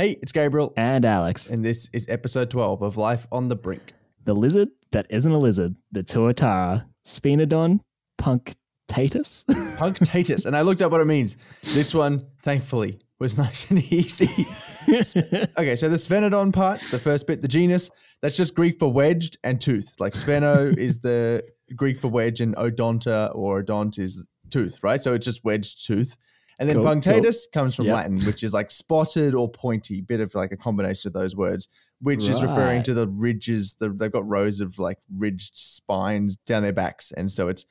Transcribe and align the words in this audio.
Hey, 0.00 0.16
it's 0.22 0.32
Gabriel, 0.32 0.72
and 0.78 1.04
Alex. 1.04 1.50
and 1.50 1.62
this 1.62 1.90
is 1.92 2.08
episode 2.08 2.48
12 2.48 2.80
of 2.80 2.96
Life 2.96 3.26
on 3.30 3.50
the 3.50 3.54
Brink. 3.54 3.92
The 4.24 4.32
lizard 4.32 4.70
that 4.92 5.06
isn't 5.10 5.30
a 5.30 5.36
lizard, 5.36 5.76
the 5.92 6.02
Tuatara, 6.02 6.86
Sphenodon 7.04 7.80
punctatus. 8.18 9.44
Punctatus. 9.76 10.46
and 10.46 10.56
I 10.56 10.62
looked 10.62 10.80
up 10.80 10.90
what 10.90 11.02
it 11.02 11.06
means. 11.06 11.36
This 11.74 11.92
one, 11.92 12.24
thankfully, 12.42 12.98
was 13.18 13.36
nice 13.46 13.70
and 13.70 13.80
easy. 13.92 14.46
okay, 14.88 15.76
so 15.76 15.90
the 15.90 15.98
Sphenodon 15.98 16.54
part, 16.54 16.80
the 16.90 16.98
first 16.98 17.26
bit, 17.26 17.42
the 17.42 17.48
genus, 17.48 17.90
that's 18.22 18.38
just 18.38 18.54
Greek 18.54 18.78
for 18.78 18.90
wedged 18.90 19.36
and 19.44 19.60
tooth. 19.60 19.92
Like 19.98 20.14
spheno 20.14 20.74
is 20.74 21.00
the 21.00 21.44
Greek 21.76 22.00
for 22.00 22.08
wedge, 22.08 22.40
and 22.40 22.56
odonta 22.56 23.34
or 23.34 23.62
odont 23.62 23.98
is 23.98 24.26
tooth, 24.48 24.82
right? 24.82 25.02
So 25.02 25.12
it's 25.12 25.26
just 25.26 25.44
wedged 25.44 25.86
tooth. 25.86 26.16
And 26.60 26.68
then 26.68 26.76
Cool, 26.76 26.84
punctatus 26.84 27.50
comes 27.52 27.74
from 27.74 27.86
Yep. 27.86 27.94
Latin, 27.94 28.18
which 28.26 28.44
is 28.44 28.52
like 28.52 28.70
spotted 28.70 29.34
or 29.34 29.50
pointy, 29.50 30.02
bit 30.02 30.20
of 30.20 30.34
like 30.34 30.52
a 30.52 30.56
combination 30.56 31.08
of 31.08 31.14
those 31.14 31.34
words, 31.34 31.68
which 32.02 32.28
is 32.28 32.42
referring 32.42 32.82
to 32.82 32.92
the 32.94 33.08
ridges. 33.08 33.74
The, 33.80 33.88
they've 33.88 34.12
got 34.12 34.28
rows 34.28 34.60
of 34.60 34.78
like 34.78 34.98
ridged 35.16 35.56
spines 35.56 36.36
down 36.36 36.62
their 36.62 36.74
backs. 36.74 37.12
And 37.16 37.32
so 37.32 37.48
it's 37.48 37.64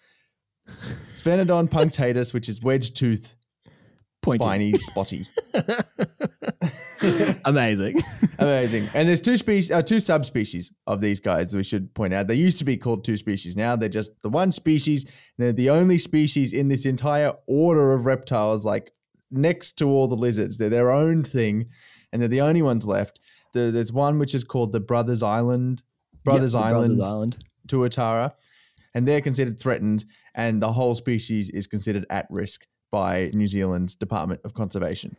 Sphenodon 0.68 1.70
punctatus, 1.70 2.34
which 2.34 2.50
is 2.50 2.62
wedge 2.64 2.94
tooth, 2.96 3.36
Pointy. 4.24 4.40
spiny, 4.44 4.74
spotty. 4.80 5.28
Amazing. 7.46 7.98
Amazing. 8.40 8.88
And 8.94 9.08
there's 9.08 9.22
two 9.22 9.38
species, 9.38 9.72
uh, 9.72 9.82
two 9.82 10.00
subspecies 10.00 10.72
of 10.88 11.02
these 11.02 11.20
guys. 11.20 11.56
We 11.56 11.64
should 11.64 11.94
point 11.94 12.14
out. 12.14 12.28
They 12.28 12.36
used 12.36 12.58
to 12.60 12.66
be 12.66 12.78
called 12.78 13.04
two 13.04 13.18
species. 13.18 13.56
Now 13.56 13.76
they're 13.76 13.90
just 13.90 14.12
the 14.22 14.30
one 14.30 14.52
species. 14.52 15.06
And 15.06 15.14
they're 15.38 15.54
the 15.54 15.70
only 15.70 15.98
species 15.98 16.54
in 16.54 16.68
this 16.68 16.86
entire 16.86 17.34
order 17.48 17.94
of 17.94 18.06
reptiles, 18.06 18.66
like 18.66 18.94
next 19.32 19.74
to 19.80 19.88
all 19.88 20.08
the 20.08 20.16
lizards. 20.16 20.58
They're 20.58 20.70
their 20.70 20.92
own 20.92 21.24
thing, 21.24 21.70
and 22.12 22.22
they're 22.22 22.30
the 22.30 22.42
only 22.42 22.62
ones 22.62 22.86
left. 22.86 23.20
The, 23.54 23.72
there's 23.72 23.92
one 23.92 24.20
which 24.20 24.36
is 24.36 24.44
called 24.44 24.74
the 24.74 24.80
Brothers 24.80 25.24
Island, 25.24 25.82
Brothers 26.24 26.54
Yep, 26.54 26.64
Island, 26.64 26.98
Brothers 26.98 27.14
Island. 27.14 27.38
Tuatara, 27.68 28.34
and 28.94 29.08
they're 29.08 29.22
considered 29.22 29.60
threatened, 29.60 30.06
and 30.36 30.62
the 30.62 30.72
whole 30.72 30.96
species 30.96 31.50
is 31.50 31.68
considered 31.68 32.06
at 32.10 32.28
risk 32.30 32.68
by 32.92 33.30
New 33.34 33.48
Zealand's 33.48 33.96
Department 33.96 34.42
of 34.44 34.54
Conservation. 34.54 35.16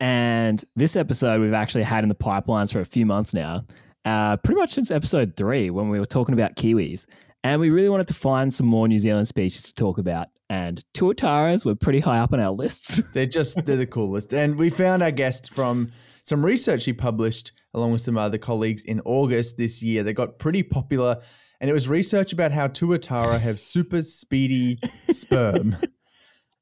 And 0.00 0.62
this 0.74 0.96
episode 0.96 1.40
we've 1.40 1.52
actually 1.52 1.84
had 1.84 2.04
in 2.04 2.08
the 2.08 2.14
pipelines 2.14 2.72
for 2.72 2.80
a 2.80 2.84
few 2.84 3.06
months 3.06 3.32
now, 3.32 3.64
uh, 4.04 4.36
pretty 4.36 4.60
much 4.60 4.72
since 4.72 4.90
episode 4.90 5.34
three 5.36 5.70
when 5.70 5.88
we 5.88 5.98
were 5.98 6.06
talking 6.06 6.32
about 6.32 6.56
kiwis. 6.56 7.06
And 7.42 7.60
we 7.60 7.70
really 7.70 7.88
wanted 7.88 8.08
to 8.08 8.14
find 8.14 8.52
some 8.52 8.66
more 8.66 8.88
New 8.88 8.98
Zealand 8.98 9.28
species 9.28 9.62
to 9.64 9.74
talk 9.74 9.98
about. 9.98 10.28
And 10.48 10.82
tuataras 10.94 11.64
were 11.64 11.74
pretty 11.74 12.00
high 12.00 12.18
up 12.18 12.32
on 12.32 12.40
our 12.40 12.50
lists. 12.50 13.02
They're 13.14 13.26
just 13.26 13.64
they're 13.64 13.76
the 13.76 13.86
coolest. 13.86 14.32
And 14.32 14.56
we 14.56 14.70
found 14.70 15.02
our 15.02 15.10
guest 15.10 15.52
from 15.52 15.90
some 16.22 16.44
research 16.44 16.84
he 16.84 16.92
published 16.92 17.52
along 17.74 17.92
with 17.92 18.00
some 18.00 18.16
other 18.16 18.38
colleagues 18.38 18.82
in 18.82 19.00
August 19.04 19.56
this 19.56 19.82
year. 19.82 20.02
They 20.02 20.12
got 20.12 20.38
pretty 20.38 20.62
popular, 20.62 21.20
and 21.60 21.70
it 21.70 21.72
was 21.72 21.88
research 21.88 22.32
about 22.32 22.52
how 22.52 22.68
tuatara 22.68 23.38
have 23.38 23.60
super 23.60 24.02
speedy 24.02 24.78
sperm. 25.10 25.76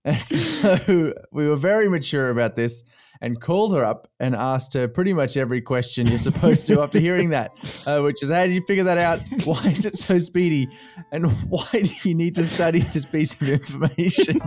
And 0.05 0.21
so 0.23 1.15
we 1.33 1.49
were 1.49 1.57
very 1.57 1.89
mature 1.89 2.31
about 2.31 2.57
this 2.57 2.83
and 3.21 3.41
called 3.41 3.75
her 3.75 3.85
up 3.85 4.09
and 4.21 4.35
asked 4.35 4.75
her 4.75 4.87
pretty 4.87 5.13
much 5.13 5.37
every 5.37 5.63
question 5.63 6.07
you're 6.07 6.19
supposed 6.19 6.67
to 6.67 6.81
after 6.83 6.99
hearing 6.99 7.31
that, 7.31 7.53
uh, 7.87 8.01
which 8.03 8.23
is 8.23 8.31
how 8.31 8.45
did 8.45 8.53
you 8.53 8.63
figure 8.67 8.85
that 8.85 8.99
out? 8.99 9.21
Why 9.45 9.63
is 9.65 9.87
it 9.87 9.95
so 9.95 10.19
speedy? 10.19 10.69
And 11.13 11.33
why 11.49 11.69
do 11.73 11.91
you 12.09 12.15
need 12.15 12.35
to 12.35 12.45
study 12.45 12.81
this 12.81 13.07
piece 13.07 13.41
of 13.41 13.49
information? 13.49 14.41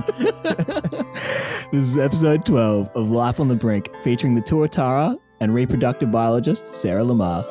this 1.72 1.81
is 1.89 1.97
episode 1.97 2.45
12 2.45 2.89
of 2.95 3.09
Life 3.09 3.39
on 3.39 3.47
the 3.47 3.55
Brink, 3.55 3.89
featuring 4.03 4.35
the 4.35 4.41
tuatara 4.41 5.17
and 5.39 5.53
reproductive 5.53 6.11
biologist 6.11 6.73
Sarah 6.73 7.03
Lamar. 7.03 7.45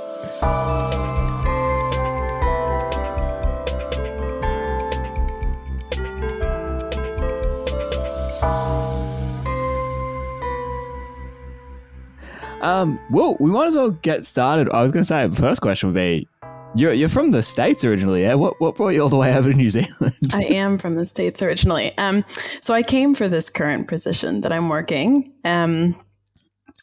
Um, 12.67 12.99
well, 13.11 13.37
we 13.39 13.49
might 13.49 13.69
as 13.69 13.77
well 13.77 13.91
get 13.91 14.27
started. 14.27 14.69
I 14.71 14.83
was 14.83 14.91
going 14.91 15.03
to 15.03 15.07
say, 15.07 15.25
the 15.29 15.37
first 15.37 15.61
question 15.61 15.89
would 15.89 15.95
be 15.95 16.27
you're, 16.75 16.93
you're 16.93 17.09
from 17.09 17.31
the 17.31 17.41
States 17.41 17.85
originally, 17.85 18.23
yeah? 18.23 18.35
What, 18.35 18.61
what 18.61 18.75
brought 18.75 18.89
you 18.89 19.03
all 19.03 19.09
the 19.09 19.17
way 19.17 19.33
over 19.37 19.53
to 19.53 19.57
New 19.57 19.71
Zealand? 19.71 20.19
I 20.35 20.43
am 20.43 20.77
from 20.77 20.97
the 20.97 21.07
States 21.07 21.43
originally. 21.43 21.97
Um, 21.97 22.25
so 22.27 22.75
I 22.75 22.83
came 22.83 23.15
for 23.15 23.29
this 23.29 23.51
current 23.51 23.87
position 23.87 24.41
that 24.41 24.53
I'm 24.53 24.69
working. 24.69 25.33
Um, 25.45 25.95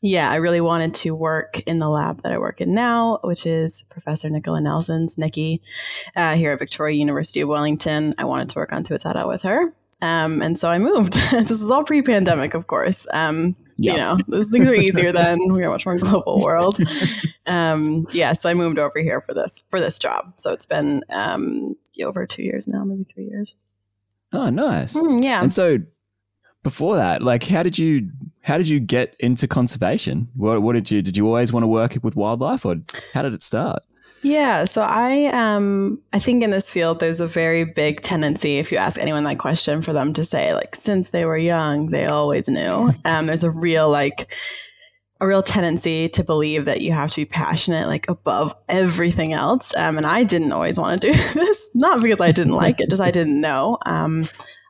yeah, 0.01 0.31
I 0.31 0.37
really 0.37 0.61
wanted 0.61 0.93
to 0.95 1.11
work 1.11 1.59
in 1.61 1.79
the 1.79 1.89
lab 1.89 2.21
that 2.23 2.31
I 2.31 2.37
work 2.37 2.61
in 2.61 2.73
now, 2.73 3.19
which 3.21 3.45
is 3.45 3.83
Professor 3.89 4.29
Nicola 4.29 4.61
Nelson's 4.61 5.17
Nikki 5.17 5.61
uh, 6.15 6.35
here 6.35 6.53
at 6.53 6.59
Victoria 6.59 6.95
University 6.95 7.41
of 7.41 7.49
Wellington. 7.49 8.15
I 8.17 8.23
wanted 8.23 8.49
to 8.51 8.59
work 8.59 8.71
on 8.71 8.85
Tuatara 8.85 9.27
with 9.27 9.41
her. 9.41 9.73
Um, 10.01 10.41
and 10.41 10.57
so 10.57 10.69
I 10.69 10.79
moved. 10.79 11.13
this 11.31 11.49
was 11.49 11.71
all 11.71 11.83
pre-pandemic, 11.83 12.53
of 12.53 12.67
course. 12.67 13.05
Um, 13.13 13.57
Yeah. 13.83 13.91
You 13.91 13.97
know, 13.97 14.17
those 14.27 14.49
things 14.49 14.65
were 14.67 14.73
easier 14.73 15.11
then. 15.11 15.39
We're 15.41 15.67
a 15.67 15.69
much 15.69 15.85
more 15.85 15.97
global 15.97 16.41
world. 16.43 16.77
um, 17.45 18.07
yeah, 18.11 18.33
so 18.33 18.49
I 18.49 18.53
moved 18.53 18.79
over 18.79 18.99
here 18.99 19.21
for 19.21 19.33
this 19.33 19.65
for 19.69 19.79
this 19.79 19.99
job. 19.99 20.33
So 20.37 20.51
it's 20.51 20.65
been 20.65 21.03
um, 21.09 21.75
over 22.01 22.25
two 22.25 22.43
years 22.43 22.67
now, 22.67 22.83
maybe 22.83 23.03
three 23.03 23.25
years. 23.25 23.55
oh, 24.31 24.49
nice. 24.49 24.95
Mm, 24.95 25.23
yeah. 25.23 25.41
And 25.41 25.53
so 25.53 25.79
before 26.63 26.95
that, 26.95 27.21
like 27.21 27.43
how 27.43 27.61
did 27.63 27.77
you 27.77 28.09
how 28.41 28.57
did 28.57 28.69
you 28.69 28.79
get 28.79 29.15
into 29.19 29.47
conservation? 29.47 30.29
What, 30.35 30.61
what 30.61 30.73
did 30.73 30.89
you 30.89 31.01
did 31.01 31.17
you 31.17 31.27
always 31.27 31.51
want 31.51 31.63
to 31.63 31.67
work 31.67 31.97
with 32.01 32.15
wildlife 32.15 32.65
or 32.65 32.77
how 33.13 33.21
did 33.21 33.33
it 33.33 33.43
start? 33.43 33.83
Yeah, 34.23 34.63
so 34.65 34.81
I 34.81 35.25
um 35.25 36.01
I 36.13 36.19
think 36.19 36.43
in 36.43 36.49
this 36.49 36.71
field 36.71 36.99
there's 37.01 37.19
a 37.19 37.27
very 37.27 37.65
big 37.65 37.99
tendency 38.01 38.57
if 38.57 38.71
you 38.71 38.77
ask 38.77 38.97
anyone 38.99 39.25
that 39.25 39.37
question 39.37 39.81
for 39.81 39.91
them 39.91 40.13
to 40.13 40.23
say 40.23 40.53
like 40.53 40.75
since 40.75 41.09
they 41.09 41.25
were 41.25 41.37
young 41.37 41.89
they 41.89 42.05
always 42.05 42.47
knew. 42.47 42.93
Um 43.05 43.27
there's 43.27 43.43
a 43.43 43.51
real 43.51 43.89
like 43.89 44.33
a 45.19 45.27
real 45.27 45.43
tendency 45.43 46.07
to 46.09 46.23
believe 46.23 46.65
that 46.65 46.81
you 46.81 46.93
have 46.93 47.11
to 47.11 47.17
be 47.17 47.25
passionate 47.25 47.87
like 47.87 48.09
above 48.09 48.55
everything 48.69 49.33
else. 49.33 49.75
Um 49.75 49.97
and 49.97 50.05
I 50.05 50.23
didn't 50.23 50.53
always 50.53 50.79
want 50.79 51.01
to 51.01 51.11
do 51.11 51.13
this, 51.33 51.69
not 51.73 52.01
because 52.01 52.21
I 52.21 52.31
didn't 52.31 52.53
like 52.53 52.79
it, 52.79 52.89
just 52.89 53.01
I 53.01 53.11
didn't 53.11 53.41
know. 53.41 53.77
Um 53.85 54.25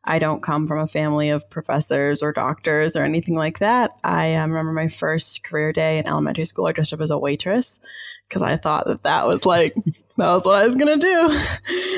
I 0.05 0.19
don't 0.19 0.43
come 0.43 0.67
from 0.67 0.79
a 0.79 0.87
family 0.87 1.29
of 1.29 1.49
professors 1.49 2.21
or 2.21 2.33
doctors 2.33 2.95
or 2.95 3.03
anything 3.03 3.35
like 3.35 3.59
that. 3.59 3.91
I 4.03 4.35
um, 4.35 4.51
remember 4.51 4.73
my 4.73 4.89
first 4.89 5.43
career 5.43 5.71
day 5.71 5.97
in 5.97 6.07
elementary 6.07 6.45
school. 6.45 6.67
I 6.67 6.73
dressed 6.73 6.93
up 6.93 7.01
as 7.01 7.09
a 7.09 7.17
waitress 7.17 7.79
because 8.27 8.41
I 8.41 8.57
thought 8.57 8.85
that 8.87 9.03
that 9.03 9.25
was 9.25 9.45
like 9.45 9.73
that 10.17 10.33
was 10.33 10.45
what 10.45 10.61
I 10.61 10.65
was 10.65 10.75
gonna 10.75 10.97
do. 10.97 11.39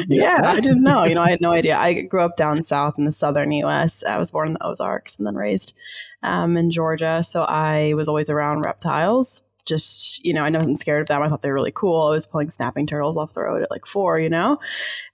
yeah, 0.08 0.42
I 0.44 0.60
didn't 0.60 0.84
know. 0.84 1.04
You 1.04 1.16
know, 1.16 1.24
I 1.24 1.32
had 1.32 1.42
no 1.42 1.52
idea. 1.52 1.78
I 1.78 2.04
grew 2.04 2.22
up 2.22 2.38
down 2.38 2.62
south 2.62 2.96
in 2.98 3.06
the 3.06 3.12
southern 3.12 3.52
U.S. 3.52 4.04
I 4.04 4.20
was 4.20 4.32
born 4.32 4.50
in 4.50 4.54
the 4.54 4.66
Ozarks 4.66 5.18
and 5.18 5.26
then 5.26 5.36
raised 5.36 5.74
um, 6.22 6.58
in 6.58 6.70
Georgia, 6.70 7.24
so 7.24 7.44
I 7.44 7.94
was 7.96 8.08
always 8.08 8.30
around 8.30 8.62
reptiles. 8.62 9.45
Just 9.66 10.24
you 10.26 10.34
know, 10.34 10.44
I 10.44 10.50
wasn't 10.50 10.80
scared 10.80 11.02
of 11.02 11.08
them. 11.08 11.22
I 11.22 11.28
thought 11.28 11.42
they 11.42 11.50
were 11.50 11.56
really 11.56 11.72
cool. 11.74 12.08
I 12.08 12.12
was 12.12 12.28
pulling 12.28 12.50
snapping 12.50 12.88
turtles 12.88 13.18
off 13.18 13.34
the 13.34 13.42
road 13.42 13.64
at 13.64 13.72
like 13.72 13.86
four. 13.86 14.20
You 14.20 14.30
know, 14.30 14.60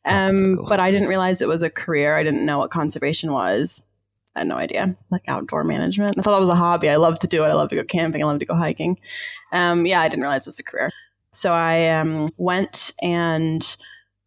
Oh, 0.05 0.15
um, 0.15 0.35
so 0.35 0.55
cool. 0.57 0.65
but 0.69 0.79
I 0.79 0.91
didn't 0.91 1.07
realize 1.09 1.41
it 1.41 1.47
was 1.47 1.63
a 1.63 1.69
career. 1.69 2.15
I 2.17 2.23
didn't 2.23 2.45
know 2.45 2.57
what 2.57 2.71
conservation 2.71 3.31
was. 3.33 3.87
I 4.35 4.39
had 4.39 4.47
no 4.47 4.55
idea, 4.55 4.95
like 5.09 5.23
outdoor 5.27 5.63
management. 5.65 6.17
I 6.17 6.21
thought 6.21 6.33
that 6.35 6.39
was 6.39 6.47
a 6.49 6.55
hobby. 6.55 6.89
I 6.89 6.95
love 6.95 7.19
to 7.19 7.27
do 7.27 7.43
it. 7.43 7.47
I 7.47 7.53
love 7.53 7.69
to 7.69 7.75
go 7.75 7.83
camping. 7.83 8.23
I 8.23 8.25
love 8.25 8.39
to 8.39 8.45
go 8.45 8.55
hiking. 8.55 8.97
Um, 9.51 9.85
yeah, 9.85 9.99
I 9.99 10.07
didn't 10.07 10.21
realize 10.21 10.47
it 10.47 10.49
was 10.49 10.59
a 10.59 10.63
career. 10.63 10.89
So 11.33 11.51
I 11.53 11.89
um, 11.89 12.29
went 12.37 12.91
and 13.01 13.75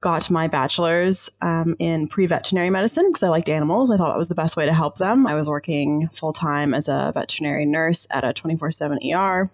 got 0.03 0.31
my 0.31 0.47
bachelor's 0.49 1.31
um, 1.41 1.77
in 1.79 2.07
pre-veterinary 2.09 2.69
medicine 2.69 3.09
because 3.09 3.23
I 3.23 3.29
liked 3.29 3.49
animals. 3.49 3.91
I 3.91 3.97
thought 3.97 4.11
that 4.13 4.19
was 4.19 4.29
the 4.29 4.35
best 4.35 4.55
way 4.59 4.67
to 4.67 4.75
help 4.75 4.99
them. 4.99 5.27
I 5.27 5.35
was 5.35 5.49
working 5.49 6.09
full 6.13 6.35
time 6.35 6.75
as 6.75 6.89
a 6.89 7.11
veterinary 7.15 7.65
nurse 7.65 8.07
at 8.11 8.25
a 8.25 8.35
24/7 8.35 8.99
ER. 9.15 9.51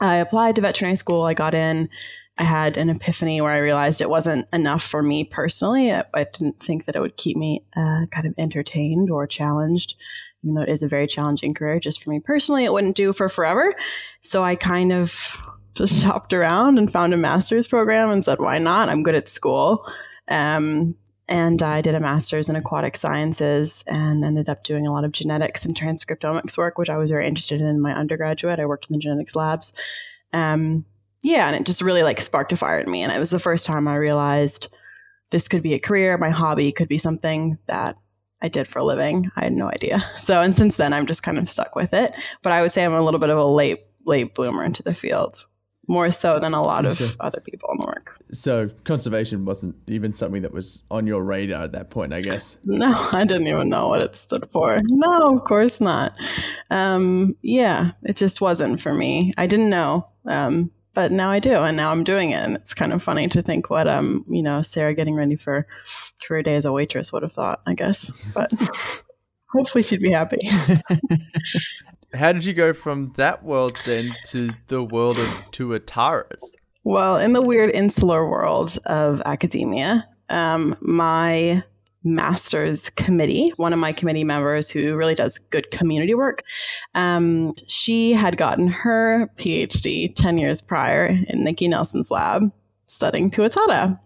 I 0.00 0.16
applied 0.16 0.56
to 0.56 0.62
veterinary 0.62 0.96
school. 0.96 1.22
I 1.22 1.34
got 1.34 1.54
in. 1.54 1.88
I 2.36 2.42
had 2.42 2.76
an 2.76 2.90
epiphany 2.90 3.40
where 3.40 3.52
I 3.52 3.58
realized 3.58 4.00
it 4.00 4.10
wasn't 4.10 4.48
enough 4.52 4.82
for 4.82 5.02
me 5.02 5.24
personally. 5.24 5.92
I, 5.92 6.04
I 6.12 6.24
didn't 6.24 6.58
think 6.58 6.84
that 6.84 6.96
it 6.96 7.00
would 7.00 7.16
keep 7.16 7.36
me 7.36 7.64
uh, 7.76 8.06
kind 8.10 8.26
of 8.26 8.34
entertained 8.38 9.08
or 9.08 9.26
challenged, 9.26 9.94
even 10.42 10.54
though 10.54 10.62
it 10.62 10.68
is 10.68 10.82
a 10.82 10.88
very 10.88 11.06
challenging 11.06 11.54
career. 11.54 11.78
Just 11.78 12.02
for 12.02 12.10
me 12.10 12.18
personally, 12.18 12.64
it 12.64 12.72
wouldn't 12.72 12.96
do 12.96 13.12
for 13.12 13.28
forever. 13.28 13.74
So 14.20 14.42
I 14.42 14.56
kind 14.56 14.92
of 14.92 15.40
just 15.74 16.02
shopped 16.02 16.32
around 16.32 16.78
and 16.78 16.92
found 16.92 17.14
a 17.14 17.16
master's 17.16 17.68
program 17.68 18.10
and 18.10 18.24
said, 18.24 18.40
why 18.40 18.58
not? 18.58 18.88
I'm 18.88 19.04
good 19.04 19.14
at 19.14 19.28
school. 19.28 19.86
Um, 20.26 20.96
and 21.28 21.62
I 21.62 21.80
did 21.80 21.94
a 21.94 22.00
master's 22.00 22.48
in 22.48 22.56
aquatic 22.56 22.96
sciences 22.96 23.82
and 23.86 24.24
ended 24.24 24.48
up 24.48 24.62
doing 24.62 24.86
a 24.86 24.92
lot 24.92 25.04
of 25.04 25.12
genetics 25.12 25.64
and 25.64 25.74
transcriptomics 25.74 26.58
work, 26.58 26.76
which 26.76 26.90
I 26.90 26.98
was 26.98 27.10
very 27.10 27.26
interested 27.26 27.60
in 27.60 27.66
in 27.66 27.80
my 27.80 27.94
undergraduate. 27.94 28.60
I 28.60 28.66
worked 28.66 28.90
in 28.90 28.92
the 28.92 28.98
genetics 28.98 29.34
labs. 29.34 29.80
Um, 30.32 30.84
yeah, 31.22 31.46
and 31.46 31.56
it 31.56 31.64
just 31.64 31.80
really 31.80 32.02
like 32.02 32.20
sparked 32.20 32.52
a 32.52 32.56
fire 32.56 32.78
in 32.78 32.90
me. 32.90 33.02
And 33.02 33.10
it 33.10 33.18
was 33.18 33.30
the 33.30 33.38
first 33.38 33.64
time 33.64 33.88
I 33.88 33.96
realized 33.96 34.74
this 35.30 35.48
could 35.48 35.62
be 35.62 35.72
a 35.72 35.80
career, 35.80 36.18
my 36.18 36.30
hobby 36.30 36.70
could 36.70 36.88
be 36.88 36.98
something 36.98 37.58
that 37.66 37.96
I 38.42 38.48
did 38.48 38.68
for 38.68 38.80
a 38.80 38.84
living. 38.84 39.30
I 39.36 39.44
had 39.44 39.52
no 39.52 39.68
idea. 39.68 40.04
So, 40.18 40.42
and 40.42 40.54
since 40.54 40.76
then, 40.76 40.92
I'm 40.92 41.06
just 41.06 41.22
kind 41.22 41.38
of 41.38 41.48
stuck 41.48 41.74
with 41.74 41.94
it. 41.94 42.12
But 42.42 42.52
I 42.52 42.60
would 42.60 42.72
say 42.72 42.84
I'm 42.84 42.92
a 42.92 43.02
little 43.02 43.20
bit 43.20 43.30
of 43.30 43.38
a 43.38 43.44
late 43.44 43.80
late 44.06 44.34
bloomer 44.34 44.62
into 44.62 44.82
the 44.82 44.92
field, 44.92 45.46
more 45.86 46.10
so 46.10 46.38
than 46.40 46.54
a 46.54 46.62
lot 46.62 46.84
of 46.86 46.96
Sure. 46.96 47.08
other 47.20 47.40
people 47.40 47.68
in 47.72 47.78
the 47.78 47.86
work. 47.86 48.18
So 48.32 48.70
conservation 48.84 49.44
wasn't 49.44 49.76
even 49.86 50.12
something 50.14 50.42
that 50.42 50.52
was 50.52 50.82
on 50.90 51.06
your 51.06 51.22
radar 51.22 51.64
at 51.64 51.72
that 51.72 51.90
point, 51.90 52.12
I 52.12 52.20
guess. 52.22 52.56
No, 52.64 52.92
I 53.12 53.24
didn't 53.24 53.46
even 53.46 53.68
know 53.68 53.88
what 53.88 54.02
it 54.02 54.16
stood 54.16 54.46
for. 54.46 54.78
No, 54.84 55.34
of 55.36 55.44
course 55.44 55.80
not. 55.80 56.12
Um, 56.70 57.36
yeah, 57.42 57.92
it 58.02 58.16
just 58.16 58.40
wasn't 58.40 58.80
for 58.80 58.92
me. 58.94 59.32
I 59.36 59.46
didn't 59.46 59.70
know. 59.70 60.08
Um, 60.26 60.70
but 60.94 61.10
now 61.10 61.28
I 61.30 61.40
do, 61.40 61.56
and 61.56 61.76
now 61.76 61.90
I'm 61.90 62.04
doing 62.04 62.30
it, 62.30 62.36
and 62.36 62.54
it's 62.54 62.72
kind 62.72 62.92
of 62.92 63.02
funny 63.02 63.26
to 63.26 63.42
think 63.42 63.68
what 63.68 63.88
um, 63.88 64.24
you 64.28 64.42
know, 64.42 64.62
Sarah 64.62 64.94
getting 64.94 65.16
ready 65.16 65.34
for 65.36 65.66
career 66.24 66.42
day 66.44 66.54
as 66.54 66.64
a 66.64 66.72
waitress 66.72 67.12
would 67.12 67.22
have 67.24 67.32
thought. 67.32 67.60
I 67.66 67.74
guess, 67.74 68.12
but 68.32 68.48
hopefully 69.52 69.82
she'd 69.82 70.00
be 70.00 70.12
happy. 70.12 70.38
How 72.14 72.32
did 72.32 72.44
you 72.44 72.54
go 72.54 72.72
from 72.72 73.12
that 73.16 73.42
world 73.42 73.76
then 73.84 74.04
to 74.28 74.50
the 74.68 74.82
world 74.82 75.16
of 75.16 75.24
Tuataras? 75.52 76.42
Well, 76.84 77.16
in 77.16 77.32
the 77.32 77.42
weird 77.42 77.70
insular 77.70 78.28
world 78.28 78.78
of 78.86 79.22
academia, 79.24 80.06
um, 80.28 80.74
my 80.80 81.62
master's 82.04 82.90
committee, 82.90 83.52
one 83.56 83.72
of 83.72 83.78
my 83.78 83.92
committee 83.92 84.24
members 84.24 84.70
who 84.70 84.94
really 84.94 85.14
does 85.14 85.38
good 85.38 85.70
community 85.70 86.14
work, 86.14 86.42
um, 86.94 87.54
she 87.66 88.12
had 88.12 88.36
gotten 88.36 88.68
her 88.68 89.30
PhD 89.36 90.14
10 90.14 90.38
years 90.38 90.60
prior 90.60 91.06
in 91.06 91.42
Nikki 91.42 91.66
Nelson's 91.66 92.10
lab 92.10 92.42
studying 92.86 93.30
Tuatara. 93.30 93.98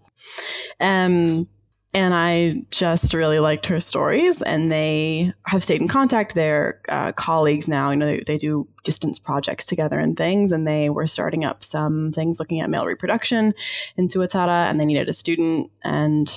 Um, 0.81 1.49
and 1.95 2.15
I 2.15 2.65
just 2.71 3.15
really 3.15 3.39
liked 3.39 3.67
her 3.67 3.81
stories, 3.81 4.43
and 4.43 4.71
they 4.71 5.33
have 5.47 5.63
stayed 5.63 5.81
in 5.81 5.89
contact. 5.89 6.35
They're 6.35 6.83
uh, 6.89 7.13
colleagues 7.13 7.67
now. 7.67 7.91
You 7.91 7.97
know, 7.97 8.07
they, 8.07 8.23
they 8.27 8.39
do 8.39 8.69
distance 8.85 9.19
projects 9.19 9.65
together 9.65 9.99
and 9.99 10.17
things, 10.17 10.53
and 10.53 10.67
they 10.67 10.91
were 10.91 11.07
starting 11.07 11.45
up 11.45 11.65
some 11.65 12.13
things 12.13 12.39
looking 12.39 12.61
at 12.61 12.69
male 12.69 12.85
reproduction 12.85 13.55
in 13.97 14.09
Tuatara, 14.09 14.69
and 14.69 14.79
they 14.79 14.85
needed 14.85 15.09
a 15.09 15.15
student. 15.15 15.71
And 15.83 16.31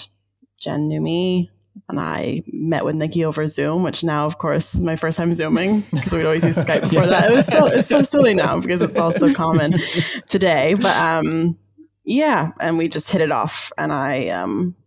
Jen 0.57 0.87
knew 0.87 1.01
me, 1.01 1.51
and 1.89 1.99
I 1.99 2.43
met 2.47 2.85
with 2.85 2.95
Nikki 2.95 3.25
over 3.25 3.45
Zoom, 3.45 3.83
which 3.83 4.05
now, 4.05 4.25
of 4.25 4.37
course, 4.37 4.75
is 4.75 4.83
my 4.85 4.95
first 4.95 5.17
time 5.17 5.33
zooming 5.33 5.81
because 5.91 6.13
we'd 6.13 6.25
always 6.25 6.45
use 6.45 6.57
Skype 6.63 6.81
before 6.83 7.07
that. 7.07 7.29
It 7.29 7.35
was 7.35 7.45
so 7.45 7.65
it's 7.65 7.89
so 7.89 8.01
silly 8.03 8.33
now 8.33 8.61
because 8.61 8.81
it's 8.81 8.97
all 8.97 9.11
so 9.11 9.33
common 9.33 9.73
today. 10.29 10.75
But 10.75 10.95
um, 10.95 11.57
yeah, 12.05 12.51
and 12.61 12.77
we 12.77 12.87
just 12.87 13.11
hit 13.11 13.19
it 13.19 13.33
off, 13.33 13.73
and 13.77 13.91
I 13.91 14.29
um 14.29 14.77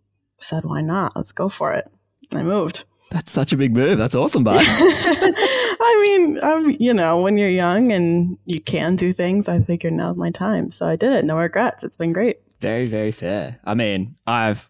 said, 0.45 0.65
"Why 0.65 0.81
not? 0.81 1.17
Let's 1.17 1.33
go 1.33 1.49
for 1.49 1.73
it." 1.73 1.91
And 2.31 2.41
I 2.41 2.43
moved. 2.43 2.85
That's 3.11 3.31
such 3.31 3.53
a 3.53 3.57
big 3.57 3.75
move. 3.75 3.99
That's 3.99 4.15
awesome, 4.15 4.45
bud. 4.45 4.61
I 4.67 6.01
mean, 6.03 6.39
um, 6.43 6.77
you 6.81 6.95
know, 6.95 7.21
when 7.21 7.37
you're 7.39 7.49
young 7.49 7.93
and 7.93 8.39
you 8.47 8.61
can 8.63 8.97
do 8.97 9.13
things, 9.13 9.49
I 9.49 9.61
figured 9.61 9.93
now's 9.93 10.17
my 10.17 10.31
time. 10.31 10.71
So 10.71 10.87
I 10.87 10.97
did 10.97 11.13
it. 11.13 11.25
No 11.25 11.37
regrets. 11.39 11.85
It's 11.85 11.97
been 11.97 12.13
great. 12.13 12.39
very, 12.61 12.87
very 12.87 13.13
fair. 13.13 13.59
I 13.65 13.75
mean, 13.75 14.17
I've 14.27 14.69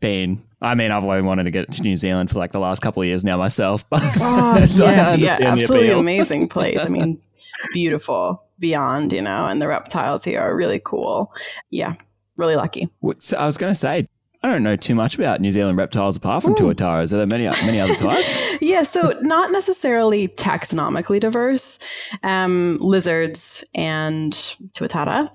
been. 0.00 0.42
I 0.60 0.74
mean, 0.74 0.90
I've 0.90 1.04
always 1.04 1.22
wanted 1.22 1.44
to 1.44 1.50
get 1.50 1.70
to 1.72 1.82
New 1.82 1.96
Zealand 1.96 2.30
for 2.30 2.38
like 2.38 2.52
the 2.52 2.58
last 2.58 2.80
couple 2.80 3.02
of 3.02 3.06
years 3.06 3.22
now 3.24 3.36
myself. 3.36 3.88
But 3.88 4.00
Oh, 4.20 4.66
so 4.66 4.86
yeah, 4.86 5.14
yeah, 5.14 5.36
absolutely 5.40 5.90
amazing 5.90 6.48
place. 6.48 6.84
I 6.84 6.88
mean, 6.88 7.20
beautiful 7.72 8.42
beyond, 8.58 9.12
you 9.12 9.20
know, 9.22 9.46
and 9.46 9.60
the 9.60 9.68
reptiles 9.68 10.24
here 10.24 10.40
are 10.40 10.56
really 10.56 10.80
cool. 10.82 11.32
Yeah, 11.70 11.94
really 12.36 12.56
lucky. 12.56 12.88
What- 13.00 13.22
So 13.22 13.36
I 13.36 13.46
was 13.46 13.58
going 13.58 13.72
to 13.72 13.78
say, 13.78 14.06
I 14.44 14.48
don't 14.48 14.62
know 14.62 14.76
too 14.76 14.94
much 14.94 15.14
about 15.14 15.40
New 15.40 15.50
Zealand 15.50 15.78
reptiles 15.78 16.18
apart 16.18 16.42
from 16.42 16.52
Ooh. 16.52 16.56
tuataras. 16.56 17.14
Are 17.14 17.16
there 17.16 17.26
many 17.26 17.44
many 17.64 17.80
other 17.80 17.94
types? 17.94 18.38
yeah, 18.60 18.82
so 18.82 19.18
not 19.22 19.50
necessarily 19.50 20.28
taxonomically 20.28 21.18
diverse. 21.18 21.78
Um, 22.22 22.76
lizards 22.78 23.64
and 23.74 24.34
tuatara. 24.74 25.30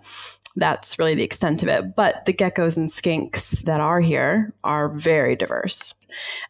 That's 0.58 1.00
really 1.00 1.16
the 1.16 1.24
extent 1.24 1.64
of 1.64 1.70
it. 1.70 1.96
But 1.96 2.24
the 2.28 2.34
geckos 2.34 2.78
and 2.78 2.88
skinks 2.88 3.64
that 3.64 3.82
are 3.82 4.00
here 4.00 4.54
are 4.64 4.90
very 4.90 5.36
diverse. 5.36 5.96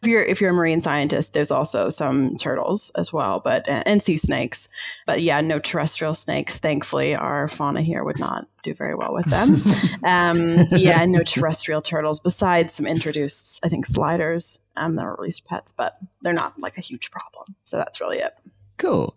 If 0.02 0.08
you're 0.08 0.22
if 0.22 0.40
you're 0.40 0.50
a 0.50 0.54
marine 0.54 0.80
scientist, 0.80 1.34
there's 1.34 1.50
also 1.50 1.88
some 1.88 2.36
turtles 2.36 2.90
as 2.96 3.12
well, 3.12 3.40
but 3.40 3.68
and 3.68 4.02
sea 4.02 4.16
snakes. 4.16 4.68
But 5.06 5.22
yeah, 5.22 5.40
no 5.40 5.58
terrestrial 5.58 6.14
snakes. 6.14 6.58
Thankfully, 6.58 7.14
our 7.14 7.48
fauna 7.48 7.82
here 7.82 8.04
would 8.04 8.18
not 8.18 8.46
do 8.62 8.74
very 8.74 8.94
well 8.94 9.12
with 9.12 9.26
them. 9.26 9.62
um, 10.04 10.66
yeah, 10.72 11.04
no 11.06 11.22
terrestrial 11.22 11.82
turtles. 11.82 12.20
Besides 12.20 12.74
some 12.74 12.86
introduced, 12.86 13.64
I 13.64 13.68
think 13.68 13.86
sliders 13.86 14.60
um, 14.76 14.96
that 14.96 15.04
were 15.04 15.16
released 15.16 15.46
pets, 15.46 15.72
but 15.72 15.96
they're 16.22 16.32
not 16.32 16.58
like 16.58 16.78
a 16.78 16.82
huge 16.82 17.10
problem. 17.10 17.56
So 17.64 17.76
that's 17.76 18.00
really 18.00 18.18
it. 18.18 18.34
Cool. 18.76 19.16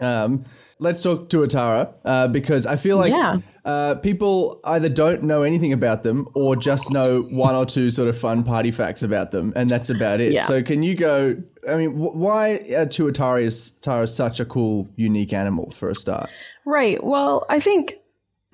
Um, 0.00 0.44
let's 0.78 1.00
talk 1.00 1.28
tuatara 1.28 1.94
uh, 2.04 2.28
because 2.28 2.66
I 2.66 2.76
feel 2.76 2.98
like 2.98 3.12
Yeah. 3.12 3.38
Uh, 3.64 3.94
people 3.96 4.60
either 4.64 4.88
don't 4.88 5.22
know 5.22 5.42
anything 5.42 5.72
about 5.72 6.02
them 6.02 6.28
or 6.34 6.54
just 6.54 6.90
know 6.90 7.22
one 7.30 7.54
or 7.54 7.64
two 7.64 7.90
sort 7.90 8.08
of 8.08 8.18
fun 8.18 8.44
party 8.44 8.70
facts 8.70 9.02
about 9.02 9.30
them, 9.30 9.52
and 9.56 9.68
that's 9.70 9.90
about 9.90 10.20
it. 10.20 10.32
Yeah. 10.32 10.44
So, 10.44 10.62
can 10.62 10.82
you 10.82 10.94
go? 10.94 11.36
I 11.68 11.76
mean, 11.76 11.92
wh- 11.92 12.14
why 12.14 12.54
are 12.76 12.86
Tuatara 12.86 14.06
such 14.08 14.40
a 14.40 14.44
cool, 14.44 14.88
unique 14.96 15.32
animal 15.32 15.70
for 15.70 15.88
a 15.88 15.94
start? 15.94 16.28
Right. 16.66 17.02
Well, 17.02 17.46
I 17.48 17.58
think 17.60 17.94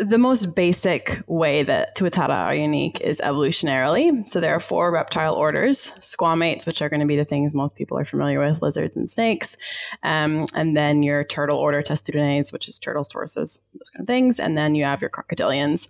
the 0.01 0.19
most 0.19 0.57
basic 0.57 1.23
way 1.27 1.63
that 1.63 1.95
tuatara 1.95 2.47
are 2.47 2.55
unique 2.55 3.01
is 3.01 3.21
evolutionarily. 3.23 4.27
So 4.27 4.41
there 4.41 4.55
are 4.55 4.61
four 4.61 4.91
reptile 4.91 5.35
orders: 5.35 5.95
squamates, 6.01 6.67
which 6.67 6.81
are 6.81 6.89
going 6.89 7.01
to 7.01 7.07
be 7.07 7.17
the 7.17 7.25
things 7.25 7.55
most 7.55 7.77
people 7.77 7.99
are 7.99 8.05
familiar 8.05 8.41
with, 8.41 8.63
lizards 8.63 8.97
and 8.97 9.09
snakes, 9.09 9.57
um, 10.03 10.47
and 10.55 10.77
then 10.77 11.03
your 11.03 11.23
turtle 11.25 11.59
order, 11.59 11.83
Testudines, 11.83 12.53
which 12.53 12.67
is 12.67 12.79
turtles, 12.79 13.09
tortoises, 13.09 13.63
those 13.75 13.91
kind 13.91 14.03
of 14.03 14.07
things, 14.07 14.41
and 14.41 14.57
then 14.57 14.75
you 14.75 14.85
have 14.85 15.01
your 15.03 15.11
crocodilians. 15.11 15.89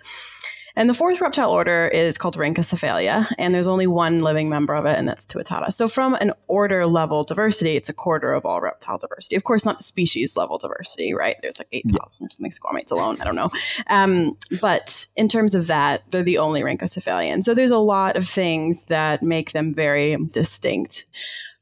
And 0.80 0.88
the 0.88 0.94
fourth 0.94 1.20
reptile 1.20 1.50
order 1.50 1.88
is 1.88 2.16
called 2.16 2.38
Rhynchocephalia, 2.38 3.26
and 3.38 3.52
there's 3.52 3.68
only 3.68 3.86
one 3.86 4.20
living 4.20 4.48
member 4.48 4.72
of 4.74 4.86
it, 4.86 4.96
and 4.96 5.06
that's 5.06 5.26
Tuatara. 5.26 5.70
So, 5.74 5.88
from 5.88 6.14
an 6.14 6.32
order 6.48 6.86
level 6.86 7.22
diversity, 7.22 7.76
it's 7.76 7.90
a 7.90 7.92
quarter 7.92 8.32
of 8.32 8.46
all 8.46 8.62
reptile 8.62 8.96
diversity. 8.96 9.36
Of 9.36 9.44
course, 9.44 9.66
not 9.66 9.82
species 9.82 10.38
level 10.38 10.56
diversity, 10.56 11.12
right? 11.12 11.36
There's 11.42 11.58
like 11.58 11.68
8,000 11.70 12.26
or 12.26 12.30
something 12.30 12.50
squamates 12.50 12.90
alone. 12.90 13.20
I 13.20 13.24
don't 13.24 13.36
know. 13.36 13.50
Um, 13.88 14.38
but 14.62 15.06
in 15.16 15.28
terms 15.28 15.54
of 15.54 15.66
that, 15.66 16.10
they're 16.10 16.22
the 16.22 16.38
only 16.38 16.62
Rhynchocephalian. 16.62 17.44
So, 17.44 17.52
there's 17.52 17.70
a 17.70 17.78
lot 17.78 18.16
of 18.16 18.26
things 18.26 18.86
that 18.86 19.22
make 19.22 19.52
them 19.52 19.74
very 19.74 20.16
distinct. 20.32 21.04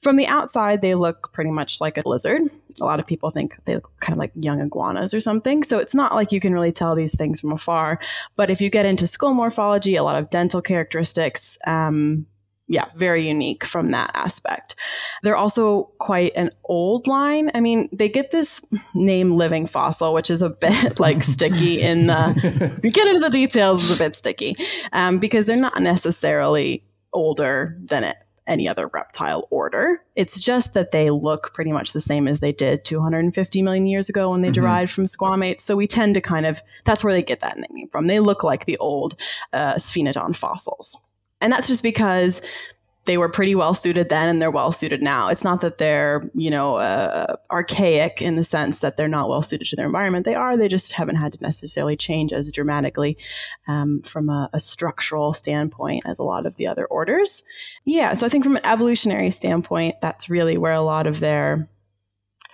From 0.02 0.16
the 0.16 0.26
outside, 0.26 0.80
they 0.80 0.94
look 0.94 1.32
pretty 1.32 1.50
much 1.50 1.80
like 1.80 1.98
a 1.98 2.08
lizard. 2.08 2.42
A 2.80 2.84
lot 2.84 3.00
of 3.00 3.06
people 3.06 3.30
think 3.30 3.56
they 3.64 3.74
look 3.74 3.90
kind 4.00 4.12
of 4.12 4.18
like 4.18 4.30
young 4.36 4.60
iguanas 4.60 5.12
or 5.12 5.20
something. 5.20 5.64
So 5.64 5.78
it's 5.78 5.94
not 5.94 6.14
like 6.14 6.30
you 6.30 6.40
can 6.40 6.52
really 6.52 6.70
tell 6.70 6.94
these 6.94 7.16
things 7.16 7.40
from 7.40 7.52
afar. 7.52 7.98
But 8.36 8.48
if 8.48 8.60
you 8.60 8.70
get 8.70 8.86
into 8.86 9.08
skull 9.08 9.34
morphology, 9.34 9.96
a 9.96 10.04
lot 10.04 10.16
of 10.16 10.30
dental 10.30 10.62
characteristics, 10.62 11.58
um, 11.66 12.26
yeah, 12.68 12.84
very 12.94 13.26
unique 13.26 13.64
from 13.64 13.90
that 13.90 14.10
aspect. 14.14 14.76
They're 15.22 15.36
also 15.36 15.90
quite 15.98 16.32
an 16.36 16.50
old 16.64 17.06
line. 17.08 17.50
I 17.54 17.60
mean, 17.60 17.88
they 17.92 18.08
get 18.08 18.30
this 18.30 18.64
name 18.94 19.32
living 19.32 19.66
fossil, 19.66 20.14
which 20.14 20.30
is 20.30 20.42
a 20.42 20.50
bit 20.50 21.00
like 21.00 21.22
sticky 21.22 21.80
in 21.80 22.06
the, 22.06 22.34
if 22.76 22.84
you 22.84 22.92
get 22.92 23.08
into 23.08 23.20
the 23.20 23.30
details, 23.30 23.82
it's 23.82 23.98
a 23.98 24.04
bit 24.04 24.14
sticky 24.14 24.54
um, 24.92 25.18
because 25.18 25.46
they're 25.46 25.56
not 25.56 25.80
necessarily 25.80 26.84
older 27.12 27.76
than 27.80 28.04
it 28.04 28.16
any 28.48 28.66
other 28.68 28.88
reptile 28.92 29.46
order. 29.50 30.02
It's 30.16 30.40
just 30.40 30.74
that 30.74 30.90
they 30.90 31.10
look 31.10 31.54
pretty 31.54 31.70
much 31.70 31.92
the 31.92 32.00
same 32.00 32.26
as 32.26 32.40
they 32.40 32.50
did 32.52 32.84
250 32.84 33.62
million 33.62 33.86
years 33.86 34.08
ago 34.08 34.30
when 34.30 34.40
they 34.40 34.48
Mhm. 34.50 34.54
derived 34.54 34.90
from 34.90 35.04
squamates. 35.04 35.60
So 35.60 35.76
we 35.76 35.86
tend 35.86 36.14
to 36.14 36.20
kind 36.20 36.46
of, 36.46 36.60
that's 36.84 37.04
where 37.04 37.12
they 37.12 37.22
get 37.22 37.40
that 37.40 37.58
name 37.58 37.88
from. 37.88 38.06
They 38.06 38.18
look 38.20 38.42
like 38.42 38.64
the 38.64 38.78
old 38.78 39.14
uh, 39.52 39.74
sphenodon 39.74 40.34
fossils. 40.34 40.96
And 41.40 41.52
that's 41.52 41.68
just 41.68 41.84
because 41.84 42.42
they 43.08 43.16
were 43.16 43.28
pretty 43.30 43.54
well 43.54 43.72
suited 43.72 44.10
then 44.10 44.28
and 44.28 44.40
they're 44.40 44.50
well 44.50 44.70
suited 44.70 45.02
now. 45.02 45.28
It's 45.28 45.42
not 45.42 45.62
that 45.62 45.78
they're, 45.78 46.30
you 46.34 46.50
know, 46.50 46.76
uh, 46.76 47.36
archaic 47.50 48.20
in 48.20 48.36
the 48.36 48.44
sense 48.44 48.80
that 48.80 48.98
they're 48.98 49.08
not 49.08 49.30
well 49.30 49.40
suited 49.40 49.66
to 49.68 49.76
their 49.76 49.86
environment. 49.86 50.26
They 50.26 50.34
are, 50.34 50.58
they 50.58 50.68
just 50.68 50.92
haven't 50.92 51.16
had 51.16 51.32
to 51.32 51.38
necessarily 51.40 51.96
change 51.96 52.34
as 52.34 52.52
dramatically 52.52 53.16
um, 53.66 54.02
from 54.02 54.28
a, 54.28 54.50
a 54.52 54.60
structural 54.60 55.32
standpoint 55.32 56.02
as 56.04 56.18
a 56.18 56.22
lot 56.22 56.44
of 56.44 56.56
the 56.56 56.66
other 56.66 56.84
orders. 56.84 57.42
Yeah, 57.86 58.12
so 58.12 58.26
I 58.26 58.28
think 58.28 58.44
from 58.44 58.56
an 58.56 58.66
evolutionary 58.66 59.30
standpoint, 59.30 59.94
that's 60.02 60.28
really 60.28 60.58
where 60.58 60.74
a 60.74 60.82
lot 60.82 61.06
of 61.06 61.20
their 61.20 61.66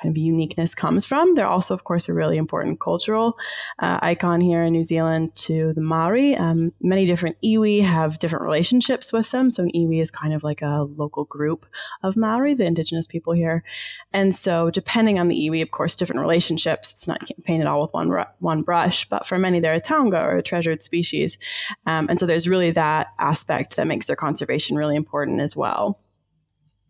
kind 0.05 0.13
of 0.13 0.19
uniqueness 0.19 0.75
comes 0.75 1.07
from. 1.07 1.35
They're 1.35 1.47
also, 1.47 1.73
of 1.73 1.85
course, 1.85 2.09
a 2.09 2.15
really 2.15 2.37
important 2.37 2.79
cultural 2.79 3.39
uh, 3.79 3.99
icon 4.03 4.43
here 4.43 4.63
in 4.63 4.75
New 4.75 4.85
Zealand 4.85 5.35
to 5.37 5.73
the 5.73 5.81
Maori. 5.81 6.37
Um, 6.37 6.73
many 6.83 7.07
different 7.07 7.37
iwi 7.43 7.83
have 7.83 8.19
different 8.19 8.45
relationships 8.45 9.15
with 9.15 9.31
them. 9.31 9.51
So 9.51 9.63
an 9.63 9.71
iwi 9.75 10.03
is 10.03 10.11
kind 10.11 10.35
of 10.35 10.43
like 10.43 10.61
a 10.61 10.87
local 10.97 11.25
group 11.25 11.65
of 12.03 12.17
Maori, 12.17 12.53
the 12.53 12.67
indigenous 12.67 13.07
people 13.07 13.33
here. 13.33 13.65
And 14.13 14.35
so 14.35 14.71
depending 14.71 15.19
on 15.19 15.29
the 15.29 15.49
iwi, 15.49 15.63
of 15.63 15.71
course, 15.71 15.97
different 15.97 16.21
relationships. 16.21 16.93
It's 16.93 17.09
not, 17.09 17.21
can't 17.21 17.43
paint 17.45 17.67
all 17.67 17.81
with 17.83 17.95
one, 17.95 18.27
one 18.41 18.63
brush, 18.63 19.09
but 19.09 19.27
for 19.27 19.39
many, 19.39 19.59
they're 19.59 19.73
a 19.73 19.81
taonga 19.81 20.23
or 20.23 20.37
a 20.37 20.43
treasured 20.43 20.83
species. 20.83 21.39
Um, 21.87 22.09
and 22.11 22.21
so 22.21 22.27
there's 22.27 22.47
really 22.47 22.73
that 22.73 23.07
aspect 23.19 23.77
that 23.77 23.87
makes 23.87 24.07
their 24.07 24.17
conservation 24.17 24.77
really 24.77 24.97
important 24.97 25.41
as 25.41 25.57
well. 25.57 25.99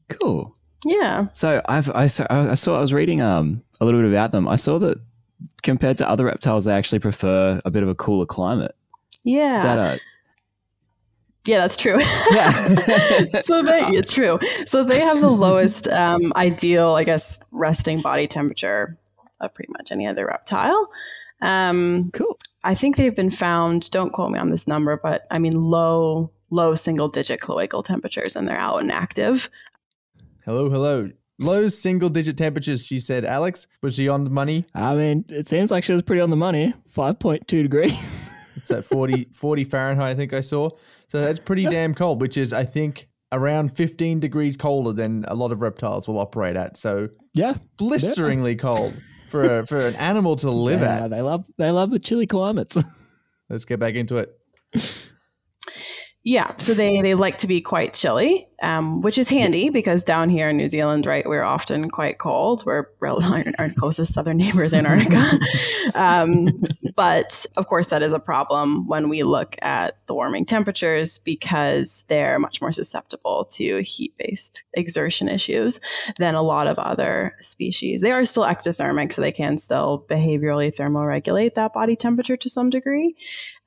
Cool. 0.08 0.56
Yeah. 0.84 1.26
So 1.32 1.62
I've 1.66 1.90
I 1.90 2.06
saw, 2.06 2.26
I 2.28 2.54
saw 2.54 2.76
I 2.76 2.80
was 2.80 2.92
reading 2.92 3.20
um 3.20 3.62
a 3.80 3.84
little 3.84 4.00
bit 4.00 4.10
about 4.10 4.32
them. 4.32 4.46
I 4.46 4.56
saw 4.56 4.78
that 4.78 4.98
compared 5.62 5.98
to 5.98 6.08
other 6.08 6.24
reptiles, 6.24 6.64
they 6.64 6.72
actually 6.72 6.98
prefer 6.98 7.60
a 7.64 7.70
bit 7.70 7.82
of 7.82 7.88
a 7.88 7.94
cooler 7.94 8.26
climate. 8.26 8.74
Yeah. 9.24 9.56
Is 9.56 9.62
that 9.62 9.78
a 9.78 10.00
yeah, 11.46 11.58
that's 11.58 11.76
true. 11.76 12.00
yeah? 12.30 12.50
so 13.42 13.62
they, 13.62 13.80
yeah, 13.90 14.00
true. 14.00 14.38
So 14.64 14.82
they 14.82 15.00
have 15.00 15.20
the 15.20 15.28
lowest 15.28 15.86
um, 15.88 16.32
ideal, 16.36 16.94
I 16.94 17.04
guess, 17.04 17.42
resting 17.50 18.00
body 18.00 18.26
temperature 18.26 18.98
of 19.40 19.54
pretty 19.54 19.70
much 19.76 19.92
any 19.92 20.06
other 20.06 20.26
reptile. 20.26 20.90
Um, 21.42 22.10
cool. 22.14 22.38
I 22.62 22.74
think 22.74 22.96
they've 22.96 23.14
been 23.14 23.30
found. 23.30 23.90
Don't 23.90 24.12
quote 24.12 24.30
me 24.30 24.38
on 24.38 24.48
this 24.48 24.66
number, 24.66 24.98
but 25.02 25.26
I 25.30 25.38
mean 25.38 25.52
low, 25.52 26.30
low 26.48 26.74
single 26.74 27.08
digit 27.08 27.40
cloacal 27.40 27.84
temperatures, 27.84 28.36
and 28.36 28.48
they're 28.48 28.56
out 28.56 28.80
and 28.80 28.90
active. 28.90 29.50
Hello, 30.44 30.68
hello. 30.68 31.08
Low 31.38 31.68
single 31.68 32.10
digit 32.10 32.36
temperatures, 32.36 32.84
she 32.84 33.00
said. 33.00 33.24
Alex, 33.24 33.66
was 33.80 33.94
she 33.94 34.10
on 34.10 34.24
the 34.24 34.30
money? 34.30 34.66
I 34.74 34.94
mean, 34.94 35.24
it 35.30 35.48
seems 35.48 35.70
like 35.70 35.84
she 35.84 35.94
was 35.94 36.02
pretty 36.02 36.20
on 36.20 36.28
the 36.28 36.36
money. 36.36 36.74
Five 36.86 37.18
point 37.18 37.48
two 37.48 37.62
degrees. 37.62 38.30
It's 38.56 38.70
at 38.70 38.84
40, 38.84 39.30
40 39.34 39.64
Fahrenheit, 39.64 40.12
I 40.12 40.14
think 40.14 40.32
I 40.32 40.40
saw. 40.40 40.70
So 41.08 41.20
that's 41.20 41.40
pretty 41.40 41.64
damn 41.64 41.92
cold, 41.92 42.20
which 42.20 42.36
is, 42.36 42.52
I 42.52 42.64
think, 42.64 43.08
around 43.32 43.76
15 43.76 44.20
degrees 44.20 44.56
colder 44.56 44.92
than 44.92 45.24
a 45.26 45.34
lot 45.34 45.50
of 45.50 45.60
reptiles 45.60 46.06
will 46.06 46.20
operate 46.20 46.56
at. 46.56 46.76
So 46.76 47.08
yeah, 47.34 47.54
blisteringly 47.76 48.54
cold 48.54 48.94
for, 49.28 49.58
a, 49.58 49.66
for 49.66 49.80
an 49.80 49.96
animal 49.96 50.36
to 50.36 50.50
live 50.50 50.80
yeah, 50.80 51.04
at. 51.04 51.10
they 51.10 51.20
love 51.20 51.44
they 51.58 51.72
love 51.72 51.90
the 51.90 51.98
chilly 51.98 52.28
climates. 52.28 52.82
Let's 53.50 53.64
get 53.64 53.80
back 53.80 53.96
into 53.96 54.18
it. 54.18 54.38
Yeah, 56.24 56.54
so 56.56 56.72
they, 56.72 57.02
they 57.02 57.14
like 57.14 57.36
to 57.38 57.46
be 57.46 57.60
quite 57.60 57.92
chilly, 57.92 58.48
um, 58.64 59.02
which 59.02 59.18
is 59.18 59.28
handy 59.28 59.68
because 59.68 60.04
down 60.04 60.30
here 60.30 60.48
in 60.48 60.56
New 60.56 60.70
Zealand, 60.70 61.04
right, 61.04 61.28
we're 61.28 61.42
often 61.42 61.90
quite 61.90 62.18
cold. 62.18 62.64
We're 62.64 62.86
our, 63.02 63.20
our 63.58 63.70
closest 63.70 64.14
southern 64.14 64.38
neighbor 64.38 64.64
is 64.64 64.72
Antarctica. 64.72 65.38
um, 65.94 66.48
but 66.96 67.44
of 67.56 67.66
course, 67.66 67.88
that 67.88 68.02
is 68.02 68.14
a 68.14 68.18
problem 68.18 68.88
when 68.88 69.10
we 69.10 69.22
look 69.22 69.54
at 69.60 69.98
the 70.06 70.14
warming 70.14 70.46
temperatures 70.46 71.18
because 71.18 72.04
they're 72.08 72.38
much 72.38 72.62
more 72.62 72.72
susceptible 72.72 73.44
to 73.52 73.82
heat 73.82 74.14
based 74.16 74.64
exertion 74.72 75.28
issues 75.28 75.78
than 76.18 76.34
a 76.34 76.42
lot 76.42 76.66
of 76.66 76.78
other 76.78 77.36
species. 77.42 78.00
They 78.00 78.12
are 78.12 78.24
still 78.24 78.44
ectothermic, 78.44 79.12
so 79.12 79.20
they 79.20 79.32
can 79.32 79.58
still 79.58 80.06
behaviorally 80.08 80.74
thermoregulate 80.74 81.54
that 81.54 81.74
body 81.74 81.96
temperature 81.96 82.38
to 82.38 82.48
some 82.48 82.70
degree. 82.70 83.14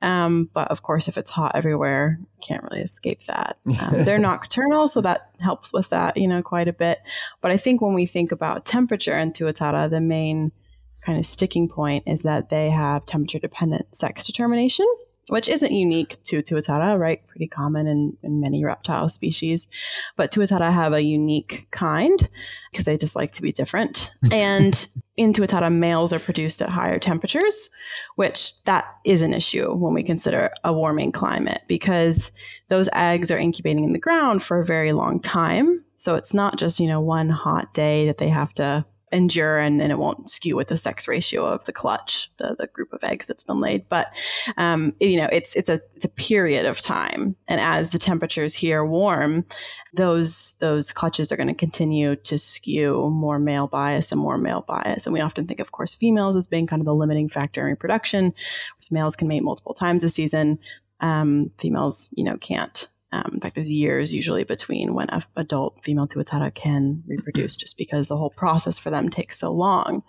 Um, 0.02 0.50
but 0.52 0.68
of 0.70 0.82
course, 0.82 1.08
if 1.08 1.16
it's 1.18 1.30
hot 1.30 1.52
everywhere, 1.54 2.18
can't 2.40 2.62
really 2.64 2.82
escape 2.82 3.24
that. 3.24 3.58
Um, 3.80 4.04
they're 4.04 4.18
nocturnal, 4.18 4.87
so 4.88 5.00
that 5.02 5.30
helps 5.40 5.72
with 5.72 5.90
that, 5.90 6.16
you 6.16 6.28
know, 6.28 6.42
quite 6.42 6.68
a 6.68 6.72
bit. 6.72 6.98
But 7.40 7.50
I 7.50 7.56
think 7.56 7.80
when 7.80 7.94
we 7.94 8.06
think 8.06 8.32
about 8.32 8.64
temperature 8.64 9.16
in 9.16 9.32
Tuatara, 9.32 9.88
the 9.88 10.00
main 10.00 10.52
kind 11.00 11.18
of 11.18 11.26
sticking 11.26 11.68
point 11.68 12.04
is 12.06 12.22
that 12.22 12.50
they 12.50 12.70
have 12.70 13.06
temperature 13.06 13.38
dependent 13.38 13.94
sex 13.94 14.24
determination 14.24 14.86
which 15.28 15.48
isn't 15.48 15.72
unique 15.72 16.22
to 16.24 16.42
tuatara, 16.42 16.98
right? 16.98 17.26
Pretty 17.26 17.46
common 17.46 17.86
in, 17.86 18.16
in 18.22 18.40
many 18.40 18.64
reptile 18.64 19.08
species. 19.08 19.68
But 20.16 20.32
tuatara 20.32 20.72
have 20.72 20.92
a 20.92 21.02
unique 21.02 21.68
kind 21.70 22.28
because 22.70 22.84
they 22.84 22.96
just 22.96 23.16
like 23.16 23.32
to 23.32 23.42
be 23.42 23.52
different. 23.52 24.12
and 24.32 24.86
in 25.16 25.32
tuatara, 25.32 25.72
males 25.72 26.12
are 26.12 26.18
produced 26.18 26.62
at 26.62 26.70
higher 26.70 26.98
temperatures, 26.98 27.70
which 28.16 28.62
that 28.64 28.86
is 29.04 29.22
an 29.22 29.32
issue 29.32 29.74
when 29.74 29.94
we 29.94 30.02
consider 30.02 30.50
a 30.64 30.72
warming 30.72 31.12
climate 31.12 31.62
because 31.68 32.32
those 32.68 32.88
eggs 32.94 33.30
are 33.30 33.38
incubating 33.38 33.84
in 33.84 33.92
the 33.92 33.98
ground 33.98 34.42
for 34.42 34.60
a 34.60 34.64
very 34.64 34.92
long 34.92 35.20
time. 35.20 35.84
So 35.96 36.14
it's 36.14 36.32
not 36.32 36.56
just, 36.56 36.78
you 36.78 36.86
know, 36.86 37.00
one 37.00 37.28
hot 37.28 37.74
day 37.74 38.06
that 38.06 38.18
they 38.18 38.28
have 38.28 38.54
to 38.54 38.84
endure 39.12 39.58
and, 39.58 39.80
and 39.80 39.92
it 39.92 39.98
won't 39.98 40.28
skew 40.28 40.56
with 40.56 40.68
the 40.68 40.76
sex 40.76 41.08
ratio 41.08 41.44
of 41.44 41.64
the 41.64 41.72
clutch, 41.72 42.30
the, 42.38 42.56
the 42.58 42.66
group 42.66 42.92
of 42.92 43.02
eggs 43.02 43.26
that's 43.26 43.42
been 43.42 43.60
laid. 43.60 43.88
But 43.88 44.10
um, 44.56 44.94
you 45.00 45.18
know, 45.18 45.28
it's 45.32 45.56
it's 45.56 45.68
a 45.68 45.80
it's 45.94 46.04
a 46.04 46.10
period 46.10 46.66
of 46.66 46.80
time, 46.80 47.36
and 47.48 47.60
as 47.60 47.90
the 47.90 47.98
temperatures 47.98 48.54
here 48.54 48.84
warm, 48.84 49.44
those 49.94 50.56
those 50.60 50.92
clutches 50.92 51.32
are 51.32 51.36
going 51.36 51.48
to 51.48 51.54
continue 51.54 52.16
to 52.16 52.38
skew 52.38 53.10
more 53.10 53.38
male 53.38 53.66
bias 53.66 54.12
and 54.12 54.20
more 54.20 54.38
male 54.38 54.64
bias. 54.66 55.06
And 55.06 55.12
we 55.12 55.20
often 55.20 55.46
think, 55.46 55.60
of 55.60 55.72
course, 55.72 55.94
females 55.94 56.36
as 56.36 56.46
being 56.46 56.66
kind 56.66 56.80
of 56.80 56.86
the 56.86 56.94
limiting 56.94 57.28
factor 57.28 57.62
in 57.62 57.66
reproduction. 57.68 58.24
Whereas 58.24 58.92
males 58.92 59.16
can 59.16 59.28
mate 59.28 59.42
multiple 59.42 59.74
times 59.74 60.04
a 60.04 60.10
season. 60.10 60.58
Um, 61.00 61.50
females, 61.58 62.12
you 62.16 62.24
know, 62.24 62.36
can't. 62.38 62.88
Um, 63.12 63.30
in 63.34 63.40
fact, 63.40 63.54
there's 63.54 63.70
years 63.70 64.14
usually 64.14 64.44
between 64.44 64.94
when 64.94 65.08
an 65.10 65.22
adult 65.36 65.82
female 65.82 66.06
tuatara 66.06 66.54
can 66.54 67.02
reproduce, 67.06 67.56
just 67.56 67.78
because 67.78 68.08
the 68.08 68.16
whole 68.16 68.30
process 68.30 68.78
for 68.78 68.90
them 68.90 69.08
takes 69.08 69.38
so 69.38 69.50
long. 69.50 70.02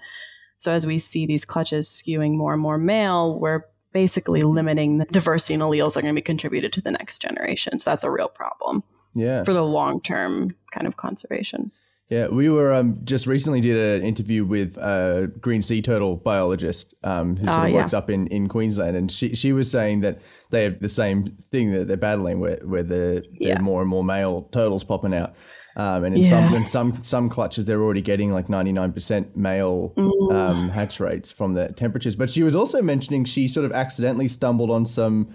So 0.57 0.73
as 0.73 0.85
we 0.85 0.99
see 0.99 1.25
these 1.25 1.45
clutches 1.45 1.87
skewing 1.87 2.35
more 2.35 2.53
and 2.53 2.61
more 2.61 2.77
male, 2.77 3.39
we're 3.39 3.63
basically 3.93 4.41
limiting 4.41 4.97
the 4.97 5.05
diversity 5.05 5.53
in 5.53 5.61
alleles 5.61 5.93
that 5.93 5.99
are 5.99 6.01
going 6.01 6.13
to 6.13 6.21
be 6.21 6.23
contributed 6.23 6.73
to 6.73 6.81
the 6.81 6.91
next 6.91 7.21
generation. 7.21 7.79
So 7.79 7.89
that's 7.89 8.03
a 8.03 8.11
real 8.11 8.27
problem. 8.27 8.83
Yeah. 9.15 9.43
For 9.43 9.53
the 9.53 9.63
long 9.63 10.01
term 10.01 10.49
kind 10.71 10.85
of 10.85 10.97
conservation. 10.97 11.71
Yeah, 12.09 12.27
we 12.29 12.49
were 12.49 12.73
um, 12.73 12.99
just 13.03 13.27
recently 13.27 13.61
did 13.61 13.77
an 14.01 14.07
interview 14.07 14.43
with 14.43 14.77
a 14.77 15.31
green 15.39 15.61
sea 15.61 15.79
turtle 15.83 16.15
biologist 16.15 16.95
um, 17.03 17.35
who 17.37 17.43
sort 17.43 17.55
Ah, 17.55 17.63
of 17.65 17.69
yeah. 17.69 17.75
works 17.75 17.93
up 17.93 18.09
in, 18.09 18.25
in 18.27 18.47
Queensland, 18.47 18.97
and 18.97 19.11
she 19.11 19.35
she 19.35 19.53
was 19.53 19.69
saying 19.69 20.01
that 20.01 20.19
they 20.49 20.63
have 20.63 20.79
the 20.79 20.89
same 20.89 21.37
thing 21.51 21.71
that 21.71 21.87
they're 21.87 21.97
battling, 21.97 22.39
where 22.39 22.57
where 22.63 22.81
the 22.81 23.23
Yeah. 23.33 23.59
more 23.61 23.81
and 23.81 23.89
more 23.89 24.03
male 24.03 24.49
turtles 24.51 24.83
popping 24.83 25.13
out, 25.13 25.35
um, 25.75 26.03
and 26.03 26.17
in 26.17 26.25
some 26.25 26.51
in 26.55 26.65
some 26.65 26.99
some 27.03 27.29
clutches 27.29 27.65
they're 27.65 27.81
already 27.83 28.01
getting 28.01 28.31
like 28.33 28.49
ninety 28.49 28.71
nine 28.71 28.91
percent 28.91 29.37
male 29.37 29.93
Mm. 29.95 30.31
um, 30.33 30.69
hatch 30.69 30.99
rates 30.99 31.31
from 31.31 31.53
the 31.53 31.71
temperatures. 31.73 32.15
But 32.15 32.31
she 32.31 32.41
was 32.41 32.55
also 32.55 32.81
mentioning 32.81 33.23
she 33.25 33.47
sort 33.47 33.67
of 33.67 33.71
accidentally 33.71 34.29
stumbled 34.29 34.71
on 34.71 34.87
some 34.87 35.29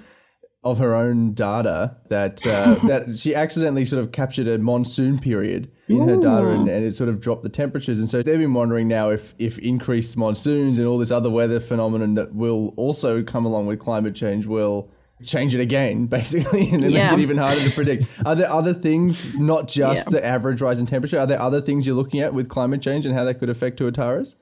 of 0.64 0.78
her 0.78 0.94
own 0.94 1.32
data 1.34 1.96
that 2.08 2.44
uh, 2.46 2.74
that 2.86 3.18
she 3.18 3.34
accidentally 3.34 3.84
sort 3.84 4.02
of 4.02 4.12
captured 4.12 4.48
a 4.48 4.58
monsoon 4.58 5.18
period 5.18 5.70
in 5.88 6.08
her 6.08 6.16
data 6.16 6.48
and, 6.48 6.68
and 6.68 6.84
it 6.84 6.96
sort 6.96 7.10
of 7.10 7.20
dropped 7.20 7.42
the 7.42 7.48
temperatures 7.50 7.98
and 7.98 8.08
so 8.08 8.22
they've 8.22 8.38
been 8.38 8.54
wondering 8.54 8.88
now 8.88 9.10
if 9.10 9.34
if 9.38 9.58
increased 9.58 10.16
monsoons 10.16 10.78
and 10.78 10.86
all 10.86 10.96
this 10.96 11.10
other 11.10 11.28
weather 11.30 11.60
phenomenon 11.60 12.14
that 12.14 12.34
will 12.34 12.72
also 12.76 13.22
come 13.22 13.44
along 13.44 13.66
with 13.66 13.78
climate 13.78 14.14
change 14.14 14.46
will 14.46 14.90
change 15.24 15.54
it 15.54 15.60
again 15.60 16.06
basically 16.18 16.70
and 16.70 16.82
then 16.82 16.90
Yeah. 16.90 17.10
make 17.10 17.18
it 17.18 17.22
even 17.22 17.36
harder 17.36 17.60
to 17.60 17.70
predict 17.70 18.04
are 18.26 18.34
there 18.34 18.50
other 18.50 18.72
things 18.72 19.32
not 19.34 19.68
just 19.68 20.06
Yeah. 20.06 20.10
the 20.18 20.24
average 20.26 20.60
rise 20.62 20.80
in 20.80 20.86
temperature 20.86 21.18
are 21.18 21.26
there 21.26 21.40
other 21.40 21.60
things 21.60 21.86
you're 21.86 21.96
looking 21.96 22.20
at 22.20 22.32
with 22.32 22.48
climate 22.48 22.80
change 22.80 23.04
and 23.04 23.14
how 23.14 23.24
that 23.24 23.34
could 23.34 23.50
affect 23.50 23.78
tuataras 23.78 24.34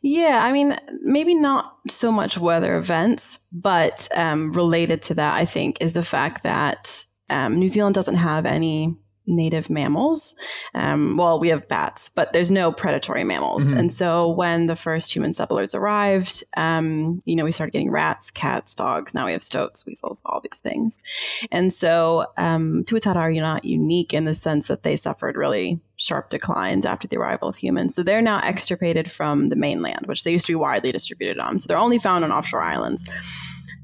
Yeah, 0.00 0.42
I 0.44 0.52
mean, 0.52 0.76
maybe 1.02 1.34
not 1.34 1.76
so 1.88 2.12
much 2.12 2.38
weather 2.38 2.76
events, 2.76 3.46
but 3.52 4.08
um, 4.14 4.52
related 4.52 5.02
to 5.02 5.14
that, 5.14 5.34
I 5.34 5.44
think, 5.44 5.80
is 5.80 5.92
the 5.92 6.04
fact 6.04 6.44
that 6.44 7.04
um, 7.30 7.58
New 7.58 7.68
Zealand 7.68 7.94
doesn't 7.94 8.14
have 8.14 8.46
any 8.46 8.96
native 9.28 9.70
mammals. 9.70 10.34
Um, 10.74 11.16
well, 11.16 11.38
we 11.38 11.48
have 11.48 11.68
bats, 11.68 12.08
but 12.08 12.32
there's 12.32 12.50
no 12.50 12.72
predatory 12.72 13.24
mammals. 13.24 13.70
Mhm. 13.70 13.78
And 13.78 13.92
so 13.92 14.30
when 14.30 14.66
the 14.66 14.76
first 14.76 15.14
human 15.14 15.34
settlers 15.34 15.74
arrived, 15.74 16.42
um, 16.56 17.22
you 17.24 17.36
know, 17.36 17.44
we 17.44 17.52
started 17.52 17.72
getting 17.72 17.90
rats, 17.90 18.30
cats, 18.30 18.74
dogs. 18.74 19.14
Now 19.14 19.26
we 19.26 19.32
have 19.32 19.42
stoats, 19.42 19.86
weasels, 19.86 20.22
all 20.26 20.40
these 20.40 20.60
things. 20.60 21.00
And 21.52 21.72
so 21.72 22.26
um, 22.36 22.84
Tuatara 22.84 23.16
are 23.16 23.32
not 23.32 23.64
unique 23.64 24.14
in 24.14 24.24
the 24.24 24.34
sense 24.34 24.68
that 24.68 24.82
they 24.82 24.96
suffered 24.96 25.36
really 25.36 25.80
sharp 25.96 26.30
declines 26.30 26.86
after 26.86 27.08
the 27.08 27.16
arrival 27.16 27.48
of 27.48 27.56
humans. 27.56 27.94
So 27.94 28.02
they're 28.02 28.22
now 28.22 28.40
extirpated 28.40 29.10
from 29.10 29.48
the 29.48 29.56
mainland, 29.56 30.06
which 30.06 30.24
they 30.24 30.30
used 30.32 30.46
to 30.46 30.52
be 30.52 30.56
widely 30.56 30.92
distributed 30.92 31.38
on. 31.40 31.58
So 31.58 31.66
they're 31.66 31.76
only 31.76 31.98
found 31.98 32.24
on 32.24 32.32
offshore 32.32 32.62
islands, 32.62 33.08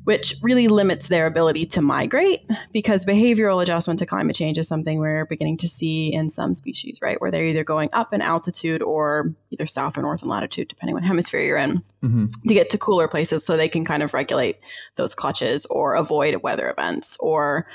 which 0.04 0.36
really 0.42 0.68
limits 0.68 1.08
their 1.08 1.26
ability 1.26 1.66
to 1.66 1.80
migrate 1.80 2.40
because 2.72 3.04
behavioral 3.04 3.62
adjustment 3.62 3.98
to 3.98 4.06
climate 4.06 4.36
change 4.36 4.58
is 4.58 4.68
something 4.68 4.98
we're 4.98 5.26
beginning 5.26 5.56
to 5.56 5.68
see 5.68 6.12
in 6.12 6.30
some 6.30 6.54
species, 6.54 6.98
right? 7.02 7.20
Where 7.20 7.30
they're 7.30 7.44
either 7.44 7.64
going 7.64 7.88
up 7.92 8.12
in 8.12 8.20
altitude 8.20 8.82
or 8.82 9.34
either 9.50 9.66
south 9.66 9.98
or 9.98 10.02
north 10.02 10.22
in 10.22 10.28
latitude, 10.28 10.68
depending 10.68 10.94
what 10.94 11.04
hemisphere 11.04 11.40
you're 11.40 11.56
in 11.56 11.82
mm-hmm. 12.02 12.26
to 12.26 12.54
get 12.54 12.70
to 12.70 12.78
cooler 12.78 13.08
places 13.08 13.44
so 13.44 13.56
they 13.56 13.68
can 13.68 13.84
kind 13.84 14.02
of 14.02 14.14
regulate 14.14 14.56
those 14.96 15.14
clutches 15.14 15.66
or 15.66 15.94
avoid 15.94 16.42
weather 16.42 16.70
events 16.70 17.16
or 17.20 17.66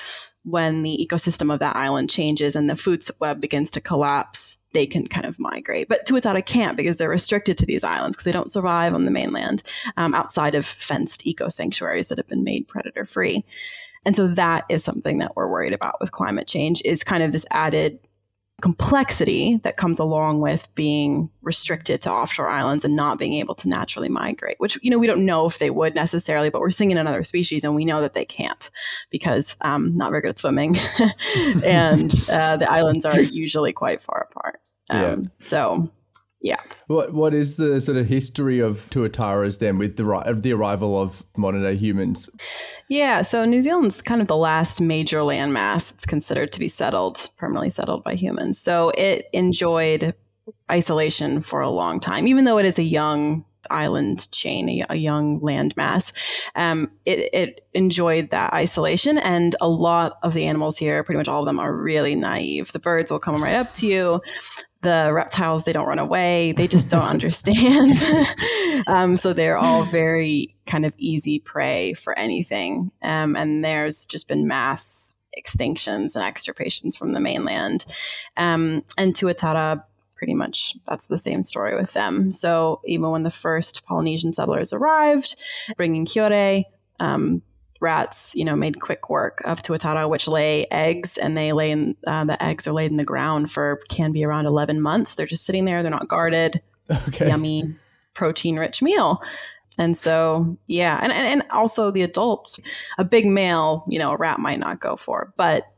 when 0.49 0.83
the 0.83 1.07
ecosystem 1.09 1.53
of 1.53 1.59
that 1.59 1.75
island 1.75 2.09
changes 2.09 2.55
and 2.55 2.69
the 2.69 2.75
food 2.75 3.03
web 3.19 3.41
begins 3.41 3.71
to 3.71 3.81
collapse 3.81 4.57
they 4.71 4.85
can 4.85 5.07
kind 5.07 5.25
of 5.25 5.39
migrate. 5.39 5.89
But 5.89 6.05
tuatara 6.05 6.45
can't 6.45 6.77
because 6.77 6.97
they're 6.97 7.09
restricted 7.09 7.57
to 7.57 7.65
these 7.65 7.83
islands 7.83 8.15
because 8.15 8.25
they 8.25 8.31
don't 8.31 8.51
survive 8.51 8.93
on 8.93 9.05
the 9.05 9.11
mainland 9.11 9.63
um, 9.97 10.13
outside 10.13 10.53
of 10.53 10.65
fenced 10.65 11.25
eco 11.25 11.49
sanctuaries 11.49 12.07
that 12.09 12.19
have 12.19 12.27
been 12.27 12.43
made 12.43 12.67
predator 12.67 13.05
free 13.05 13.43
and 14.05 14.15
so 14.15 14.27
that 14.27 14.65
is 14.69 14.83
something 14.83 15.17
that 15.19 15.35
we're 15.35 15.51
worried 15.51 15.73
about 15.73 15.99
with 15.99 16.11
climate 16.11 16.47
change 16.47 16.81
is 16.85 17.03
kind 17.03 17.23
of 17.23 17.31
this 17.31 17.45
added 17.51 17.99
complexity 18.59 19.57
that 19.63 19.77
comes 19.77 19.99
along 19.99 20.39
with 20.41 20.67
being 20.75 21.29
restricted 21.41 22.01
to 22.01 22.11
offshore 22.11 22.49
islands 22.49 22.85
and 22.85 22.95
not 22.95 23.17
being 23.17 23.33
able 23.33 23.55
to 23.55 23.67
naturally 23.67 24.09
migrate 24.09 24.55
which 24.59 24.77
you 24.83 24.91
know 24.91 24.97
we 24.97 25.07
don't 25.07 25.25
know 25.25 25.45
if 25.45 25.59
they 25.59 25.69
would 25.69 25.95
necessarily 25.95 26.49
but 26.49 26.61
we're 26.61 26.69
seeing 26.69 26.91
in 26.91 26.97
another 26.97 27.23
species 27.23 27.63
and 27.63 27.75
we 27.75 27.85
know 27.85 28.01
that 28.01 28.13
they 28.13 28.25
can't 28.25 28.69
because 29.09 29.55
um, 29.61 29.95
not 29.95 30.09
very 30.09 30.21
good 30.21 30.29
at 30.29 30.39
swimming. 30.39 30.75
And 31.63 32.13
uh, 32.31 32.57
the 32.57 32.69
islands 32.69 33.05
are 33.05 33.21
usually 33.21 33.73
quite 33.73 34.01
far 34.01 34.27
apart. 34.29 34.59
Um, 34.89 35.31
so 35.39 35.89
What 36.87 37.13
what 37.13 37.33
is 37.33 37.57
the 37.57 37.81
sort 37.81 37.97
of 37.97 38.07
history 38.07 38.59
of 38.59 38.89
tuataras 38.89 39.59
then 39.59 39.77
with 39.77 39.97
the 39.97 40.03
the 40.39 40.53
arrival 40.53 40.99
of 40.99 41.23
modern 41.35 41.63
day 41.63 41.75
humans? 41.75 42.29
Yeah, 42.87 43.21
so 43.21 43.45
New 43.45 43.61
Zealand's 43.61 44.01
kind 44.01 44.21
of 44.21 44.27
the 44.27 44.37
last 44.37 44.79
major 44.79 45.19
landmass 45.19 45.93
it's 45.93 46.05
considered 46.05 46.51
to 46.53 46.59
be 46.59 46.69
settled, 46.69 47.29
permanently 47.37 47.69
settled 47.69 48.03
by 48.03 48.15
humans. 48.15 48.59
So 48.59 48.91
it 48.97 49.25
enjoyed 49.33 50.15
isolation 50.71 51.41
for 51.41 51.61
a 51.61 51.69
long 51.69 51.99
time, 51.99 52.27
even 52.27 52.45
though 52.45 52.57
it 52.57 52.65
is 52.65 52.79
a 52.79 52.83
young 52.83 53.45
island 53.69 54.31
chain, 54.31 54.69
a, 54.69 54.83
a 54.89 54.95
young 54.95 55.39
landmass. 55.41 56.13
Um, 56.55 56.91
it, 57.05 57.29
it 57.33 57.67
enjoyed 57.73 58.29
that 58.31 58.53
isolation, 58.53 59.17
and 59.17 59.55
a 59.61 59.69
lot 59.69 60.17
of 60.23 60.33
the 60.33 60.45
animals 60.45 60.77
here, 60.77 61.03
pretty 61.03 61.17
much 61.17 61.27
all 61.27 61.41
of 61.41 61.45
them, 61.45 61.59
are 61.59 61.75
really 61.75 62.15
naive. 62.15 62.71
The 62.71 62.79
birds 62.79 63.11
will 63.11 63.19
come 63.19 63.43
right 63.43 63.55
up 63.55 63.73
to 63.75 63.87
you. 63.87 64.21
The 64.81 65.11
reptiles, 65.13 65.65
they 65.65 65.73
don't 65.73 65.87
run 65.87 65.99
away. 65.99 66.53
They 66.53 66.67
just 66.67 66.89
don't 66.89 67.01
understand. 67.15 67.93
um, 68.87 69.15
so 69.15 69.33
they're 69.33 69.57
all 69.57 69.83
very 69.83 70.55
kind 70.65 70.85
of 70.85 70.93
easy 70.97 71.39
prey 71.39 71.93
for 71.93 72.17
anything. 72.17 72.91
Um, 73.01 73.35
and 73.35 73.63
there's 73.63 74.05
just 74.05 74.27
been 74.27 74.47
mass 74.47 75.15
extinctions 75.37 76.15
and 76.15 76.23
extirpations 76.23 76.97
from 76.97 77.13
the 77.13 77.19
mainland. 77.19 77.85
Um, 78.37 78.83
and 78.97 79.13
Tuatara 79.13 79.83
pretty 80.15 80.33
much 80.33 80.75
that's 80.87 81.07
the 81.07 81.17
same 81.17 81.41
story 81.41 81.75
with 81.75 81.93
them. 81.93 82.29
So 82.31 82.81
even 82.85 83.09
when 83.09 83.23
the 83.23 83.31
first 83.31 83.85
Polynesian 83.85 84.33
settlers 84.33 84.73
arrived, 84.73 85.35
bringing 85.77 86.05
Kiore, 86.05 86.65
um, 86.99 87.41
rats, 87.79 88.35
you 88.35 88.43
know, 88.43 88.55
made 88.55 88.81
quick 88.81 89.09
work 89.09 89.41
of 89.45 89.61
tuatara, 89.61 90.09
which 90.09 90.27
lay 90.27 90.65
eggs, 90.71 91.17
and 91.17 91.37
they 91.37 91.53
lay 91.53 91.71
in 91.71 91.95
uh, 92.05 92.25
the 92.25 92.41
eggs 92.43 92.67
are 92.67 92.73
laid 92.73 92.91
in 92.91 92.97
the 92.97 93.03
ground 93.03 93.51
for 93.51 93.79
can 93.89 94.11
be 94.11 94.23
around 94.23 94.45
eleven 94.45 94.81
months. 94.81 95.15
They're 95.15 95.25
just 95.25 95.45
sitting 95.45 95.65
there; 95.65 95.81
they're 95.81 95.91
not 95.91 96.07
guarded. 96.07 96.61
Okay. 97.07 97.27
Yummy, 97.27 97.75
protein-rich 98.15 98.81
meal. 98.81 99.21
And 99.77 99.95
so, 99.95 100.57
yeah, 100.67 100.99
and, 101.01 101.13
and 101.13 101.25
and 101.25 101.51
also 101.51 101.91
the 101.91 102.01
adults, 102.01 102.59
a 102.97 103.05
big 103.05 103.25
male, 103.25 103.85
you 103.87 103.99
know, 103.99 104.11
a 104.11 104.17
rat 104.17 104.39
might 104.39 104.59
not 104.59 104.81
go 104.81 104.95
for, 104.95 105.33
but 105.37 105.71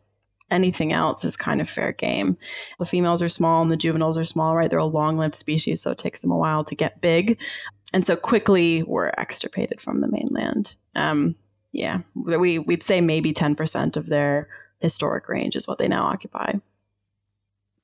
anything 0.50 0.92
else 0.92 1.24
is 1.24 1.38
kind 1.38 1.62
of 1.62 1.70
fair 1.70 1.92
game. 1.92 2.38
The 2.80 2.86
females 2.86 3.22
are 3.22 3.30
small 3.30 3.62
and 3.62 3.70
the 3.70 3.78
juveniles 3.78 4.18
are 4.18 4.26
small, 4.26 4.56
right? 4.56 4.70
They're 4.70 4.80
a 4.80 4.86
long 4.86 5.18
lived 5.18 5.36
species, 5.36 5.82
so 5.82 5.92
it 5.92 5.98
takes 5.98 6.22
them 6.22 6.32
a 6.32 6.38
while 6.38 6.64
to 6.64 6.76
get 6.76 7.00
big. 7.02 7.40
And 7.94 8.06
so 8.06 8.16
quickly 8.16 8.84
we're 8.84 9.10
extirpated 9.18 9.80
from 9.80 10.02
the 10.02 10.08
mainland. 10.10 10.76
Um, 10.96 11.36
yeah, 11.72 12.00
we, 12.16 12.60
we'd 12.60 12.84
say 12.84 13.02
maybe 13.02 13.34
10% 13.34 13.96
of 13.98 14.08
their 14.08 14.48
historic 14.80 15.30
range 15.30 15.56
is 15.56 15.68
what 15.68 15.78
they 15.78 15.88
now 15.88 16.04
occupy. 16.06 16.54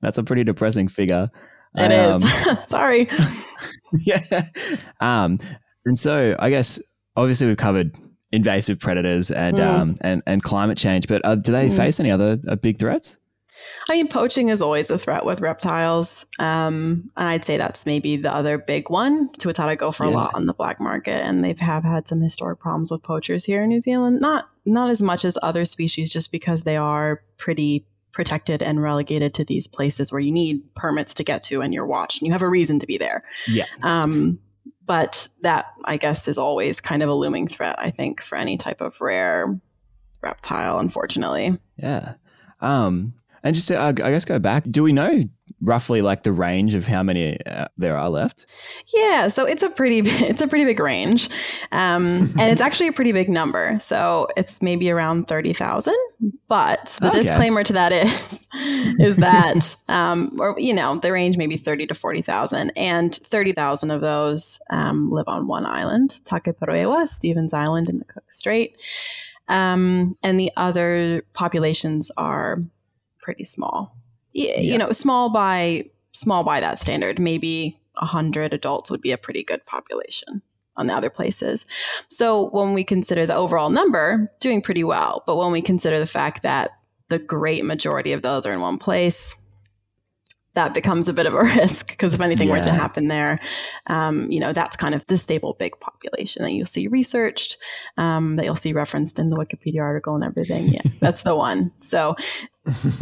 That's 0.02 0.18
a 0.18 0.24
pretty 0.24 0.44
depressing 0.44 0.88
figure. 0.88 1.30
It 1.76 1.92
Um, 1.92 2.22
is. 2.24 2.30
Sorry. 2.68 3.08
yeah. 4.06 4.46
Um, 5.00 5.40
and 5.86 5.98
so 5.98 6.36
I 6.40 6.50
guess 6.50 6.80
obviously 7.16 7.48
we've 7.48 7.58
covered 7.58 7.96
invasive 8.32 8.80
predators 8.80 9.32
and 9.32 9.58
Mm. 9.58 9.80
um, 9.80 9.96
and 10.02 10.22
and 10.28 10.44
climate 10.44 10.78
change, 10.78 11.08
but 11.08 11.22
uh, 11.24 11.36
do 11.36 11.52
they 11.52 11.70
Mm. 11.70 11.78
face 11.78 12.00
any 12.00 12.12
other 12.12 12.40
uh, 12.48 12.56
big 12.56 12.78
threats? 12.80 13.18
I 13.90 13.94
mean, 13.94 14.08
poaching 14.08 14.50
is 14.50 14.62
always 14.62 14.90
a 14.90 14.98
threat 14.98 15.26
with 15.26 15.42
reptiles. 15.42 16.26
Um, 16.40 17.12
and 17.16 17.28
I'd 17.30 17.46
say 17.46 17.58
that's 17.58 17.86
maybe 17.86 18.18
the 18.18 18.34
other 18.34 18.58
big 18.58 18.90
one. 18.90 19.30
Tuatara 19.40 19.78
go 19.78 19.92
for 19.92 20.04
a 20.04 20.10
lot 20.10 20.36
on 20.36 20.46
the 20.46 20.54
black 20.54 20.80
market, 20.80 21.24
and 21.26 21.44
they've 21.44 21.60
have 21.60 21.84
had 21.84 22.08
some 22.08 22.22
historic 22.22 22.60
problems 22.60 22.92
with 22.92 23.04
poachers 23.04 23.46
here 23.46 23.64
in 23.64 23.70
New 23.70 23.82
Zealand. 23.82 24.20
Not 24.20 24.50
not 24.66 24.90
as 24.90 25.02
much 25.02 25.24
as 25.24 25.38
other 25.42 25.66
species, 25.66 26.12
just 26.12 26.32
because 26.32 26.64
they 26.64 26.78
are 26.78 27.24
pretty 27.38 27.86
protected 28.12 28.64
and 28.64 28.82
relegated 28.82 29.34
to 29.36 29.46
these 29.46 29.68
places 29.68 30.12
where 30.12 30.20
you 30.20 30.32
need 30.32 30.74
permits 30.74 31.14
to 31.14 31.24
get 31.24 31.44
to 31.44 31.62
and 31.62 31.74
you're 31.74 31.86
watched 31.86 32.20
and 32.20 32.26
you 32.26 32.34
have 32.34 32.42
a 32.42 32.50
reason 32.50 32.80
to 32.80 32.88
be 32.88 32.98
there. 32.98 33.24
Yeah. 33.48 33.66
Um, 33.84 34.40
but 34.88 35.28
that, 35.42 35.68
I 35.86 35.98
guess, 35.98 36.28
is 36.28 36.38
always 36.40 36.82
kind 36.82 37.04
of 37.04 37.10
a 37.10 37.14
looming 37.14 37.48
threat, 37.48 37.76
I 37.78 37.92
think, 37.92 38.22
for 38.22 38.36
any 38.36 38.58
type 38.58 38.82
of 38.82 39.00
rare 39.02 39.60
reptile, 40.24 40.80
unfortunately. 40.80 41.60
Yeah. 41.76 42.16
Um, 42.62 43.14
and 43.48 43.56
just 43.56 43.68
to, 43.70 43.80
uh, 43.80 43.88
I 43.88 44.12
guess 44.12 44.26
go 44.26 44.40
back, 44.40 44.64
do 44.70 44.84
we 44.84 44.94
know 44.94 45.24
roughly 45.62 46.02
like 46.04 46.22
the 46.24 46.32
range 46.32 46.76
of 46.76 46.86
how 46.86 47.02
many 47.02 47.44
uh, 47.46 47.68
there 47.78 47.98
are 47.98 48.10
left? 48.10 48.46
Yeah, 48.94 49.28
so 49.30 49.46
it's 49.46 49.64
a 49.64 49.70
pretty 49.70 50.00
it's 50.04 50.42
a 50.42 50.48
pretty 50.48 50.66
big 50.66 50.80
range, 50.80 51.30
um, 51.72 52.34
and 52.40 52.52
it's 52.52 52.62
actually 52.68 52.88
a 52.88 52.94
pretty 52.94 53.12
big 53.12 53.30
number. 53.30 53.78
So 53.80 54.28
it's 54.38 54.62
maybe 54.62 54.90
around 54.92 55.28
thirty 55.28 55.54
thousand. 55.54 55.96
But 56.48 56.98
the 57.00 57.08
Okay. 57.10 57.22
disclaimer 57.22 57.64
to 57.64 57.74
that 57.74 57.92
is 57.92 58.48
is 59.00 59.18
that 59.18 59.76
um, 59.88 60.32
or 60.40 60.56
you 60.60 60.74
know 60.74 60.98
the 60.98 61.12
range 61.12 61.38
maybe 61.38 61.58
thirty 61.58 61.88
to 61.88 61.96
forty 61.96 62.22
thousand, 62.22 62.72
and 62.76 63.16
thirty 63.16 63.54
thousand 63.54 63.92
of 63.92 64.02
those 64.02 64.60
um, 64.70 65.10
live 65.10 65.28
on 65.28 65.48
one 65.48 65.66
island, 65.66 66.20
Takapourewa, 66.26 67.08
Stevens 67.08 67.54
Island 67.54 67.90
in 67.90 68.00
the 68.00 68.06
Cook 68.06 68.32
Strait, 68.32 68.76
um, 69.48 70.16
and 70.24 70.40
the 70.40 70.52
other 70.58 71.24
populations 71.34 72.12
are 72.18 72.58
pretty 73.28 73.44
small. 73.44 73.94
Y- 74.34 74.44
Yeah. 74.56 74.72
You 74.72 74.78
know, 74.78 74.94
small 74.94 75.30
by 75.30 75.90
small 76.14 76.44
by 76.46 76.62
that 76.62 76.80
standard. 76.80 77.20
Maybe 77.20 77.78
100 78.00 78.54
adults 78.54 78.90
would 78.90 79.02
be 79.02 79.12
a 79.12 79.18
pretty 79.18 79.44
good 79.44 79.66
population 79.66 80.42
on 80.78 80.88
the 80.88 80.94
other 80.96 81.10
places. 81.10 81.66
So 82.08 82.50
when 82.52 82.74
we 82.74 82.84
consider 82.86 83.26
the 83.26 83.36
overall 83.36 83.70
number, 83.70 84.32
doing 84.40 84.62
pretty 84.62 84.84
well. 84.86 85.24
But 85.28 85.36
when 85.38 85.52
we 85.52 85.62
consider 85.62 86.00
the 86.00 86.08
fact 86.08 86.42
that 86.44 86.72
the 87.10 87.20
great 87.20 87.66
majority 87.66 88.14
of 88.14 88.22
those 88.22 88.46
are 88.46 88.54
in 88.54 88.62
one 88.62 88.78
place, 88.78 89.36
that 90.58 90.74
becomes 90.74 91.08
a 91.08 91.14
bit 91.14 91.28
of 91.28 91.36
a 91.36 91.44
risk 91.44 91.90
because 91.90 92.16
if 92.16 92.20
anything 92.20 92.50
were 92.50 92.60
to 92.60 92.72
happen 92.72 93.10
there, 93.10 93.40
um, 93.86 94.26
you 94.32 94.40
know, 94.40 94.54
that's 94.54 94.76
kind 94.76 94.96
of 94.96 95.06
the 95.06 95.16
stable 95.16 95.56
big 95.60 95.80
population 95.80 96.42
that 96.42 96.52
you'll 96.52 96.66
see 96.66 96.88
researched, 96.88 97.58
um, 97.98 98.38
that 98.38 98.46
you'll 98.46 98.56
see 98.56 98.74
referenced 98.74 99.20
in 99.20 99.28
the 99.28 99.36
Wikipedia 99.36 99.82
article 99.82 100.16
and 100.16 100.24
everything. 100.24 100.68
Yeah, 100.70 100.82
that's 101.00 101.22
the 101.22 101.36
one. 101.36 101.72
So 101.80 102.16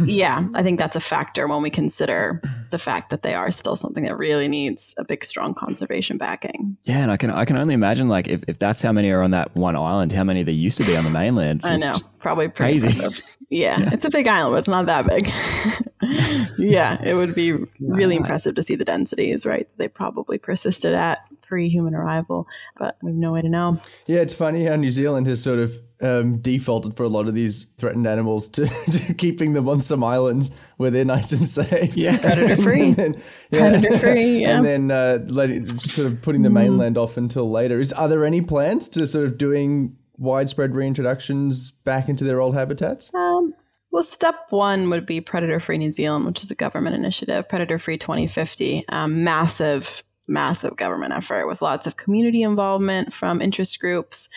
yeah, 0.04 0.46
I 0.54 0.62
think 0.62 0.78
that's 0.78 0.96
a 0.96 1.00
factor 1.00 1.48
when 1.48 1.62
we 1.62 1.70
consider 1.70 2.40
the 2.70 2.78
fact 2.78 3.10
that 3.10 3.22
they 3.22 3.34
are 3.34 3.50
still 3.50 3.74
something 3.74 4.04
that 4.04 4.16
really 4.16 4.48
needs 4.48 4.94
a 4.98 5.04
big, 5.04 5.24
strong 5.24 5.54
conservation 5.54 6.18
backing. 6.18 6.76
Yeah, 6.82 6.98
and 6.98 7.10
I 7.10 7.16
can 7.16 7.30
I 7.30 7.44
can 7.44 7.56
only 7.56 7.74
imagine 7.74 8.06
like 8.06 8.28
if, 8.28 8.44
if 8.46 8.58
that's 8.58 8.82
how 8.82 8.92
many 8.92 9.10
are 9.10 9.22
on 9.22 9.32
that 9.32 9.54
one 9.56 9.74
island, 9.76 10.12
how 10.12 10.24
many 10.24 10.42
there 10.42 10.54
used 10.54 10.78
to 10.78 10.84
be 10.84 10.96
on 10.96 11.04
the 11.04 11.10
mainland. 11.10 11.62
I 11.64 11.76
know, 11.76 11.96
probably 12.20 12.48
pretty 12.48 12.80
Crazy. 12.80 13.22
Yeah, 13.50 13.78
Yeah. 13.80 13.90
it's 13.92 14.04
a 14.04 14.10
big 14.10 14.26
island, 14.26 14.54
but 14.54 14.58
it's 14.58 14.68
not 14.68 14.86
that 14.86 15.06
big. 15.06 15.28
yeah, 16.58 17.02
it 17.02 17.14
would 17.14 17.34
be 17.34 17.52
really 17.80 18.16
impressive 18.16 18.54
to 18.56 18.62
see 18.62 18.74
the 18.74 18.84
densities, 18.84 19.46
right? 19.46 19.68
They 19.76 19.88
probably 19.88 20.38
persisted 20.38 20.94
at 20.94 21.20
pre 21.42 21.68
human 21.68 21.94
arrival, 21.94 22.46
but 22.78 22.96
we 23.02 23.10
have 23.10 23.16
no 23.16 23.32
way 23.32 23.42
to 23.42 23.48
know. 23.48 23.78
Yeah, 24.06 24.18
it's 24.20 24.34
funny 24.34 24.64
how 24.64 24.76
New 24.76 24.90
Zealand 24.90 25.26
has 25.28 25.42
sort 25.42 25.58
of 25.60 25.72
um, 26.02 26.38
defaulted 26.38 26.96
for 26.96 27.04
a 27.04 27.08
lot 27.08 27.26
of 27.28 27.34
these 27.34 27.66
threatened 27.78 28.06
animals 28.06 28.48
to, 28.50 28.66
to 28.90 29.14
keeping 29.14 29.52
them 29.54 29.68
on 29.68 29.80
some 29.80 30.02
islands 30.04 30.50
where 30.76 30.90
they're 30.90 31.04
nice 31.04 31.32
and 31.32 31.48
safe. 31.48 31.96
Yeah. 31.96 32.18
Predator-free. 32.18 32.82
And 32.86 32.96
then- 32.96 33.22
Predator-free, 33.52 34.42
yeah. 34.42 34.56
And 34.58 34.66
then 34.66 34.90
uh, 34.90 35.18
letting, 35.28 35.66
sort 35.68 36.08
of 36.08 36.20
putting 36.22 36.42
the 36.42 36.50
mainland 36.50 36.98
off 36.98 37.16
until 37.16 37.50
later. 37.50 37.80
Is 37.80 37.92
Are 37.92 38.08
there 38.08 38.24
any 38.24 38.42
plans 38.42 38.88
to 38.88 39.06
sort 39.06 39.24
of 39.24 39.38
doing 39.38 39.96
widespread 40.18 40.72
reintroductions 40.72 41.72
back 41.84 42.08
into 42.08 42.24
their 42.24 42.40
old 42.40 42.54
habitats? 42.54 43.12
Um, 43.14 43.54
well, 43.90 44.02
step 44.02 44.34
one 44.50 44.90
would 44.90 45.06
be 45.06 45.20
Predator 45.20 45.60
Free 45.60 45.78
New 45.78 45.90
Zealand, 45.90 46.26
which 46.26 46.42
is 46.42 46.50
a 46.50 46.54
government 46.54 46.96
initiative, 46.96 47.48
Predator 47.48 47.78
Free 47.78 47.96
2050. 47.96 48.84
Um, 48.88 49.24
massive, 49.24 50.02
massive 50.28 50.76
government 50.76 51.14
effort 51.14 51.46
with 51.46 51.62
lots 51.62 51.86
of 51.86 51.96
community 51.96 52.42
involvement 52.42 53.12
from 53.12 53.40
interest 53.40 53.80
groups. 53.80 54.28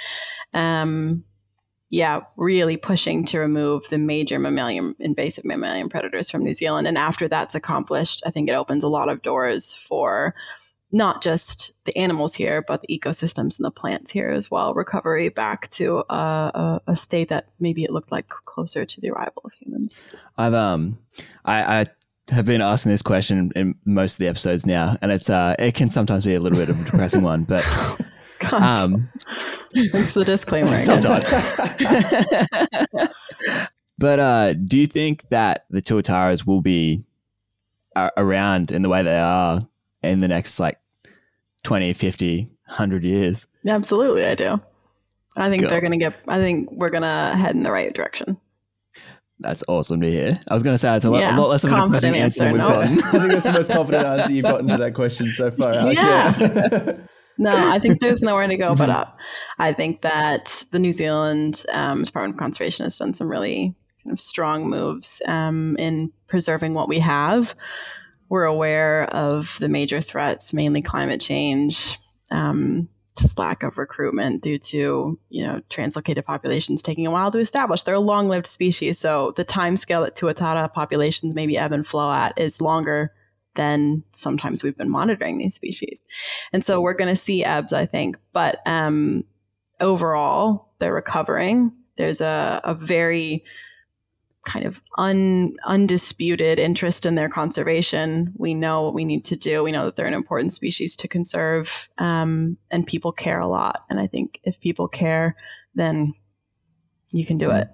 Um, 0.54 1.26
yeah, 1.90 2.22
really 2.38 2.78
pushing 2.78 3.26
to 3.26 3.40
remove 3.40 3.90
the 3.90 3.98
major 3.98 4.38
mammalian, 4.38 4.96
invasive 5.00 5.44
mammalian 5.44 5.90
predators 5.90 6.30
from 6.30 6.44
New 6.44 6.54
Zealand. 6.54 6.88
And 6.88 6.98
after 6.98 7.28
that's 7.28 7.56
accomplished, 7.56 8.22
I 8.26 8.32
think 8.32 8.48
it 8.48 8.54
opens 8.54 8.84
a 8.84 8.90
lot 8.90 9.10
of 9.10 9.24
doors 9.24 9.74
for 9.74 10.36
not 10.92 11.22
just 11.22 11.74
the 11.86 11.96
animals 11.98 12.34
here, 12.34 12.64
but 12.68 12.82
the 12.82 13.00
ecosystems 13.00 13.60
and 13.60 13.66
the 13.66 13.72
plants 13.72 14.10
here 14.10 14.30
as 14.30 14.50
well. 14.50 14.74
Recovery 14.74 15.30
back 15.30 15.70
to 15.72 16.04
a, 16.10 16.14
a, 16.14 16.82
a 16.88 16.96
state 16.96 17.30
that 17.30 17.48
maybe 17.60 17.84
it 17.84 17.92
looked 17.92 18.12
like 18.12 18.30
closer 18.30 18.86
to 18.86 19.02
the 19.02 19.12
arrival 19.12 19.42
of 19.46 19.54
humans. 19.54 19.96
I've 20.38 20.54
um 20.54 20.98
I, 21.46 21.82
I 21.82 21.86
have 22.34 22.46
been 22.46 22.62
asking 22.62 22.92
this 22.92 23.02
question 23.02 23.52
in 23.56 23.76
most 23.86 24.14
of 24.14 24.20
the 24.20 24.28
episodes 24.28 24.66
now, 24.66 24.98
and 25.02 25.12
it's 25.12 25.30
uh 25.30 25.56
it 25.60 25.76
can 25.76 25.90
sometimes 25.92 26.26
be 26.26 26.34
a 26.34 26.40
little 26.40 26.58
bit 26.58 26.70
of 26.70 26.80
a 26.82 26.84
depressing 26.86 27.22
one, 27.22 27.44
but 27.44 27.66
um 28.52 29.10
thanks 29.92 30.14
for 30.14 30.20
the 30.20 30.26
disclaimer. 30.26 30.82
Sometimes. 30.82 31.28
but 34.00 34.20
uh, 34.20 34.54
do 34.54 34.80
you 34.80 34.88
think 34.88 35.26
that 35.30 35.66
the 35.70 35.82
Tuataras 35.82 36.48
will 36.48 36.62
be 36.62 37.06
around 38.18 38.72
in 38.72 38.82
the 38.82 38.90
way 38.90 39.04
they 39.04 39.20
are 39.20 39.68
in 40.04 40.20
the 40.22 40.28
next 40.28 40.60
like 40.60 40.80
20, 41.64 41.94
50, 41.94 42.50
100 42.66 43.04
years? 43.04 43.48
Absolutely, 43.68 44.26
I 44.26 44.36
do. 44.36 44.62
I 45.38 45.50
think 45.50 45.64
Go. 45.64 45.68
they're 45.70 45.82
going 45.82 45.92
to 45.92 45.98
get, 45.98 46.16
I 46.28 46.38
think 46.40 46.72
we're 46.72 46.90
going 46.90 47.04
to 47.04 47.08
head 47.38 47.56
in 47.56 47.64
the 47.64 47.72
right 47.72 47.94
direction. 47.94 48.40
That's 49.42 49.64
awesome 49.70 50.02
to 50.02 50.08
hear. 50.10 50.38
I 50.50 50.54
was 50.54 50.64
going 50.64 50.74
to 50.74 50.78
say 50.78 50.94
it's 50.96 51.06
a 51.06 51.12
lot, 51.12 51.20
Yeah, 51.20 51.38
a 51.38 51.40
lot 51.40 51.50
less 51.50 51.64
of 51.64 51.72
a 51.72 51.76
depressing 51.76 52.12
confident 52.12 52.16
answer 52.18 52.44
than 52.44 52.54
we've 52.54 52.62
no. 52.62 52.68
gotten. 52.68 52.92
I 52.98 53.02
think 53.02 53.32
that's 53.32 53.44
the 53.44 53.54
most 53.54 53.72
confident 53.72 54.06
answer 54.06 54.32
you've 54.34 54.44
gotten 54.44 54.68
to 54.68 54.78
that 54.78 54.94
question 54.94 55.30
so 55.30 55.50
far. 55.52 55.74
Alex. 55.74 56.02
Yeah. 56.02 56.94
No, 57.42 57.56
I 57.56 57.80
think 57.80 58.02
there's 58.02 58.22
nowhere 58.22 58.46
to 58.48 58.58
go 58.58 58.72
Mm-hmm. 58.72 58.78
but 58.78 58.90
up. 58.90 59.16
I 59.58 59.72
think 59.72 60.02
that 60.02 60.66
the 60.74 60.78
New 60.80 60.92
Zealand 60.92 61.64
um, 61.72 62.04
Department 62.04 62.36
of 62.36 62.40
Conservation 62.40 62.84
has 62.84 62.98
done 62.98 63.14
some 63.14 63.32
really 63.32 63.74
kind 64.04 64.12
of 64.12 64.20
strong 64.20 64.70
moves 64.70 65.22
um, 65.26 65.78
in 65.80 66.12
preserving 66.28 66.74
what 66.74 66.90
we 66.90 67.00
have. 67.00 67.56
We're 68.30 68.46
aware 68.46 69.04
of 69.06 69.58
the 69.60 69.70
major 69.70 70.02
threats, 70.02 70.54
mainly 70.54 70.82
climate 70.82 71.20
change, 71.20 71.98
um, 72.32 72.88
just 73.18 73.38
lack 73.38 73.64
of 73.64 73.78
recruitment 73.78 74.42
due 74.42 74.58
to 74.58 75.20
you 75.30 75.46
know 75.46 75.62
translocated 75.70 76.24
populations 76.24 76.82
taking 76.82 77.08
a 77.08 77.12
while 77.12 77.32
to 77.32 77.40
establish. 77.40 77.84
They're 77.84 77.96
a 77.96 78.00
long-lived 78.00 78.48
species, 78.48 78.98
so 79.00 79.34
the 79.36 79.44
time 79.44 79.78
scale 79.78 80.04
that 80.04 80.16
tuatara 80.16 80.72
populations 80.72 81.36
maybe 81.36 81.58
ebb 81.58 81.72
and 81.72 81.86
flow 81.86 82.12
at 82.12 82.40
is 82.40 82.62
longer 82.62 83.14
than 83.56 84.04
sometimes 84.16 84.64
we've 84.64 84.78
been 84.78 84.90
monitoring 84.90 85.38
these 85.38 85.56
species. 85.56 86.04
And 86.54 86.64
so 86.64 86.82
we're 86.82 86.94
going 86.94 87.10
to 87.10 87.16
see 87.16 87.44
ebbs, 87.44 87.74
I 87.74 87.86
think. 87.86 88.18
But 88.32 88.60
um, 88.66 89.26
overall, 89.82 90.70
they're 90.80 90.94
recovering. 90.94 91.74
There's 91.98 92.22
a, 92.22 92.62
a 92.64 92.74
very 92.74 93.44
kind 94.46 94.66
of 94.66 94.82
un, 94.98 95.56
undisputed 95.66 96.60
interest 96.60 97.06
in 97.06 97.16
their 97.16 97.30
conservation. 97.30 98.34
We 98.38 98.54
know 98.54 98.84
what 98.84 98.94
we 98.94 99.06
need 99.06 99.26
to 99.26 99.36
do. 99.36 99.64
We 99.64 99.72
know 99.72 99.86
that 99.86 99.96
they're 99.96 100.06
an 100.06 100.14
important 100.14 100.54
species 100.54 100.96
to 100.98 101.08
conserve, 101.08 101.90
um, 101.98 102.58
and 102.72 102.88
people 102.88 103.12
care 103.12 103.40
a 103.40 103.48
lot. 103.48 103.82
And 103.90 104.00
I 104.00 104.08
think 104.08 104.40
if 104.44 104.60
people 104.60 104.88
care, 104.88 105.36
then 105.76 106.14
you 107.12 107.26
can 107.26 107.38
do 107.38 107.52
it. 107.52 107.68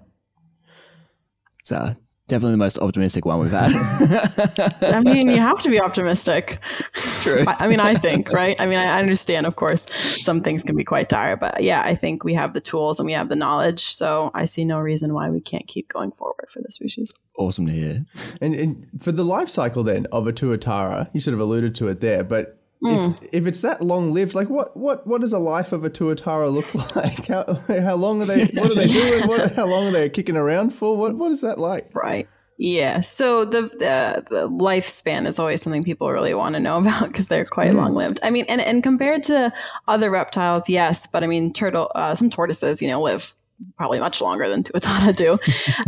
It's 1.60 1.72
uh, 1.72 1.94
definitely 2.28 2.52
the 2.52 2.58
most 2.58 2.78
optimistic 2.78 3.24
one 3.24 3.38
we've 3.38 3.50
had. 3.50 3.72
I 4.82 5.00
mean, 5.00 5.28
you 5.28 5.38
have 5.40 5.62
to 5.62 5.70
be 5.70 5.80
optimistic. 5.80 6.58
True. 6.92 7.44
I, 7.46 7.56
I 7.60 7.68
mean, 7.68 7.80
I 7.80 7.94
think, 7.94 8.32
right? 8.32 8.60
I 8.60 8.66
mean, 8.66 8.78
I 8.78 8.98
understand, 8.98 9.46
of 9.46 9.56
course, 9.56 9.86
some 10.24 10.42
things 10.42 10.62
can 10.62 10.76
be 10.76 10.84
quite 10.84 11.08
dire, 11.08 11.36
but 11.36 11.62
yeah, 11.62 11.82
I 11.84 11.94
think 11.94 12.24
we 12.24 12.34
have 12.34 12.52
the 12.52 12.60
tools 12.60 12.98
and 12.98 13.06
we 13.06 13.12
have 13.12 13.28
the 13.28 13.36
knowledge. 13.36 13.84
So 13.84 14.30
I 14.34 14.44
see 14.46 14.64
no 14.64 14.80
reason 14.80 15.14
why 15.14 15.30
we 15.30 15.40
can't 15.40 15.66
keep 15.66 15.88
going 15.88 16.12
forward 16.12 16.48
for 16.48 16.60
the 16.60 16.70
species. 16.70 17.14
awesome 17.38 17.66
to 17.66 17.72
hear. 17.72 18.04
And, 18.40 18.54
and 18.54 18.88
for 19.00 19.12
the 19.12 19.24
life 19.24 19.48
cycle 19.48 19.84
then 19.84 20.06
of 20.10 20.26
a 20.26 20.32
tuatara, 20.32 21.08
you 21.12 21.20
sort 21.20 21.34
of 21.34 21.40
alluded 21.40 21.74
to 21.76 21.88
it 21.88 22.00
there, 22.00 22.24
but 22.24 22.60
if 22.82 23.18
if 23.32 23.46
it's 23.46 23.60
that 23.62 23.82
long 23.82 24.12
lived, 24.12 24.34
like 24.34 24.48
what 24.48 24.76
what 24.76 25.06
what 25.06 25.20
does 25.20 25.32
a 25.32 25.38
life 25.38 25.72
of 25.72 25.84
a 25.84 25.90
tuatara 25.90 26.52
look 26.52 26.74
like? 26.96 27.26
How 27.26 27.54
how 27.68 27.94
long 27.94 28.22
are 28.22 28.26
they? 28.26 28.44
What 28.46 28.70
are 28.70 28.74
they 28.74 28.86
doing? 28.86 29.26
What, 29.26 29.54
how 29.54 29.66
long 29.66 29.88
are 29.88 29.92
they 29.92 30.08
kicking 30.08 30.36
around 30.36 30.70
for? 30.70 30.96
What 30.96 31.16
what 31.16 31.30
is 31.30 31.40
that 31.40 31.58
like? 31.58 31.90
Right. 31.94 32.28
Yeah. 32.58 33.00
So 33.02 33.44
the 33.44 33.62
the, 33.62 34.24
the 34.28 34.48
lifespan 34.48 35.26
is 35.26 35.38
always 35.38 35.62
something 35.62 35.84
people 35.84 36.10
really 36.10 36.34
want 36.34 36.54
to 36.54 36.60
know 36.60 36.78
about 36.80 37.08
because 37.08 37.28
they're 37.28 37.44
quite 37.44 37.74
long 37.74 37.94
lived. 37.94 38.20
I 38.22 38.30
mean, 38.30 38.46
and, 38.48 38.60
and 38.60 38.82
compared 38.82 39.24
to 39.24 39.52
other 39.88 40.10
reptiles, 40.10 40.68
yes, 40.68 41.06
but 41.06 41.22
I 41.22 41.26
mean, 41.26 41.52
turtle, 41.52 41.90
uh, 41.94 42.14
some 42.14 42.30
tortoises, 42.30 42.80
you 42.80 42.88
know, 42.88 43.02
live 43.02 43.34
probably 43.78 43.98
much 43.98 44.20
longer 44.20 44.48
than 44.48 44.62
tuatara 44.62 45.16
do. 45.16 45.38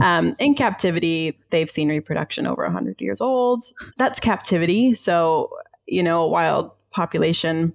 um, 0.03 0.35
in 0.38 0.55
captivity, 0.55 1.38
they've 1.51 1.70
seen 1.70 1.88
reproduction 1.88 2.46
over 2.46 2.62
100 2.62 3.01
years 3.01 3.20
old. 3.20 3.62
That's 3.98 4.18
captivity. 4.18 4.94
So, 4.94 5.51
you 5.87 6.03
know, 6.03 6.27
wild 6.27 6.72
population 6.90 7.74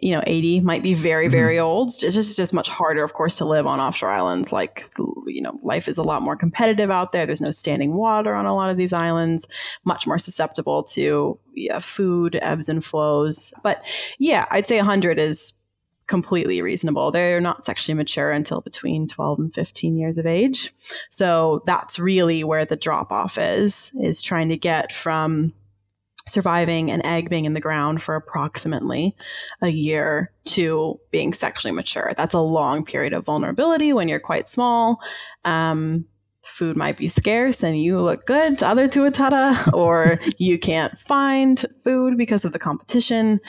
you 0.00 0.14
know 0.14 0.22
80 0.26 0.60
might 0.60 0.82
be 0.82 0.94
very 0.94 1.26
mm-hmm. 1.26 1.32
very 1.32 1.58
old. 1.58 1.88
It's 1.88 1.98
just, 2.14 2.36
just 2.36 2.54
much 2.54 2.68
harder 2.68 3.02
of 3.02 3.14
course 3.14 3.36
to 3.38 3.44
live 3.44 3.66
on 3.66 3.80
offshore 3.80 4.10
islands. 4.10 4.52
Like 4.52 4.84
you 5.26 5.42
know 5.42 5.58
life 5.62 5.88
is 5.88 5.98
a 5.98 6.02
lot 6.02 6.22
more 6.22 6.36
competitive 6.36 6.90
out 6.90 7.12
there. 7.12 7.26
There's 7.26 7.40
no 7.40 7.50
standing 7.50 7.96
water 7.96 8.34
on 8.34 8.46
a 8.46 8.54
lot 8.54 8.70
of 8.70 8.76
these 8.76 8.92
islands. 8.92 9.46
Much 9.84 10.06
more 10.06 10.18
susceptible 10.18 10.84
to 10.84 11.38
yeah, 11.54 11.80
food 11.80 12.38
ebbs 12.40 12.68
and 12.68 12.84
flows. 12.84 13.52
But 13.62 13.82
yeah 14.18 14.46
i'd 14.50 14.66
say 14.66 14.76
100 14.76 15.18
is 15.18 15.58
completely 16.06 16.60
reasonable. 16.60 17.10
They're 17.10 17.40
not 17.40 17.64
sexually 17.64 17.94
mature 17.94 18.32
until 18.32 18.60
between 18.60 19.08
12 19.08 19.38
and 19.38 19.54
15 19.54 19.96
years 19.96 20.18
of 20.18 20.26
age. 20.26 20.74
So 21.10 21.62
that's 21.64 21.98
really 21.98 22.44
where 22.44 22.64
the 22.64 22.76
drop 22.76 23.12
off 23.12 23.38
is 23.38 23.96
is 24.00 24.20
trying 24.20 24.50
to 24.50 24.56
get 24.56 24.92
from 24.92 25.54
surviving 26.28 26.90
an 26.90 27.04
egg 27.04 27.28
being 27.28 27.44
in 27.44 27.54
the 27.54 27.60
ground 27.60 28.02
for 28.02 28.14
approximately 28.14 29.16
a 29.60 29.68
year 29.68 30.32
to 30.44 30.98
being 31.10 31.32
sexually 31.32 31.74
mature. 31.74 32.12
That's 32.16 32.34
a 32.34 32.40
long 32.40 32.84
period 32.84 33.12
of 33.12 33.24
vulnerability 33.24 33.92
when 33.92 34.08
you're 34.08 34.20
quite 34.20 34.48
small. 34.48 35.00
Um, 35.44 36.06
food 36.44 36.76
might 36.76 36.96
be 36.96 37.08
scarce 37.08 37.62
and 37.62 37.80
you 37.80 37.98
look 38.00 38.26
good 38.26 38.58
to 38.58 38.66
other 38.66 38.88
tuatara, 38.88 39.72
or 39.74 40.18
you 40.38 40.58
can't 40.58 40.96
find 40.98 41.64
food 41.82 42.16
because 42.16 42.44
of 42.44 42.52
the 42.52 42.58
competition, 42.58 43.40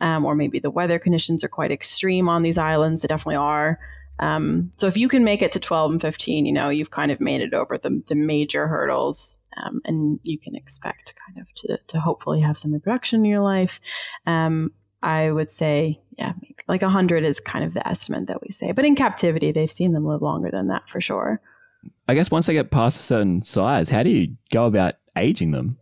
um, 0.00 0.24
or 0.24 0.34
maybe 0.34 0.58
the 0.58 0.70
weather 0.70 0.98
conditions 0.98 1.44
are 1.44 1.48
quite 1.48 1.70
extreme 1.70 2.28
on 2.28 2.42
these 2.42 2.58
islands. 2.58 3.02
They 3.02 3.08
definitely 3.08 3.36
are. 3.36 3.78
Um, 4.20 4.72
so 4.76 4.86
if 4.86 4.96
you 4.96 5.08
can 5.08 5.22
make 5.22 5.42
it 5.42 5.52
to 5.52 5.60
12 5.60 5.92
and 5.92 6.00
15, 6.00 6.44
you 6.44 6.52
know, 6.52 6.70
you've 6.70 6.90
kind 6.90 7.12
of 7.12 7.20
made 7.20 7.40
it 7.40 7.54
over 7.54 7.78
the, 7.78 8.02
the 8.08 8.16
major 8.16 8.66
hurdles 8.66 9.37
um, 9.62 9.80
and 9.84 10.20
you 10.22 10.38
can 10.38 10.54
expect 10.54 11.14
kind 11.26 11.40
of 11.40 11.52
to, 11.54 11.78
to 11.88 12.00
hopefully 12.00 12.40
have 12.40 12.58
some 12.58 12.72
reproduction 12.72 13.20
in 13.20 13.30
your 13.30 13.42
life. 13.42 13.80
Um, 14.26 14.72
I 15.02 15.30
would 15.30 15.50
say, 15.50 16.00
yeah, 16.18 16.32
maybe 16.42 16.56
like 16.66 16.82
100 16.82 17.24
is 17.24 17.40
kind 17.40 17.64
of 17.64 17.74
the 17.74 17.86
estimate 17.86 18.26
that 18.26 18.42
we 18.42 18.50
say. 18.50 18.72
But 18.72 18.84
in 18.84 18.94
captivity, 18.94 19.52
they've 19.52 19.70
seen 19.70 19.92
them 19.92 20.04
live 20.04 20.22
longer 20.22 20.50
than 20.50 20.68
that 20.68 20.88
for 20.88 21.00
sure. 21.00 21.40
I 22.08 22.14
guess 22.14 22.30
once 22.30 22.46
they 22.46 22.54
get 22.54 22.70
past 22.70 22.98
a 22.98 23.02
certain 23.02 23.42
size, 23.42 23.88
how 23.88 24.02
do 24.02 24.10
you 24.10 24.36
go 24.50 24.66
about 24.66 24.94
aging 25.16 25.52
them? 25.52 25.78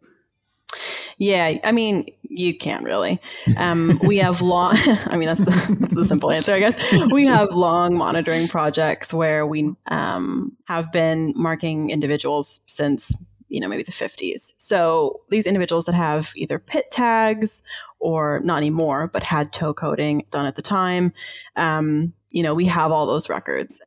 Yeah, 1.19 1.55
I 1.65 1.73
mean, 1.73 2.05
you 2.23 2.57
can't 2.57 2.85
really. 2.85 3.21
Um, 3.59 3.99
we 4.05 4.19
have 4.19 4.43
long. 4.43 4.75
I 5.07 5.17
mean, 5.17 5.29
that's 5.29 5.41
the, 5.41 5.77
that's 5.81 5.95
the 5.95 6.05
simple 6.05 6.31
answer, 6.31 6.53
I 6.53 6.59
guess. 6.59 6.77
We 7.11 7.25
have 7.25 7.53
long 7.53 7.97
monitoring 7.97 8.49
projects 8.49 9.15
where 9.15 9.47
we 9.47 9.73
um, 9.89 10.55
have 10.67 10.93
been 10.93 11.33
marking 11.35 11.89
individuals 11.89 12.61
since 12.67 13.25
you 13.49 13.61
know 13.61 13.69
maybe 13.69 13.83
the 13.83 13.93
50s. 13.93 14.55
So 14.59 15.21
these 15.31 15.47
individuals 15.47 15.87
that 15.87 15.95
have 15.95 16.33
either 16.37 16.59
pit 16.59 16.87
tags 16.91 17.63
or 17.99 18.41
not 18.45 18.59
anymore, 18.59 19.09
but 19.13 19.23
had 19.23 19.53
toe 19.53 19.75
coating 19.75 20.25
done 20.31 20.47
at 20.47 20.57
the 20.57 20.63
time. 20.63 21.13
Um, 21.57 22.13
you 22.31 22.43
know, 22.43 22.55
we 22.55 22.67
have 22.67 22.93
all 22.93 23.07
those 23.07 23.29
records. 23.29 23.81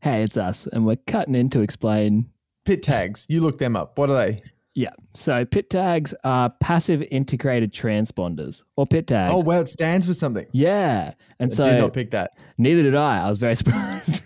Hey, 0.00 0.22
it's 0.22 0.36
us, 0.36 0.66
and 0.66 0.86
we're 0.86 0.96
cutting 1.06 1.34
in 1.34 1.50
to 1.50 1.60
explain. 1.60 2.30
Pit 2.64 2.82
tags. 2.82 3.26
You 3.28 3.40
look 3.40 3.58
them 3.58 3.76
up. 3.76 3.98
What 3.98 4.10
are 4.10 4.16
they? 4.16 4.42
Yeah, 4.74 4.90
so 5.12 5.44
pit 5.44 5.70
tags 5.70 6.14
are 6.22 6.50
passive 6.60 7.02
integrated 7.10 7.72
transponders, 7.72 8.62
or 8.76 8.86
pit 8.86 9.08
tags. 9.08 9.32
Oh 9.34 9.42
well, 9.44 9.60
it 9.60 9.68
stands 9.68 10.06
for 10.06 10.14
something. 10.14 10.46
yeah, 10.52 11.14
and 11.40 11.50
I 11.50 11.54
so 11.54 11.64
did 11.64 11.80
not 11.80 11.92
pick 11.92 12.12
that. 12.12 12.38
neither 12.58 12.84
did 12.84 12.94
I. 12.94 13.24
I 13.24 13.28
was 13.28 13.38
very 13.38 13.56
surprised, 13.56 14.22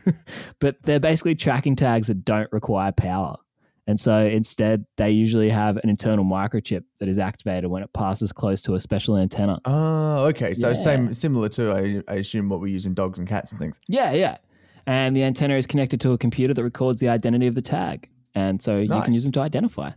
but 0.59 0.77
they're 0.83 1.01
basically 1.01 1.35
tracking 1.37 1.75
tags 1.75 2.09
that 2.09 2.25
don't 2.25 2.53
require 2.53 2.93
power. 2.93 3.37
And 3.87 3.99
so 3.99 4.27
instead, 4.27 4.85
they 4.97 5.11
usually 5.11 5.49
have 5.51 5.77
an 5.79 5.89
internal 5.89 6.25
microchip 6.25 6.85
that 7.01 7.09
is 7.09 7.19
activated 7.19 7.69
when 7.69 7.83
it 7.83 7.93
passes 7.93 8.33
close 8.33 8.63
to 8.63 8.75
a 8.75 8.81
special 8.81 9.17
antenna. 9.17 9.59
Oh, 9.65 10.27
okay. 10.27 10.55
So 10.55 10.69
Yeah. 10.69 10.75
same, 10.75 11.15
similar 11.15 11.49
to 11.51 11.73
I, 11.73 12.13
I 12.13 12.17
assume 12.17 12.49
what 12.49 12.61
we 12.61 12.71
use 12.71 12.87
in 12.87 12.95
dogs 12.95 13.19
and 13.19 13.27
cats 13.27 13.51
and 13.51 13.59
things. 13.61 13.81
Yeah, 13.89 14.13
yeah. 14.13 14.37
And 14.87 15.17
the 15.17 15.25
antenna 15.25 15.55
is 15.57 15.67
connected 15.67 16.01
to 16.03 16.13
a 16.13 16.19
computer 16.19 16.55
that 16.55 16.63
records 16.63 17.01
the 17.01 17.09
identity 17.09 17.47
of 17.49 17.55
the 17.57 17.63
tag. 17.63 18.09
And 18.35 18.63
so 18.63 18.79
you 18.79 18.89
can 18.89 19.13
use 19.13 19.25
them 19.25 19.33
to 19.33 19.41
identify. 19.41 19.91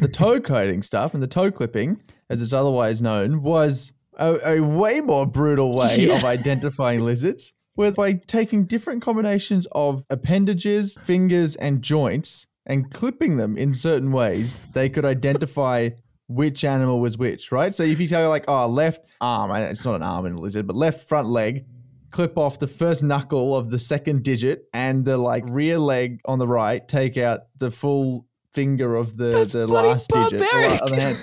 The 0.00 0.08
toe 0.12 0.40
coating 0.40 0.82
stuff 0.82 1.14
and 1.14 1.22
the 1.22 1.26
toe 1.28 1.50
clipping, 1.50 2.00
as 2.28 2.42
it's 2.42 2.52
otherwise 2.52 3.00
known, 3.00 3.42
was 3.42 3.92
a, 4.18 4.56
a 4.56 4.60
way 4.60 5.00
more 5.00 5.24
brutal 5.26 5.76
way 5.76 5.96
Yeah. 6.00 6.16
of 6.16 6.24
identifying 6.24 7.00
lizards. 7.00 7.52
Where 7.76 7.92
by 7.92 8.14
taking 8.14 8.64
different 8.64 9.00
combinations 9.02 9.66
of 9.72 10.04
appendages, 10.10 10.98
fingers, 10.98 11.56
and 11.56 11.80
joints 11.80 12.46
and 12.70 12.88
clipping 12.88 13.36
them 13.36 13.58
in 13.58 13.74
certain 13.74 14.12
ways, 14.12 14.72
they 14.72 14.88
could 14.88 15.04
identify 15.04 15.90
which 16.28 16.64
animal 16.64 17.00
was 17.00 17.18
which, 17.18 17.50
right? 17.50 17.74
So 17.74 17.82
if 17.82 17.98
you 17.98 18.06
tell 18.06 18.28
like, 18.28 18.44
oh, 18.46 18.68
left 18.68 19.04
arm, 19.20 19.50
it's 19.50 19.84
not 19.84 19.96
an 19.96 20.04
arm 20.04 20.24
in 20.24 20.34
a 20.34 20.38
lizard, 20.38 20.68
but 20.68 20.76
left 20.76 21.08
front 21.08 21.26
leg, 21.26 21.66
clip 22.12 22.38
off 22.38 22.60
the 22.60 22.68
first 22.68 23.02
knuckle 23.02 23.56
of 23.56 23.70
the 23.70 23.78
second 23.80 24.22
digit 24.22 24.66
and 24.72 25.04
the 25.04 25.16
like 25.16 25.42
rear 25.48 25.80
leg 25.80 26.20
on 26.26 26.38
the 26.38 26.46
right, 26.46 26.86
take 26.86 27.16
out 27.18 27.40
the 27.58 27.72
full 27.72 28.28
finger 28.52 28.94
of 28.94 29.16
the, 29.16 29.32
That's 29.32 29.52
the 29.54 29.66
last 29.66 30.08
digit. 30.08 30.38
barbaric. 30.38 30.80
of 30.80 30.90
the 30.90 31.00
hand. 31.00 31.18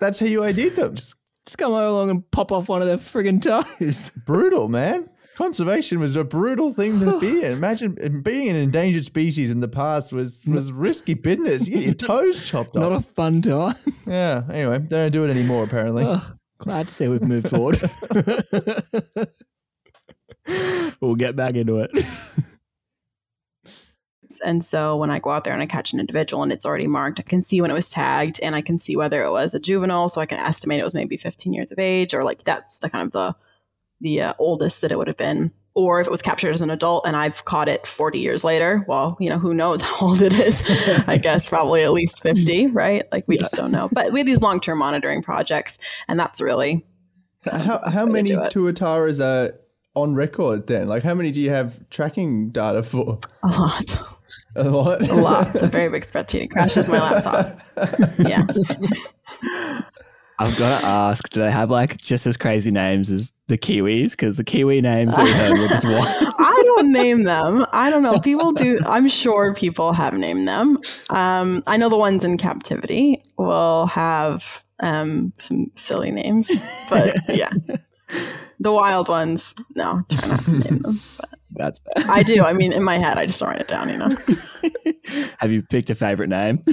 That's 0.00 0.18
how 0.18 0.26
you 0.26 0.44
ID 0.44 0.70
them. 0.70 0.94
Just 0.94 1.14
come 1.58 1.72
along 1.72 2.08
and 2.08 2.30
pop 2.30 2.52
off 2.52 2.70
one 2.70 2.80
of 2.80 2.88
their 2.88 2.96
friggin' 2.96 3.42
toes. 3.42 4.10
brutal, 4.26 4.70
man. 4.70 5.10
Conservation 5.36 6.00
was 6.00 6.16
a 6.16 6.24
brutal 6.24 6.72
thing 6.72 6.98
to 6.98 7.20
be 7.20 7.44
in. 7.44 7.52
Imagine 7.58 8.22
being 8.22 8.48
an 8.48 8.56
endangered 8.56 9.04
species 9.04 9.50
in 9.50 9.60
the 9.60 9.68
past 9.68 10.10
was 10.10 10.42
was 10.46 10.72
risky 10.72 11.12
business. 11.12 11.68
You 11.68 11.74
get 11.74 11.84
your 11.84 11.92
toes 11.92 12.48
chopped 12.48 12.74
off. 12.74 12.82
Not 12.82 12.92
off. 12.92 13.10
a 13.10 13.14
fun 13.14 13.42
time. 13.42 13.76
yeah. 14.06 14.44
Anyway, 14.50 14.78
they 14.78 14.96
don't 14.96 15.12
do 15.12 15.24
it 15.26 15.30
anymore. 15.30 15.64
Apparently. 15.64 16.04
Oh, 16.06 16.26
glad 16.56 16.88
to 16.88 16.94
see 16.94 17.06
we've 17.08 17.20
moved 17.20 17.50
forward. 17.50 17.78
we'll 21.02 21.16
get 21.16 21.36
back 21.36 21.54
into 21.54 21.80
it. 21.80 21.90
And 24.44 24.64
so 24.64 24.96
when 24.96 25.10
I 25.10 25.18
go 25.18 25.30
out 25.30 25.44
there 25.44 25.52
and 25.52 25.62
I 25.62 25.66
catch 25.66 25.92
an 25.92 26.00
individual 26.00 26.42
and 26.42 26.50
it's 26.50 26.64
already 26.64 26.86
marked, 26.86 27.20
I 27.20 27.22
can 27.22 27.42
see 27.42 27.60
when 27.60 27.70
it 27.70 27.74
was 27.74 27.90
tagged 27.90 28.40
and 28.42 28.56
I 28.56 28.62
can 28.62 28.78
see 28.78 28.96
whether 28.96 29.22
it 29.22 29.30
was 29.30 29.54
a 29.54 29.60
juvenile. 29.60 30.08
So 30.08 30.22
I 30.22 30.26
can 30.26 30.38
estimate 30.38 30.80
it 30.80 30.84
was 30.84 30.94
maybe 30.94 31.18
15 31.18 31.52
years 31.52 31.72
of 31.72 31.78
age 31.78 32.14
or 32.14 32.24
like 32.24 32.44
that's 32.44 32.78
the 32.78 32.88
kind 32.88 33.06
of 33.06 33.12
the 33.12 33.36
the 34.00 34.20
uh, 34.22 34.34
oldest 34.38 34.80
that 34.80 34.92
it 34.92 34.98
would 34.98 35.08
have 35.08 35.16
been. 35.16 35.52
Or 35.74 36.00
if 36.00 36.06
it 36.06 36.10
was 36.10 36.22
captured 36.22 36.54
as 36.54 36.62
an 36.62 36.70
adult 36.70 37.06
and 37.06 37.14
I've 37.14 37.44
caught 37.44 37.68
it 37.68 37.86
40 37.86 38.18
years 38.18 38.44
later, 38.44 38.82
well, 38.88 39.14
you 39.20 39.28
know, 39.28 39.38
who 39.38 39.52
knows 39.52 39.82
how 39.82 40.06
old 40.06 40.22
it 40.22 40.32
is? 40.32 40.64
I 41.06 41.18
guess 41.18 41.50
probably 41.50 41.82
at 41.82 41.92
least 41.92 42.22
50, 42.22 42.68
right? 42.68 43.02
Like 43.12 43.28
we 43.28 43.36
yeah. 43.36 43.42
just 43.42 43.54
don't 43.54 43.72
know. 43.72 43.90
But 43.92 44.10
we 44.10 44.20
have 44.20 44.26
these 44.26 44.40
long 44.40 44.60
term 44.60 44.78
monitoring 44.78 45.22
projects, 45.22 45.78
and 46.08 46.18
that's 46.18 46.40
really. 46.40 46.86
How, 47.44 47.80
how 47.92 48.06
many 48.06 48.30
tuataras 48.30 49.22
are 49.22 49.54
on 49.94 50.14
record 50.14 50.66
then? 50.66 50.88
Like, 50.88 51.02
how 51.02 51.14
many 51.14 51.30
do 51.30 51.40
you 51.40 51.50
have 51.50 51.88
tracking 51.90 52.50
data 52.50 52.82
for? 52.82 53.20
A 53.42 53.48
lot. 53.48 53.98
A 54.56 54.64
lot? 54.64 55.08
a 55.08 55.14
lot. 55.14 55.48
It's 55.50 55.62
a 55.62 55.66
very 55.66 55.90
big 55.90 56.04
spreadsheet. 56.04 56.44
It 56.44 56.50
crashes 56.50 56.88
my 56.88 56.98
laptop. 56.98 57.60
yeah. 58.18 58.46
I've 60.38 60.58
got 60.58 60.80
to 60.80 60.86
ask, 60.86 61.30
do 61.30 61.40
they 61.40 61.50
have 61.50 61.70
like 61.70 61.96
just 61.98 62.26
as 62.26 62.36
crazy 62.36 62.70
names 62.70 63.10
as 63.10 63.32
the 63.48 63.56
Kiwis? 63.56 64.10
Because 64.10 64.36
the 64.36 64.44
Kiwi 64.44 64.80
names 64.82 65.16
that 65.16 65.24
we 65.24 65.30
heard 65.32 65.58
were 65.58 65.68
just 65.68 65.84
wild. 65.84 66.04
I 66.38 66.62
don't 66.64 66.92
name 66.92 67.22
them. 67.22 67.64
I 67.72 67.88
don't 67.88 68.02
know. 68.02 68.20
People 68.20 68.52
do. 68.52 68.78
I'm 68.84 69.08
sure 69.08 69.54
people 69.54 69.92
have 69.92 70.14
named 70.14 70.46
them. 70.46 70.78
Um, 71.10 71.62
I 71.66 71.76
know 71.76 71.88
the 71.88 71.96
ones 71.96 72.22
in 72.24 72.36
captivity 72.36 73.22
will 73.38 73.86
have 73.86 74.62
um, 74.80 75.32
some 75.38 75.70
silly 75.74 76.10
names, 76.10 76.50
but 76.90 77.16
yeah. 77.28 77.50
The 78.58 78.72
wild 78.72 79.08
ones, 79.08 79.54
no, 79.74 80.02
try 80.08 80.28
not 80.28 80.44
to 80.46 80.58
name 80.58 80.78
them. 80.78 81.00
But 81.18 81.30
That's 81.50 81.80
bad. 81.80 82.06
I 82.08 82.22
do. 82.22 82.42
I 82.42 82.54
mean, 82.54 82.72
in 82.72 82.82
my 82.82 82.96
head, 82.96 83.18
I 83.18 83.26
just 83.26 83.38
don't 83.38 83.50
write 83.50 83.60
it 83.60 83.68
down, 83.68 83.88
you 83.90 83.98
know. 83.98 84.16
have 85.38 85.52
you 85.52 85.62
picked 85.62 85.90
a 85.90 85.94
favorite 85.94 86.28
name? 86.30 86.64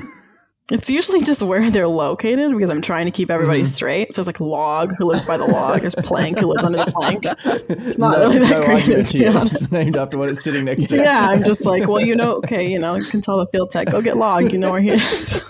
It's 0.73 0.89
usually 0.89 1.21
just 1.21 1.43
where 1.43 1.69
they're 1.69 1.87
located 1.87 2.51
because 2.51 2.71
I'm 2.71 2.81
trying 2.81 3.05
to 3.05 3.11
keep 3.11 3.29
everybody 3.29 3.61
mm-hmm. 3.61 3.67
straight. 3.67 4.11
So 4.11 4.19
it's 4.19 4.27
like 4.27 4.39
log 4.39 4.95
who 4.97 5.05
lives 5.05 5.23
by 5.23 5.37
the 5.37 5.45
log. 5.45 5.81
There's 5.81 5.93
plank 5.93 6.39
who 6.39 6.47
lives 6.47 6.63
under 6.63 6.79
the 6.79 6.91
plank. 6.91 7.25
It's 7.69 7.99
not 7.99 8.17
no, 8.17 8.29
really 8.29 8.39
that 8.39 8.57
no 8.57 8.63
creative. 8.65 9.07
To 9.07 9.17
be 9.19 9.27
honest. 9.27 9.61
It's 9.61 9.71
named 9.71 9.95
after 9.95 10.17
what 10.17 10.31
it's 10.31 10.43
sitting 10.43 10.65
next 10.65 10.87
to. 10.87 10.97
Yeah, 10.97 11.27
I'm 11.29 11.43
just 11.43 11.63
like, 11.63 11.87
well, 11.87 12.01
you 12.01 12.15
know, 12.15 12.37
okay, 12.37 12.67
you 12.67 12.79
know, 12.79 12.95
you 12.95 13.03
can 13.03 13.21
tell 13.21 13.37
the 13.37 13.45
field 13.51 13.69
tech. 13.69 13.91
Go 13.91 14.01
get 14.01 14.17
log. 14.17 14.51
You 14.51 14.57
know 14.57 14.71
where 14.71 14.81
he 14.81 14.89
is. 14.89 15.45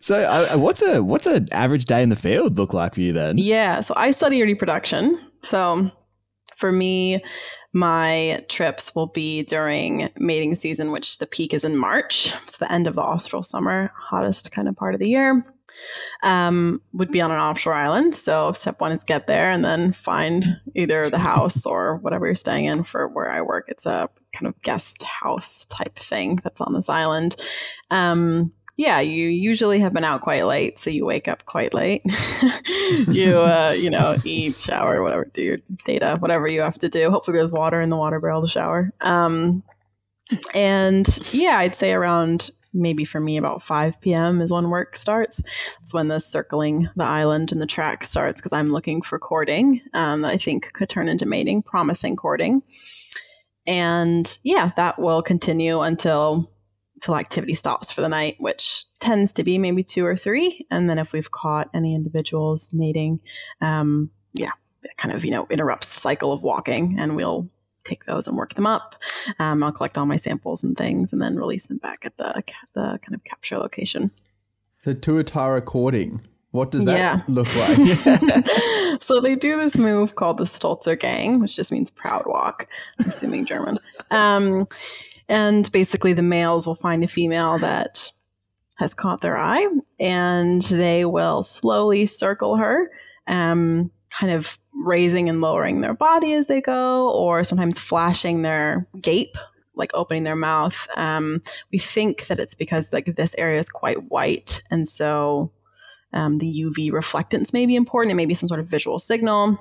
So, 0.00 0.20
uh, 0.20 0.56
what's 0.56 0.80
a 0.80 1.04
what's 1.04 1.26
an 1.26 1.48
average 1.52 1.84
day 1.84 2.02
in 2.02 2.08
the 2.08 2.16
field 2.16 2.56
look 2.56 2.72
like 2.72 2.94
for 2.94 3.02
you 3.02 3.12
then? 3.12 3.36
Yeah, 3.36 3.80
so 3.80 3.92
I 3.94 4.10
study 4.10 4.42
reproduction. 4.42 5.20
So, 5.42 5.90
for 6.56 6.72
me, 6.72 7.22
my 7.72 8.44
trips 8.48 8.94
will 8.94 9.08
be 9.08 9.42
during 9.42 10.08
mating 10.16 10.54
season, 10.54 10.90
which 10.90 11.18
the 11.18 11.26
peak 11.26 11.52
is 11.52 11.64
in 11.64 11.76
March. 11.76 12.32
So 12.46 12.64
the 12.64 12.72
end 12.72 12.86
of 12.86 12.94
the 12.94 13.02
austral 13.02 13.42
summer, 13.42 13.92
hottest 13.94 14.50
kind 14.50 14.66
of 14.66 14.76
part 14.76 14.94
of 14.94 15.00
the 15.00 15.08
year. 15.08 15.44
Um, 16.22 16.80
would 16.94 17.10
be 17.10 17.20
on 17.20 17.30
an 17.30 17.38
offshore 17.38 17.74
island. 17.74 18.14
So 18.14 18.52
step 18.52 18.80
one 18.80 18.92
is 18.92 19.04
get 19.04 19.26
there 19.26 19.50
and 19.50 19.62
then 19.62 19.92
find 19.92 20.46
either 20.74 21.10
the 21.10 21.18
house 21.32 21.66
or 21.66 21.98
whatever 21.98 22.24
you're 22.24 22.34
staying 22.34 22.64
in 22.64 22.82
for 22.82 23.08
where 23.08 23.30
I 23.30 23.42
work. 23.42 23.66
It's 23.68 23.84
a 23.84 24.08
kind 24.32 24.46
of 24.46 24.60
guest 24.62 25.02
house 25.02 25.66
type 25.66 25.96
thing 25.96 26.40
that's 26.42 26.62
on 26.62 26.72
this 26.72 26.88
island. 26.88 27.36
Um, 27.90 28.54
yeah, 28.76 29.00
you 29.00 29.28
usually 29.28 29.78
have 29.80 29.94
been 29.94 30.04
out 30.04 30.20
quite 30.20 30.44
late, 30.44 30.78
so 30.78 30.90
you 30.90 31.06
wake 31.06 31.28
up 31.28 31.46
quite 31.46 31.72
late. 31.72 32.02
you, 33.08 33.38
uh, 33.38 33.74
you 33.76 33.88
know, 33.88 34.16
eat, 34.24 34.58
shower, 34.58 35.02
whatever, 35.02 35.24
do 35.32 35.42
your 35.42 35.58
data, 35.84 36.16
whatever 36.18 36.46
you 36.46 36.60
have 36.60 36.78
to 36.80 36.88
do. 36.88 37.10
Hopefully, 37.10 37.38
there's 37.38 37.52
water 37.52 37.80
in 37.80 37.88
the 37.88 37.96
water 37.96 38.20
barrel 38.20 38.42
to 38.42 38.48
shower. 38.48 38.92
Um, 39.00 39.62
and 40.54 41.06
yeah, 41.32 41.58
I'd 41.58 41.74
say 41.74 41.92
around 41.92 42.50
maybe 42.74 43.04
for 43.04 43.20
me 43.20 43.38
about 43.38 43.62
5 43.62 44.00
p.m. 44.02 44.42
is 44.42 44.52
when 44.52 44.68
work 44.68 44.96
starts. 44.96 45.42
That's 45.78 45.94
when 45.94 46.08
the 46.08 46.20
circling 46.20 46.88
the 46.96 47.04
island 47.04 47.52
and 47.52 47.60
the 47.60 47.66
track 47.66 48.04
starts 48.04 48.40
because 48.40 48.52
I'm 48.52 48.70
looking 48.70 49.00
for 49.00 49.18
courting 49.18 49.80
um, 49.94 50.20
that 50.22 50.32
I 50.32 50.36
think 50.36 50.72
could 50.74 50.90
turn 50.90 51.08
into 51.08 51.24
mating, 51.24 51.62
promising 51.62 52.16
courting. 52.16 52.62
And 53.66 54.38
yeah, 54.44 54.72
that 54.76 54.98
will 54.98 55.22
continue 55.22 55.80
until 55.80 56.50
till 57.00 57.16
activity 57.16 57.54
stops 57.54 57.90
for 57.90 58.00
the 58.00 58.08
night, 58.08 58.36
which 58.38 58.84
tends 59.00 59.32
to 59.32 59.44
be 59.44 59.58
maybe 59.58 59.82
two 59.82 60.04
or 60.04 60.16
three. 60.16 60.66
And 60.70 60.88
then 60.88 60.98
if 60.98 61.12
we've 61.12 61.30
caught 61.30 61.68
any 61.74 61.94
individuals 61.94 62.72
mating, 62.74 63.20
um, 63.60 64.10
yeah, 64.32 64.52
it 64.82 64.96
kind 64.96 65.14
of, 65.14 65.24
you 65.24 65.30
know, 65.30 65.46
interrupts 65.50 65.88
the 65.88 66.00
cycle 66.00 66.32
of 66.32 66.42
walking 66.42 66.96
and 66.98 67.16
we'll 67.16 67.48
take 67.84 68.04
those 68.04 68.26
and 68.26 68.36
work 68.36 68.54
them 68.54 68.66
up. 68.66 68.96
Um, 69.38 69.62
I'll 69.62 69.72
collect 69.72 69.96
all 69.96 70.06
my 70.06 70.16
samples 70.16 70.64
and 70.64 70.76
things 70.76 71.12
and 71.12 71.22
then 71.22 71.36
release 71.36 71.66
them 71.66 71.78
back 71.78 72.04
at 72.04 72.16
the, 72.16 72.42
the 72.74 72.98
kind 73.02 73.14
of 73.14 73.24
capture 73.24 73.58
location. 73.58 74.10
So 74.78 74.92
tuatara 74.94 75.64
courting. 75.64 76.20
What 76.50 76.70
does 76.70 76.86
that 76.86 76.96
yeah. 76.96 77.22
look 77.28 77.48
like? 77.56 78.46
so 79.02 79.20
they 79.20 79.34
do 79.34 79.56
this 79.56 79.76
move 79.76 80.14
called 80.14 80.38
the 80.38 80.44
Stolzer 80.44 80.98
Gang, 80.98 81.40
which 81.40 81.54
just 81.54 81.70
means 81.70 81.90
proud 81.90 82.24
walk. 82.26 82.66
I'm 82.98 83.06
assuming 83.06 83.44
German. 83.44 83.78
Um, 84.10 84.66
and 85.28 85.70
basically, 85.72 86.12
the 86.12 86.22
males 86.22 86.66
will 86.66 86.74
find 86.74 87.02
a 87.02 87.08
female 87.08 87.58
that 87.58 88.10
has 88.76 88.94
caught 88.94 89.20
their 89.22 89.36
eye 89.36 89.66
and 89.98 90.62
they 90.62 91.04
will 91.04 91.42
slowly 91.42 92.06
circle 92.06 92.56
her, 92.56 92.90
um, 93.26 93.90
kind 94.10 94.32
of 94.32 94.58
raising 94.84 95.28
and 95.28 95.40
lowering 95.40 95.80
their 95.80 95.94
body 95.94 96.34
as 96.34 96.46
they 96.46 96.60
go, 96.60 97.10
or 97.10 97.42
sometimes 97.42 97.78
flashing 97.78 98.42
their 98.42 98.86
gape, 99.00 99.36
like 99.74 99.90
opening 99.94 100.24
their 100.24 100.36
mouth. 100.36 100.86
Um, 100.96 101.40
we 101.72 101.78
think 101.78 102.26
that 102.26 102.38
it's 102.38 102.54
because 102.54 102.92
like 102.92 103.06
this 103.06 103.34
area 103.38 103.58
is 103.58 103.70
quite 103.70 104.10
white, 104.10 104.62
and 104.70 104.86
so 104.86 105.52
um, 106.12 106.38
the 106.38 106.62
UV 106.62 106.90
reflectance 106.90 107.52
may 107.52 107.66
be 107.66 107.76
important. 107.76 108.12
It 108.12 108.16
may 108.16 108.26
be 108.26 108.34
some 108.34 108.48
sort 108.48 108.60
of 108.60 108.68
visual 108.68 108.98
signal. 108.98 109.58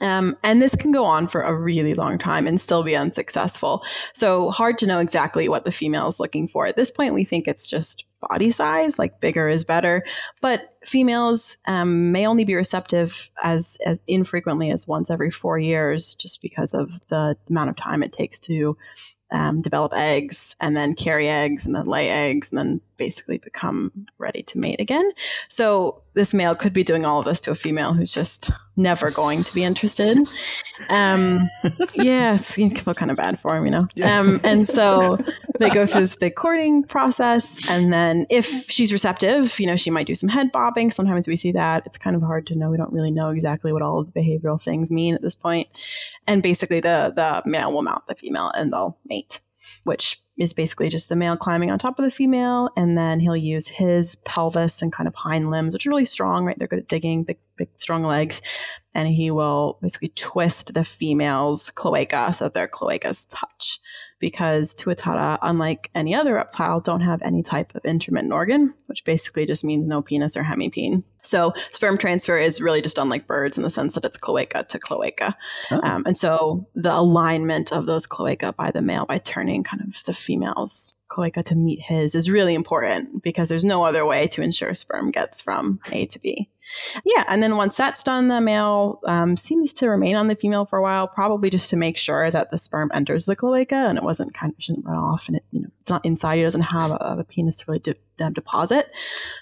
Um, 0.00 0.36
and 0.44 0.62
this 0.62 0.76
can 0.76 0.92
go 0.92 1.04
on 1.04 1.28
for 1.28 1.42
a 1.42 1.56
really 1.56 1.94
long 1.94 2.18
time 2.18 2.46
and 2.46 2.60
still 2.60 2.82
be 2.82 2.96
unsuccessful. 2.96 3.84
So 4.12 4.50
hard 4.50 4.78
to 4.78 4.86
know 4.86 5.00
exactly 5.00 5.48
what 5.48 5.64
the 5.64 5.72
female 5.72 6.08
is 6.08 6.20
looking 6.20 6.46
for. 6.46 6.66
At 6.66 6.76
this 6.76 6.90
point, 6.90 7.14
we 7.14 7.24
think 7.24 7.48
it's 7.48 7.66
just 7.66 8.04
body 8.20 8.50
size, 8.50 8.98
like 8.98 9.20
bigger 9.20 9.48
is 9.48 9.64
better. 9.64 10.04
But 10.40 10.77
females 10.84 11.58
um, 11.66 12.12
may 12.12 12.26
only 12.26 12.44
be 12.44 12.54
receptive 12.54 13.30
as, 13.42 13.78
as 13.84 14.00
infrequently 14.06 14.70
as 14.70 14.88
once 14.88 15.10
every 15.10 15.30
four 15.30 15.58
years, 15.58 16.14
just 16.14 16.42
because 16.42 16.74
of 16.74 17.06
the 17.08 17.36
amount 17.48 17.70
of 17.70 17.76
time 17.76 18.02
it 18.02 18.12
takes 18.12 18.38
to 18.40 18.76
um, 19.30 19.60
develop 19.60 19.92
eggs 19.92 20.56
and 20.60 20.76
then 20.76 20.94
carry 20.94 21.28
eggs 21.28 21.66
and 21.66 21.74
then 21.74 21.84
lay 21.84 22.08
eggs 22.08 22.50
and 22.50 22.58
then 22.58 22.80
basically 22.96 23.38
become 23.38 24.06
ready 24.18 24.42
to 24.42 24.58
mate 24.58 24.80
again. 24.80 25.10
So 25.48 26.02
this 26.14 26.34
male 26.34 26.54
could 26.54 26.72
be 26.72 26.82
doing 26.82 27.04
all 27.04 27.20
of 27.20 27.26
this 27.26 27.40
to 27.42 27.50
a 27.50 27.54
female 27.54 27.94
who's 27.94 28.12
just 28.12 28.50
never 28.76 29.10
going 29.10 29.44
to 29.44 29.54
be 29.54 29.64
interested. 29.64 30.18
Um, 30.88 31.48
yes, 31.94 32.58
you 32.58 32.70
feel 32.70 32.94
kind 32.94 33.10
of 33.10 33.16
bad 33.16 33.38
for 33.38 33.56
him, 33.56 33.64
you 33.66 33.70
know. 33.70 33.86
Um, 34.02 34.40
and 34.42 34.66
so 34.66 35.18
they 35.60 35.70
go 35.70 35.86
through 35.86 36.02
this 36.02 36.16
big 36.16 36.34
courting 36.34 36.82
process, 36.84 37.60
and 37.68 37.92
then 37.92 38.26
if 38.30 38.68
she's 38.70 38.92
receptive, 38.92 39.60
you 39.60 39.66
know, 39.66 39.76
she 39.76 39.90
might 39.90 40.06
do 40.06 40.14
some 40.14 40.28
head 40.28 40.50
bobbing. 40.50 40.77
Sometimes 40.90 41.26
we 41.26 41.36
see 41.36 41.52
that. 41.52 41.84
It's 41.86 41.98
kind 41.98 42.16
of 42.16 42.22
hard 42.22 42.46
to 42.48 42.54
know. 42.54 42.70
We 42.70 42.76
don't 42.76 42.92
really 42.92 43.10
know 43.10 43.28
exactly 43.28 43.72
what 43.72 43.82
all 43.82 44.00
of 44.00 44.12
the 44.12 44.20
behavioral 44.20 44.62
things 44.62 44.90
mean 44.90 45.14
at 45.14 45.22
this 45.22 45.34
point. 45.34 45.68
And 46.26 46.42
basically, 46.42 46.80
the 46.80 47.12
the 47.14 47.42
male 47.48 47.72
will 47.72 47.82
mount 47.82 48.06
the 48.06 48.14
female, 48.14 48.50
and 48.54 48.72
they'll 48.72 48.98
mate, 49.04 49.40
which 49.84 50.20
is 50.38 50.52
basically 50.52 50.88
just 50.88 51.08
the 51.08 51.16
male 51.16 51.36
climbing 51.36 51.70
on 51.70 51.78
top 51.78 51.98
of 51.98 52.04
the 52.04 52.10
female, 52.10 52.70
and 52.76 52.96
then 52.96 53.18
he'll 53.18 53.36
use 53.36 53.66
his 53.66 54.16
pelvis 54.24 54.80
and 54.80 54.92
kind 54.92 55.08
of 55.08 55.14
hind 55.14 55.50
limbs, 55.50 55.72
which 55.72 55.86
are 55.86 55.90
really 55.90 56.04
strong, 56.04 56.44
right? 56.44 56.56
They're 56.58 56.68
good 56.68 56.78
at 56.78 56.88
digging, 56.88 57.24
big, 57.24 57.38
big, 57.56 57.68
strong 57.74 58.04
legs, 58.04 58.40
and 58.94 59.08
he 59.08 59.30
will 59.32 59.78
basically 59.82 60.12
twist 60.14 60.74
the 60.74 60.84
female's 60.84 61.70
cloaca 61.70 62.32
so 62.32 62.44
that 62.44 62.54
their 62.54 62.68
cloacas 62.68 63.26
touch 63.28 63.80
because 64.18 64.74
tuatara, 64.74 65.38
unlike 65.42 65.90
any 65.94 66.14
other 66.14 66.34
reptile, 66.34 66.80
don't 66.80 67.00
have 67.00 67.22
any 67.22 67.42
type 67.42 67.74
of 67.74 67.84
intromittent 67.84 68.32
organ, 68.32 68.74
which 68.86 69.04
basically 69.04 69.46
just 69.46 69.64
means 69.64 69.86
no 69.86 70.02
penis 70.02 70.36
or 70.36 70.42
hemipene. 70.42 71.04
So 71.18 71.52
sperm 71.70 71.98
transfer 71.98 72.38
is 72.38 72.60
really 72.60 72.82
just 72.82 72.98
unlike 72.98 73.26
birds 73.26 73.56
in 73.56 73.62
the 73.62 73.70
sense 73.70 73.94
that 73.94 74.04
it's 74.04 74.16
cloaca 74.16 74.64
to 74.68 74.78
cloaca. 74.78 75.36
Oh. 75.70 75.80
Um, 75.82 76.02
and 76.06 76.16
so 76.16 76.66
the 76.74 76.96
alignment 76.96 77.72
of 77.72 77.86
those 77.86 78.06
cloaca 78.06 78.52
by 78.52 78.70
the 78.70 78.82
male 78.82 79.06
by 79.06 79.18
turning 79.18 79.62
kind 79.62 79.82
of 79.82 80.02
the 80.04 80.14
female's 80.14 80.97
cloaca 81.08 81.42
to 81.42 81.54
meet 81.54 81.80
his 81.80 82.14
is 82.14 82.30
really 82.30 82.54
important 82.54 83.22
because 83.22 83.48
there's 83.48 83.64
no 83.64 83.84
other 83.84 84.06
way 84.06 84.26
to 84.28 84.42
ensure 84.42 84.74
sperm 84.74 85.10
gets 85.10 85.42
from 85.42 85.80
A 85.92 86.06
to 86.06 86.18
B. 86.18 86.48
Yeah, 87.04 87.24
and 87.28 87.42
then 87.42 87.56
once 87.56 87.76
that's 87.76 88.02
done, 88.02 88.28
the 88.28 88.40
male 88.40 89.00
um, 89.06 89.36
seems 89.36 89.72
to 89.74 89.88
remain 89.88 90.16
on 90.16 90.28
the 90.28 90.34
female 90.34 90.66
for 90.66 90.78
a 90.78 90.82
while, 90.82 91.08
probably 91.08 91.48
just 91.48 91.70
to 91.70 91.76
make 91.76 91.96
sure 91.96 92.30
that 92.30 92.50
the 92.50 92.58
sperm 92.58 92.90
enters 92.92 93.24
the 93.24 93.36
cloaca 93.36 93.74
and 93.74 93.96
it 93.96 94.04
wasn't 94.04 94.34
kind 94.34 94.52
of 94.52 94.62
shouldn't 94.62 94.84
run 94.84 94.96
off, 94.96 95.28
and 95.28 95.36
it 95.36 95.44
you 95.50 95.62
know 95.62 95.68
it's 95.80 95.90
not 95.90 96.04
inside. 96.04 96.36
He 96.36 96.42
doesn't 96.42 96.60
have 96.60 96.90
a, 96.90 97.16
a 97.18 97.24
penis 97.24 97.58
to 97.58 97.64
really 97.68 97.80
de- 97.80 98.30
deposit, 98.32 98.90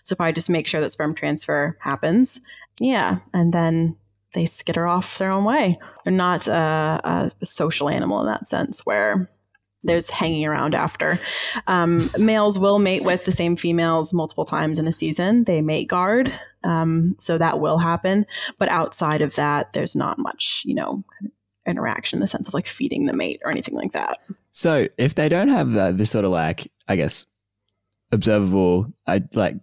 so 0.05 0.15
probably 0.15 0.35
just 0.35 0.51
make 0.51 0.69
sure 0.69 0.81
that 0.81 0.91
sperm 0.91 1.15
transfer 1.15 1.77
happens. 1.81 2.41
Yeah, 2.79 3.19
and 3.35 3.53
then 3.53 3.99
they 4.35 4.47
skitter 4.47 4.87
off 4.87 5.19
their 5.19 5.33
own 5.33 5.45
way. 5.45 5.79
They're 6.05 6.13
not 6.13 6.47
a, 6.47 7.33
a 7.43 7.45
social 7.45 7.89
animal 7.89 8.21
in 8.21 8.27
that 8.27 8.47
sense, 8.47 8.87
where 8.87 9.29
there's 9.87 10.11
hanging 10.11 10.45
around 10.45 10.75
after. 10.75 11.19
Um, 11.67 12.11
males 12.19 12.59
will 12.59 12.79
mate 12.79 13.05
with 13.05 13.25
the 13.25 13.33
same 13.33 13.57
females 13.57 14.13
multiple 14.13 14.45
times 14.45 14.79
in 14.79 14.87
a 14.87 14.93
season. 14.93 15.45
They 15.45 15.61
mate 15.63 15.89
guard, 15.89 16.33
um, 16.65 17.15
so 17.19 17.39
that 17.39 17.61
will 17.61 17.79
happen. 17.79 18.27
But 18.59 18.69
outside 18.69 19.23
of 19.23 19.35
that, 19.37 19.73
there's 19.73 19.97
not 19.97 20.19
much, 20.19 20.63
you 20.65 20.75
know, 20.75 21.05
interaction 21.67 22.19
in 22.19 22.21
the 22.21 22.27
sense 22.27 22.49
of 22.49 22.55
like 22.55 22.67
feeding 22.67 23.07
the 23.07 23.13
mate 23.13 23.41
or 23.45 23.51
anything 23.51 23.75
like 23.75 23.93
that. 23.93 24.19
So 24.51 24.89
if 24.99 25.15
they 25.15 25.29
don't 25.29 25.49
have 25.49 25.77
uh, 25.77 25.93
this 25.93 26.11
sort 26.11 26.25
of 26.25 26.31
like, 26.31 26.71
I 26.89 26.97
guess, 26.97 27.27
observable, 28.13 28.93
I 29.07 29.23
like 29.33 29.57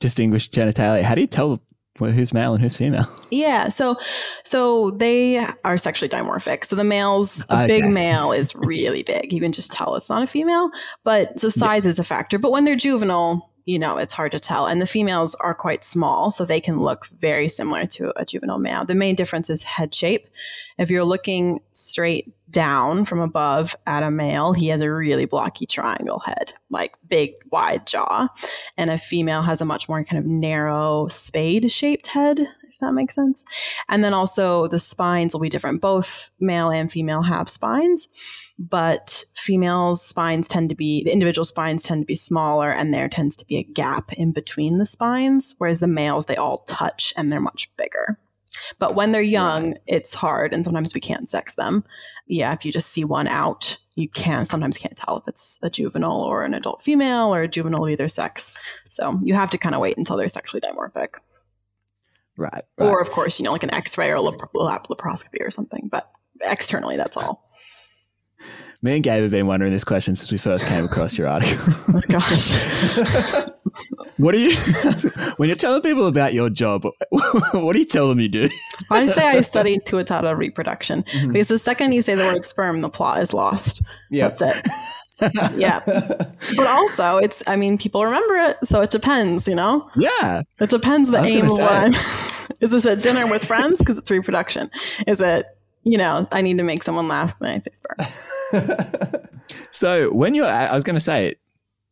distinguished 0.00 0.52
genitalia, 0.52 1.02
how 1.02 1.14
do 1.14 1.20
you 1.20 1.26
tell 1.26 1.62
who's 1.98 2.32
male 2.32 2.52
and 2.54 2.62
who's 2.62 2.76
female? 2.76 3.06
Yeah, 3.30 3.68
so 3.70 3.96
so 4.44 4.92
they 4.92 5.38
are 5.64 5.76
sexually 5.76 6.08
dimorphic. 6.08 6.64
So 6.64 6.76
the 6.76 6.84
male's 6.84 7.44
a 7.50 7.54
Okay. 7.56 7.66
big 7.66 7.90
male 7.90 8.30
is 8.30 8.54
really 8.54 9.02
big. 9.02 9.32
You 9.32 9.40
can 9.40 9.50
just 9.50 9.72
tell 9.72 9.96
it's 9.96 10.08
not 10.08 10.22
a 10.22 10.26
female. 10.28 10.70
But 11.02 11.40
so 11.40 11.48
size 11.48 11.86
is 11.86 11.98
a 11.98 12.04
factor. 12.04 12.38
But 12.38 12.52
when 12.52 12.62
they're 12.64 12.76
juvenile, 12.76 13.50
you 13.64 13.80
know, 13.80 13.96
it's 13.96 14.14
hard 14.14 14.30
to 14.30 14.38
tell. 14.38 14.66
And 14.66 14.80
the 14.80 14.86
females 14.86 15.34
are 15.42 15.54
quite 15.54 15.82
small, 15.82 16.30
so 16.30 16.44
they 16.44 16.60
can 16.60 16.78
look 16.78 17.08
very 17.18 17.48
similar 17.48 17.84
to 17.86 18.12
a 18.16 18.24
juvenile 18.24 18.58
male. 18.60 18.84
The 18.84 18.94
main 18.94 19.16
difference 19.16 19.50
is 19.50 19.64
head 19.64 19.92
shape. 19.92 20.28
If 20.78 20.88
you're 20.88 21.02
looking 21.04 21.58
straight 21.72 22.32
down 22.56 23.04
from 23.04 23.20
above 23.20 23.76
at 23.86 24.02
a 24.02 24.10
male, 24.10 24.54
he 24.54 24.68
has 24.68 24.80
a 24.80 24.90
really 24.90 25.26
blocky 25.26 25.66
triangle 25.66 26.20
head, 26.20 26.54
like 26.70 26.96
big, 27.06 27.32
wide 27.52 27.86
jaw. 27.86 28.28
And 28.78 28.88
a 28.88 28.96
female 28.96 29.42
has 29.42 29.60
a 29.60 29.66
much 29.66 29.90
more 29.90 30.02
kind 30.04 30.18
of 30.18 30.24
narrow, 30.24 31.06
spade 31.08 31.70
shaped 31.70 32.06
head, 32.06 32.40
if 32.40 32.78
that 32.80 32.94
makes 32.94 33.14
sense. 33.14 33.44
And 33.90 34.02
then 34.02 34.14
also 34.14 34.68
the 34.68 34.78
spines 34.78 35.34
will 35.34 35.42
be 35.42 35.50
different. 35.50 35.82
Both 35.82 36.30
male 36.40 36.70
and 36.70 36.90
female 36.90 37.20
have 37.20 37.50
spines, 37.50 38.54
but 38.58 39.22
females' 39.34 40.00
spines 40.00 40.48
tend 40.48 40.70
to 40.70 40.74
be, 40.74 41.04
the 41.04 41.12
individual 41.12 41.44
spines 41.44 41.82
tend 41.82 42.00
to 42.00 42.06
be 42.06 42.14
smaller 42.14 42.70
and 42.70 42.94
there 42.94 43.10
tends 43.10 43.36
to 43.36 43.44
be 43.44 43.58
a 43.58 43.64
gap 43.64 44.14
in 44.14 44.32
between 44.32 44.78
the 44.78 44.86
spines, 44.86 45.56
whereas 45.58 45.80
the 45.80 45.86
males, 45.86 46.24
they 46.24 46.36
all 46.36 46.64
touch 46.66 47.12
and 47.18 47.30
they're 47.30 47.38
much 47.38 47.70
bigger. 47.76 48.18
But 48.78 48.94
when 48.94 49.12
they're 49.12 49.22
young, 49.22 49.76
it's 49.86 50.14
hard 50.14 50.52
and 50.52 50.64
sometimes 50.64 50.94
we 50.94 51.00
can't 51.00 51.28
sex 51.28 51.54
them. 51.54 51.84
Yeah, 52.26 52.52
if 52.52 52.64
you 52.64 52.72
just 52.72 52.90
see 52.90 53.04
one 53.04 53.28
out, 53.28 53.78
you 53.94 54.08
can 54.08 54.44
sometimes 54.44 54.76
can't 54.76 54.96
tell 54.96 55.18
if 55.18 55.28
it's 55.28 55.60
a 55.62 55.70
juvenile 55.70 56.20
or 56.20 56.44
an 56.44 56.54
adult 56.54 56.82
female 56.82 57.34
or 57.34 57.42
a 57.42 57.48
juvenile 57.48 57.84
of 57.84 57.90
either 57.90 58.08
sex. 58.08 58.60
So 58.84 59.18
you 59.22 59.34
have 59.34 59.50
to 59.50 59.58
kind 59.58 59.74
of 59.74 59.80
wait 59.80 59.96
until 59.96 60.16
they're 60.16 60.28
sexually 60.28 60.60
dimorphic. 60.60 61.14
Right. 62.36 62.64
Or, 62.76 63.00
of 63.00 63.10
course, 63.10 63.38
you 63.38 63.44
know, 63.44 63.52
like 63.52 63.62
an 63.62 63.72
x 63.72 63.96
ray 63.96 64.10
or 64.10 64.20
lap- 64.20 64.50
lap- 64.52 64.88
laparoscopy 64.88 65.40
or 65.40 65.50
something. 65.50 65.88
But 65.90 66.10
externally, 66.42 66.96
that's 66.96 67.16
all. 67.16 67.45
Me 68.82 68.94
and 68.94 69.02
Gabe 69.02 69.22
have 69.22 69.30
been 69.30 69.46
wondering 69.46 69.72
this 69.72 69.84
question 69.84 70.14
since 70.14 70.30
we 70.30 70.38
first 70.38 70.66
came 70.66 70.84
across 70.84 71.16
your 71.16 71.28
article. 71.28 71.74
Oh, 71.96 72.00
gosh. 72.08 72.52
what 74.18 74.32
do 74.32 74.38
you, 74.38 74.54
when 75.36 75.48
you're 75.48 75.56
telling 75.56 75.80
people 75.80 76.06
about 76.06 76.34
your 76.34 76.50
job, 76.50 76.84
what 77.52 77.72
do 77.72 77.78
you 77.78 77.86
tell 77.86 78.08
them 78.08 78.20
you 78.20 78.28
do? 78.28 78.48
I 78.90 79.06
say 79.06 79.26
I 79.26 79.40
study 79.40 79.78
tuatara 79.78 80.36
reproduction 80.36 81.04
mm-hmm. 81.04 81.32
because 81.32 81.48
the 81.48 81.58
second 81.58 81.92
you 81.92 82.02
say 82.02 82.14
the 82.14 82.24
word 82.24 82.44
sperm, 82.44 82.82
the 82.82 82.90
plot 82.90 83.18
is 83.18 83.32
lost. 83.32 83.82
Yeah. 84.10 84.28
That's 84.28 84.42
it. 84.42 84.68
yeah. 85.54 85.80
But 85.86 86.66
also, 86.66 87.16
it's, 87.16 87.42
I 87.46 87.56
mean, 87.56 87.78
people 87.78 88.04
remember 88.04 88.34
it. 88.36 88.58
So 88.64 88.82
it 88.82 88.90
depends, 88.90 89.48
you 89.48 89.54
know? 89.54 89.88
Yeah. 89.96 90.42
It 90.60 90.68
depends 90.68 91.10
the 91.10 91.18
aim 91.18 91.46
of 91.46 91.52
what 91.52 91.72
I'm. 91.72 91.92
is 92.60 92.72
this 92.72 92.84
a 92.84 92.96
dinner 92.96 93.24
with 93.30 93.44
friends? 93.44 93.78
Because 93.78 93.96
it's 93.96 94.10
reproduction. 94.10 94.70
Is 95.06 95.22
it, 95.22 95.46
you 95.86 95.96
know, 95.96 96.26
I 96.32 96.42
need 96.42 96.58
to 96.58 96.64
make 96.64 96.82
someone 96.82 97.06
laugh 97.08 97.34
when 97.38 97.50
I 97.52 97.60
say 97.60 97.70
sperm? 97.72 99.20
So 99.70 100.10
when 100.12 100.34
you're, 100.34 100.46
I 100.46 100.74
was 100.74 100.84
going 100.84 100.96
to 100.96 101.00
say, 101.00 101.36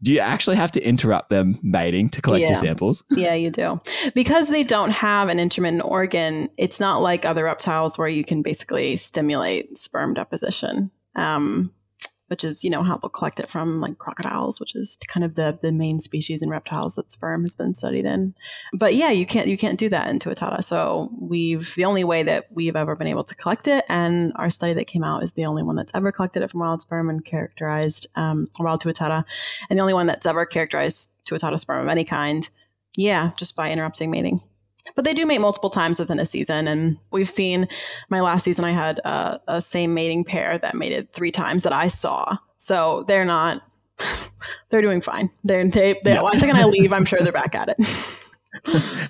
do 0.03 0.13
you 0.13 0.19
actually 0.19 0.57
have 0.57 0.71
to 0.73 0.83
interrupt 0.83 1.31
them 1.31 1.59
mating 1.63 2.09
to 2.11 2.23
collect 2.23 2.43
Yeah. 2.43 2.49
your 2.49 2.57
samples? 2.57 3.05
Yeah, 3.11 3.35
you 3.35 3.51
do. 3.51 3.81
Because 4.15 4.49
they 4.49 4.63
don't 4.63 4.91
have 4.91 5.29
an 5.29 5.39
intromittent 5.39 5.85
organ, 5.85 6.49
it's 6.57 6.81
not 6.81 7.01
like 7.03 7.25
other 7.25 7.45
reptiles 7.45 7.97
where 7.99 8.09
you 8.09 8.25
can 8.25 8.43
basically 8.43 8.97
stimulate 8.97 9.79
sperm 9.79 10.15
deposition. 10.15 10.91
Um, 11.17 11.73
which 12.29 12.45
is, 12.45 12.65
you 12.65 12.71
know, 12.71 12.83
how 12.83 12.97
they'll 12.97 13.11
collect 13.11 13.39
it 13.39 13.49
from 13.49 13.81
like 13.81 13.99
crocodiles, 13.99 14.59
which 14.59 14.75
is 14.75 14.99
kind 15.09 15.25
of 15.25 15.35
the 15.35 15.59
the 15.61 15.73
main 15.73 16.01
species 16.01 16.43
in 16.43 16.49
reptiles 16.49 16.95
that 16.95 17.11
sperm 17.11 17.45
has 17.45 17.55
been 17.55 17.75
studied 17.75 18.05
in. 18.05 18.35
But 18.73 18.95
yeah, 18.95 19.11
you 19.11 19.27
can't 19.27 19.47
you 19.47 19.59
can't 19.59 19.79
do 19.79 19.89
that 19.91 20.09
in 20.09 20.19
Tuatara. 20.19 20.65
So 20.65 21.11
we've 21.19 21.75
the 21.75 21.85
only 21.85 22.05
way 22.05 22.23
that 22.23 22.47
we've 22.51 22.77
ever 22.77 22.97
been 22.97 23.07
able 23.07 23.25
to 23.25 23.35
collect 23.35 23.69
it, 23.69 23.85
and 23.89 24.33
our 24.37 24.51
study 24.51 24.73
that 24.75 24.87
came 24.87 25.05
out 25.05 25.23
is 25.23 25.35
the 25.35 25.45
only 25.45 25.63
one 25.63 25.77
that's 25.77 25.95
ever 25.95 26.13
collected 26.13 26.43
it 26.43 26.51
from 26.51 26.61
wild 26.61 26.83
sperm 26.83 27.11
and 27.11 27.25
characterized 27.25 28.07
um, 28.17 28.49
wild 28.59 28.83
Tuatara, 28.83 29.25
and 29.69 29.79
the 29.79 29.83
only 29.83 29.95
one 29.95 30.07
that's 30.07 30.27
ever 30.27 30.47
characterized 30.47 31.15
Tuatara 31.27 31.59
sperm 31.59 31.83
of 31.83 31.89
any 31.89 32.05
kind. 32.05 32.49
Yeah, 32.97 33.33
just 33.37 33.57
by 33.57 33.71
interrupting 33.71 34.11
mating. 34.11 34.41
But 34.95 35.05
they 35.05 35.15
do 35.15 35.25
mate 35.27 35.41
multiple 35.41 35.71
times 35.71 35.99
within 35.99 36.19
a 36.19 36.27
season, 36.27 36.69
and 36.69 36.99
we've 37.11 37.29
seen. 37.29 37.67
My 38.11 38.21
last 38.21 38.45
season, 38.45 38.65
I 38.65 38.73
had 38.73 38.99
a, 38.99 39.41
a 39.49 39.61
same 39.61 39.95
mating 39.95 40.25
pair 40.25 40.59
that 40.59 40.75
mated 40.75 41.13
three 41.13 41.31
times 41.31 41.63
that 41.63 41.73
I 41.73 41.89
saw. 41.89 42.37
So 42.57 43.05
they're 43.09 43.25
not. 43.25 43.63
They're 44.71 44.83
doing 44.83 45.01
fine. 45.01 45.31
They're 45.45 45.65
they, 45.69 45.95
they, 46.03 46.15
Yeah. 46.15 46.23
one 46.23 46.37
second 46.37 46.57
I 46.57 46.65
leave, 46.65 46.93
I'm 46.93 47.05
sure 47.05 47.21
they're 47.21 47.33
back 47.33 47.55
at 47.55 47.69
it. 47.69 47.77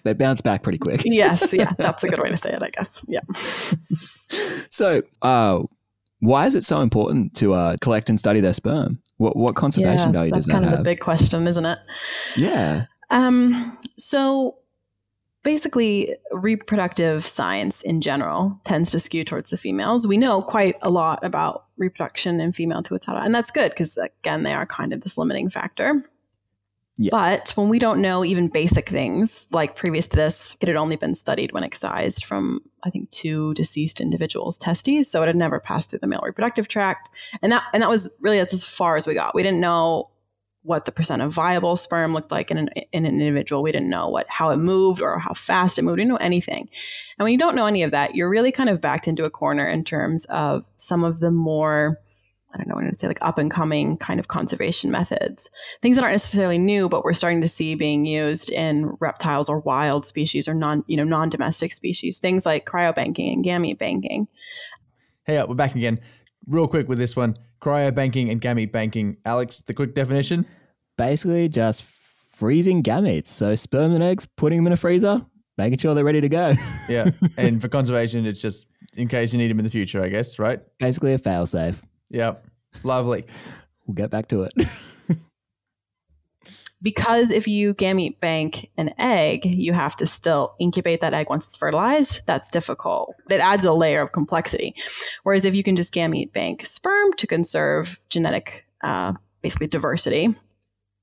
They 0.05 0.15
bounce 0.15 0.41
back 0.41 0.63
pretty 0.63 0.79
quick. 0.79 1.03
yes, 1.05 1.53
yeah, 1.53 1.73
that's 1.77 2.03
a 2.03 2.09
good 2.09 2.19
way 2.19 2.31
to 2.31 2.37
say 2.37 2.51
it, 2.55 2.63
I 2.63 2.71
guess. 2.71 3.05
Yeah. 3.07 3.21
So, 4.71 5.03
uh, 5.21 5.61
why 6.21 6.47
is 6.47 6.55
it 6.55 6.65
so 6.65 6.81
important 6.81 7.35
to 7.37 7.53
uh, 7.53 7.77
collect 7.83 8.09
and 8.09 8.19
study 8.19 8.41
their 8.41 8.55
sperm? 8.55 9.01
What 9.19 9.37
what 9.37 9.55
conservation 9.55 10.09
yeah, 10.09 10.13
value 10.13 10.33
that's 10.33 10.47
kind 10.47 10.65
of 10.65 10.81
a 10.81 10.83
big 10.83 11.01
question, 11.01 11.47
isn't 11.47 11.65
it? 11.65 11.79
yeah. 12.37 12.87
Um, 13.11 13.77
so 13.99 14.57
basically, 15.45 16.17
reproductive 16.33 17.25
science 17.25 17.83
in 17.83 18.01
general 18.01 18.61
tends 18.65 18.91
to 18.91 18.99
skew 18.99 19.25
towards 19.25 19.51
the 19.51 19.57
females. 19.57 20.07
We 20.07 20.19
know 20.19 20.43
quite 20.43 20.77
a 20.83 20.91
lot 20.91 21.25
about 21.25 21.67
reproduction 21.77 22.41
in 22.41 22.53
female 22.53 22.83
tuatara, 22.83 23.25
and 23.25 23.35
that's 23.35 23.53
good 23.53 23.71
because 23.71 23.97
again, 23.97 24.43
they 24.43 24.53
are 24.53 24.67
kind 24.67 24.93
of 24.93 25.03
this 25.03 25.17
limiting 25.17 25.51
factor. 25.51 26.03
Yeah. 26.97 27.11
But 27.11 27.53
when 27.57 27.69
we 27.69 27.81
don't 27.81 28.01
know 28.01 28.25
even 28.25 28.49
basic 28.49 28.89
things, 28.89 29.49
like 29.51 29.75
previous 29.75 30.07
to 30.09 30.17
this, 30.17 30.57
it 30.61 30.69
had 30.69 30.77
only 30.77 30.95
been 30.95 31.15
studied 31.15 31.51
when 31.51 31.65
excised 31.65 32.25
from, 32.25 32.61
I 32.85 32.91
think, 32.91 33.11
two 33.11 33.53
deceased 33.55 34.01
individuals' 34.01 34.59
testes, 34.59 35.11
so 35.11 35.23
it 35.23 35.27
had 35.27 35.35
never 35.35 35.59
passed 35.59 35.91
through 35.91 35.99
the 36.01 36.07
male 36.07 36.23
reproductive 36.25 36.69
tract, 36.69 37.09
and 37.43 37.53
that 37.53 37.65
and 37.73 37.83
that 37.83 37.91
was 37.91 38.15
really 38.21 38.39
that's 38.39 38.55
as 38.55 38.65
far 38.65 38.97
as 38.97 39.07
we 39.07 39.15
got. 39.15 39.35
We 39.35 39.43
didn't 39.43 39.61
know 39.61 40.11
what 40.65 40.87
the 40.87 40.93
percent 40.93 41.21
of 41.21 41.31
viable 41.31 41.77
sperm 41.77 42.15
looked 42.15 42.33
like 42.33 42.51
in 42.51 42.57
an, 42.57 42.69
in 42.91 43.05
an 43.05 43.21
individual. 43.21 43.63
We 43.63 43.71
didn't 43.71 43.91
know 43.91 44.09
what 44.09 44.27
how 44.29 44.51
it 44.51 44.57
moved 44.57 45.03
or 45.03 45.19
how 45.19 45.35
fast 45.35 45.79
it 45.79 45.83
moved. 45.83 45.99
We 45.99 46.03
didn't 46.03 46.13
know 46.13 46.17
anything. 46.17 46.69
And 47.19 47.25
when 47.25 47.33
you 47.33 47.39
don't 47.39 47.55
know 47.55 47.67
any 47.67 47.83
of 47.83 47.91
that, 47.91 48.15
you're 48.15 48.31
really 48.31 48.51
kind 48.51 48.71
of 48.71 48.81
backed 48.81 49.07
into 49.07 49.25
a 49.25 49.31
corner 49.31 49.67
in 49.67 49.85
terms 49.85 50.25
of 50.27 50.65
some 50.77 51.05
of 51.05 51.21
the 51.21 51.31
more 51.31 52.01
I 52.53 52.57
don't 52.57 52.69
know 52.69 52.77
what 52.77 52.89
to 52.89 52.95
say, 52.95 53.09
like 53.09 53.19
up 53.21 53.37
and 53.37 53.51
coming 53.51 53.97
kind 53.97 54.21
of 54.21 54.29
conservation 54.29 54.91
methods. 54.91 55.51
Things 55.83 55.97
that 55.97 56.05
aren't 56.05 56.15
necessarily 56.15 56.57
new, 56.57 56.89
but 56.89 57.05
we're 57.05 57.13
starting 57.13 57.41
to 57.41 57.49
see 57.49 57.75
being 57.75 58.07
used 58.07 58.49
in 58.49 58.97
reptiles 59.01 59.49
or 59.49 59.59
wild 59.61 60.07
species 60.07 60.47
or 60.47 60.55
non, 60.55 60.85
you 60.87 60.97
know, 60.97 61.03
non-domestic 61.03 61.73
species. 61.75 62.21
Things 62.21 62.47
like 62.47 62.65
cryobanking 62.65 63.33
and 63.33 63.45
gamete 63.45 63.77
banking. 63.77 64.29
Hey, 65.25 65.37
up, 65.37 65.49
we're 65.49 65.57
back 65.57 65.75
again. 65.75 65.99
Real 66.47 66.69
quick 66.69 66.89
with 66.89 66.99
this 66.99 67.17
one 67.17 67.37
cryobanking 67.65 68.31
and 68.31 68.41
gamete 68.41 68.71
banking. 68.71 69.17
Alex, 69.25 69.61
the 69.61 69.73
quick 69.73 69.95
definition? 69.95 70.45
Basically, 70.99 71.49
just 71.49 71.85
freezing 72.33 72.83
gametes. 72.83 73.29
So, 73.29 73.55
sperm 73.55 73.93
and 73.93 74.03
eggs, 74.03 74.27
putting 74.37 74.59
them 74.59 74.67
in 74.67 74.73
a 74.75 74.77
freezer, 74.77 75.25
making 75.57 75.79
sure 75.79 75.95
they're 75.95 76.05
ready 76.05 76.21
to 76.21 76.29
go. 76.29 76.53
Yeah. 76.89 77.11
and 77.39 77.63
for 77.63 77.69
conservation, 77.69 78.27
it's 78.27 78.43
just 78.43 78.67
in 78.95 79.09
case 79.09 79.33
you 79.33 79.39
need 79.39 79.51
them 79.51 79.59
in 79.59 79.65
the 79.65 79.71
future, 79.71 80.03
I 80.03 80.11
guess, 80.11 80.39
right? 80.39 80.61
Basically, 80.79 81.15
a 81.15 81.19
fail 81.19 81.47
safe. 81.47 81.81
Yep. 82.11 82.47
Lovely. 82.83 83.25
We'll 83.87 83.95
get 83.95 84.11
back 84.11 84.29
to 84.29 84.43
it. 84.43 84.53
because 86.85 87.31
if 87.31 87.49
you 87.49 87.73
gamete 87.75 88.21
bank 88.21 88.71
an 88.77 88.95
egg, 88.99 89.47
you 89.47 89.73
have 89.73 89.97
to 89.97 90.07
still 90.07 90.55
incubate 90.61 91.01
that 91.01 91.15
egg 91.15 91.31
once 91.31 91.47
it's 91.47 91.57
fertilized. 91.57 92.21
That's 92.27 92.51
difficult. 92.51 93.15
It 93.31 93.41
adds 93.41 93.65
a 93.65 93.73
layer 93.73 94.03
of 94.03 94.13
complexity. 94.13 94.77
Whereas 95.23 95.47
if 95.47 95.55
you 95.55 95.65
can 95.65 95.77
just 95.77 95.95
gamete 95.95 96.33
bank 96.33 96.67
sperm 96.67 97.15
to 97.15 97.27
conserve 97.27 97.99
genetic, 98.11 98.67
uh, 98.83 99.15
basically 99.41 99.67
diversity, 99.67 100.37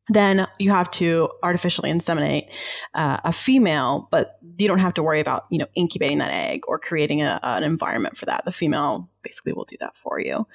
then 0.08 0.48
you 0.60 0.70
have 0.70 0.92
to 0.92 1.30
artificially 1.42 1.92
inseminate 1.92 2.52
uh, 2.94 3.18
a 3.24 3.34
female, 3.34 4.08
but 4.12 4.38
you 4.58 4.68
don't 4.68 4.80
have 4.80 4.94
to 4.96 5.04
worry 5.04 5.20
about 5.20 5.46
you 5.50 5.58
know 5.58 5.68
incubating 5.74 6.20
that 6.20 6.32
egg 6.32 6.62
or 6.68 6.78
creating 6.78 7.24
a, 7.24 7.40
an 7.42 7.64
environment 7.64 8.18
for 8.18 8.26
that. 8.26 8.46
The 8.46 8.52
female 8.52 9.10
basically 9.24 9.54
will 9.54 9.66
do 9.66 9.78
that 9.80 9.98
for 9.98 10.20
you. 10.20 10.46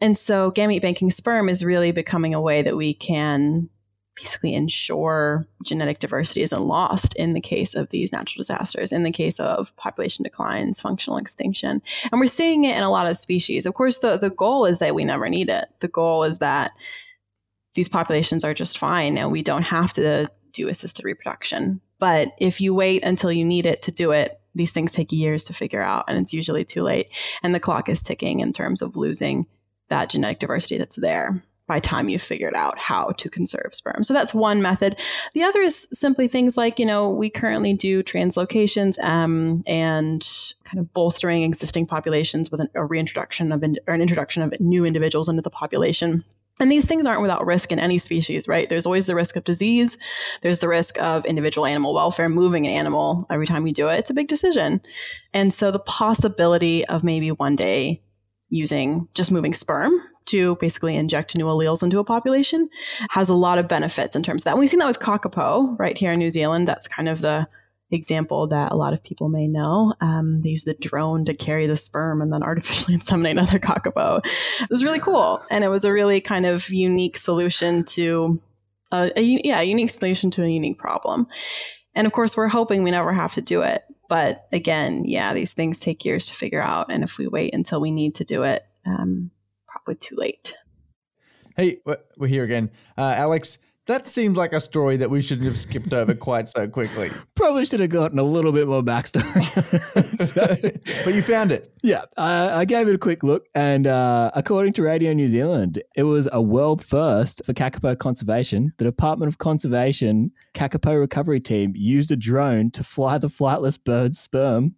And 0.00 0.16
so 0.16 0.50
gamete 0.50 0.82
banking 0.82 1.10
sperm 1.10 1.50
is 1.50 1.64
really 1.64 1.92
becoming 1.92 2.34
a 2.34 2.40
way 2.40 2.62
that 2.62 2.76
we 2.76 2.94
can 2.94 3.68
basically 4.16 4.54
ensure 4.54 5.46
genetic 5.64 5.98
diversity 5.98 6.42
isn't 6.42 6.62
lost 6.62 7.16
in 7.16 7.34
the 7.34 7.40
case 7.40 7.74
of 7.74 7.90
these 7.90 8.12
natural 8.12 8.40
disasters, 8.40 8.92
in 8.92 9.02
the 9.02 9.10
case 9.10 9.40
of 9.40 9.74
population 9.76 10.22
declines, 10.22 10.80
functional 10.80 11.18
extinction. 11.18 11.82
And 12.10 12.20
we're 12.20 12.26
seeing 12.26 12.64
it 12.64 12.76
in 12.76 12.82
a 12.82 12.90
lot 12.90 13.06
of 13.06 13.18
species. 13.18 13.66
Of 13.66 13.74
course, 13.74 13.98
the, 13.98 14.16
the 14.16 14.30
goal 14.30 14.66
is 14.66 14.78
that 14.78 14.94
we 14.94 15.04
never 15.04 15.28
need 15.28 15.48
it. 15.48 15.66
The 15.80 15.88
goal 15.88 16.24
is 16.24 16.38
that 16.38 16.72
these 17.74 17.88
populations 17.88 18.44
are 18.44 18.54
just 18.54 18.78
fine 18.78 19.18
and 19.18 19.32
we 19.32 19.42
don't 19.42 19.62
have 19.62 19.92
to 19.94 20.30
do 20.52 20.68
assisted 20.68 21.04
reproduction. 21.04 21.80
But 21.98 22.28
if 22.38 22.60
you 22.60 22.72
wait 22.72 23.04
until 23.04 23.32
you 23.32 23.44
need 23.44 23.66
it 23.66 23.82
to 23.82 23.90
do 23.90 24.12
it, 24.12 24.40
these 24.54 24.72
things 24.72 24.92
take 24.92 25.10
years 25.10 25.42
to 25.44 25.52
figure 25.52 25.82
out 25.82 26.04
and 26.06 26.18
it's 26.18 26.32
usually 26.32 26.64
too 26.64 26.82
late. 26.82 27.10
And 27.42 27.52
the 27.52 27.60
clock 27.60 27.88
is 27.88 28.02
ticking 28.02 28.38
in 28.38 28.52
terms 28.52 28.80
of 28.80 28.96
losing 28.96 29.46
that 29.88 30.10
genetic 30.10 30.38
diversity 30.38 30.78
that's 30.78 30.96
there 30.96 31.42
by 31.66 31.80
time 31.80 32.08
you've 32.08 32.22
figured 32.22 32.54
out 32.54 32.78
how 32.78 33.12
to 33.12 33.30
conserve 33.30 33.74
sperm. 33.74 34.04
So 34.04 34.12
that's 34.12 34.34
one 34.34 34.60
method. 34.60 34.96
The 35.32 35.44
other 35.44 35.62
is 35.62 35.88
simply 35.92 36.28
things 36.28 36.56
like, 36.56 36.78
you 36.78 36.84
know, 36.84 37.10
we 37.10 37.30
currently 37.30 37.72
do 37.72 38.02
translocations 38.02 39.02
um, 39.02 39.62
and 39.66 40.26
kind 40.64 40.78
of 40.78 40.92
bolstering 40.92 41.42
existing 41.42 41.86
populations 41.86 42.50
with 42.50 42.60
an, 42.60 42.68
a 42.74 42.84
reintroduction 42.84 43.50
of 43.50 43.62
in, 43.62 43.78
or 43.86 43.94
an 43.94 44.02
introduction 44.02 44.42
of 44.42 44.58
new 44.60 44.84
individuals 44.84 45.28
into 45.28 45.42
the 45.42 45.50
population. 45.50 46.22
And 46.60 46.70
these 46.70 46.84
things 46.84 47.04
aren't 47.04 47.22
without 47.22 47.46
risk 47.46 47.72
in 47.72 47.80
any 47.80 47.98
species, 47.98 48.46
right? 48.46 48.68
There's 48.68 48.86
always 48.86 49.06
the 49.06 49.16
risk 49.16 49.34
of 49.34 49.42
disease. 49.42 49.98
There's 50.42 50.60
the 50.60 50.68
risk 50.68 51.00
of 51.02 51.24
individual 51.24 51.66
animal 51.66 51.94
welfare, 51.94 52.28
moving 52.28 52.66
an 52.66 52.72
animal 52.72 53.26
every 53.28 53.46
time 53.46 53.66
you 53.66 53.74
do 53.74 53.88
it. 53.88 53.98
It's 53.98 54.10
a 54.10 54.14
big 54.14 54.28
decision. 54.28 54.80
And 55.32 55.52
so 55.52 55.72
the 55.72 55.80
possibility 55.80 56.86
of 56.86 57.02
maybe 57.02 57.32
one 57.32 57.56
day 57.56 58.02
using 58.50 59.08
just 59.14 59.32
moving 59.32 59.52
sperm 59.52 60.00
to 60.26 60.56
basically 60.56 60.96
inject 60.96 61.36
new 61.36 61.46
alleles 61.46 61.82
into 61.82 61.98
a 61.98 62.04
population 62.04 62.68
has 63.10 63.28
a 63.28 63.34
lot 63.34 63.58
of 63.58 63.68
benefits 63.68 64.16
in 64.16 64.22
terms 64.22 64.42
of 64.42 64.44
that. 64.44 64.50
And 64.52 64.60
we've 64.60 64.68
seen 64.68 64.80
that 64.80 64.86
with 64.86 65.00
kakapo 65.00 65.78
right 65.78 65.96
here 65.96 66.12
in 66.12 66.18
New 66.18 66.30
Zealand. 66.30 66.68
That's 66.68 66.88
kind 66.88 67.08
of 67.08 67.20
the 67.20 67.46
example 67.90 68.46
that 68.48 68.72
a 68.72 68.76
lot 68.76 68.92
of 68.92 69.02
people 69.02 69.28
may 69.28 69.46
know. 69.46 69.94
Um, 70.00 70.42
they 70.42 70.50
use 70.50 70.64
the 70.64 70.74
drone 70.74 71.24
to 71.26 71.34
carry 71.34 71.66
the 71.66 71.76
sperm 71.76 72.20
and 72.20 72.32
then 72.32 72.42
artificially 72.42 72.96
inseminate 72.98 73.32
another 73.32 73.58
kakapo. 73.58 74.20
It 74.60 74.70
was 74.70 74.84
really 74.84 75.00
cool, 75.00 75.42
and 75.50 75.64
it 75.64 75.68
was 75.68 75.84
a 75.84 75.92
really 75.92 76.20
kind 76.20 76.46
of 76.46 76.68
unique 76.70 77.16
solution 77.16 77.84
to 77.84 78.40
a, 78.92 79.10
a 79.16 79.22
yeah, 79.22 79.60
a 79.60 79.64
unique 79.64 79.90
solution 79.90 80.30
to 80.32 80.42
a 80.42 80.48
unique 80.48 80.78
problem. 80.78 81.26
And 81.94 82.06
of 82.06 82.12
course, 82.12 82.36
we're 82.36 82.48
hoping 82.48 82.82
we 82.82 82.90
never 82.90 83.12
have 83.12 83.34
to 83.34 83.40
do 83.40 83.62
it. 83.62 83.82
But 84.08 84.46
again, 84.52 85.04
yeah, 85.06 85.32
these 85.32 85.54
things 85.54 85.80
take 85.80 86.04
years 86.04 86.26
to 86.26 86.34
figure 86.34 86.60
out, 86.60 86.90
and 86.90 87.02
if 87.04 87.18
we 87.18 87.26
wait 87.26 87.54
until 87.54 87.80
we 87.80 87.90
need 87.90 88.16
to 88.16 88.24
do 88.24 88.42
it, 88.42 88.64
um, 88.84 89.30
probably 89.84 89.98
too 89.98 90.16
late. 90.16 90.54
Hey, 91.56 91.78
we're 92.16 92.26
here 92.26 92.44
again. 92.44 92.70
Uh, 92.98 93.14
Alex, 93.16 93.58
that 93.86 94.06
seemed 94.06 94.36
like 94.36 94.52
a 94.52 94.60
story 94.60 94.96
that 94.96 95.10
we 95.10 95.20
shouldn't 95.20 95.46
have 95.46 95.58
skipped 95.58 95.92
over 95.92 96.14
quite 96.14 96.48
so 96.48 96.66
quickly. 96.66 97.10
Probably 97.34 97.64
should 97.66 97.80
have 97.80 97.90
gotten 97.90 98.18
a 98.18 98.22
little 98.24 98.50
bit 98.50 98.66
more 98.66 98.82
backstory. 98.82 99.42
so, 100.20 100.46
but 101.04 101.14
you 101.14 101.22
found 101.22 101.52
it. 101.52 101.68
Yeah, 101.82 102.04
I, 102.16 102.60
I 102.60 102.64
gave 102.64 102.88
it 102.88 102.94
a 102.94 102.98
quick 102.98 103.22
look, 103.22 103.46
and 103.54 103.86
uh, 103.86 104.30
according 104.34 104.72
to 104.74 104.82
Radio 104.82 105.12
New 105.12 105.28
Zealand, 105.28 105.82
it 105.94 106.04
was 106.04 106.28
a 106.32 106.40
world 106.40 106.82
first 106.82 107.42
for 107.44 107.52
kakapo 107.52 107.96
conservation. 107.98 108.72
The 108.78 108.84
Department 108.84 109.28
of 109.28 109.38
Conservation 109.38 110.32
kakapo 110.54 110.98
recovery 110.98 111.40
team 111.40 111.72
used 111.76 112.10
a 112.10 112.16
drone 112.16 112.70
to 112.72 112.82
fly 112.82 113.18
the 113.18 113.28
flightless 113.28 113.78
bird's 113.82 114.18
sperm 114.18 114.74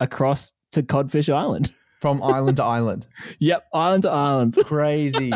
across 0.00 0.54
to 0.72 0.82
Codfish 0.82 1.28
Island 1.28 1.70
from 2.04 2.22
island 2.22 2.58
to 2.58 2.62
island. 2.62 3.06
Yep, 3.38 3.66
island 3.72 4.02
to 4.02 4.10
island. 4.10 4.54
Crazy, 4.66 5.32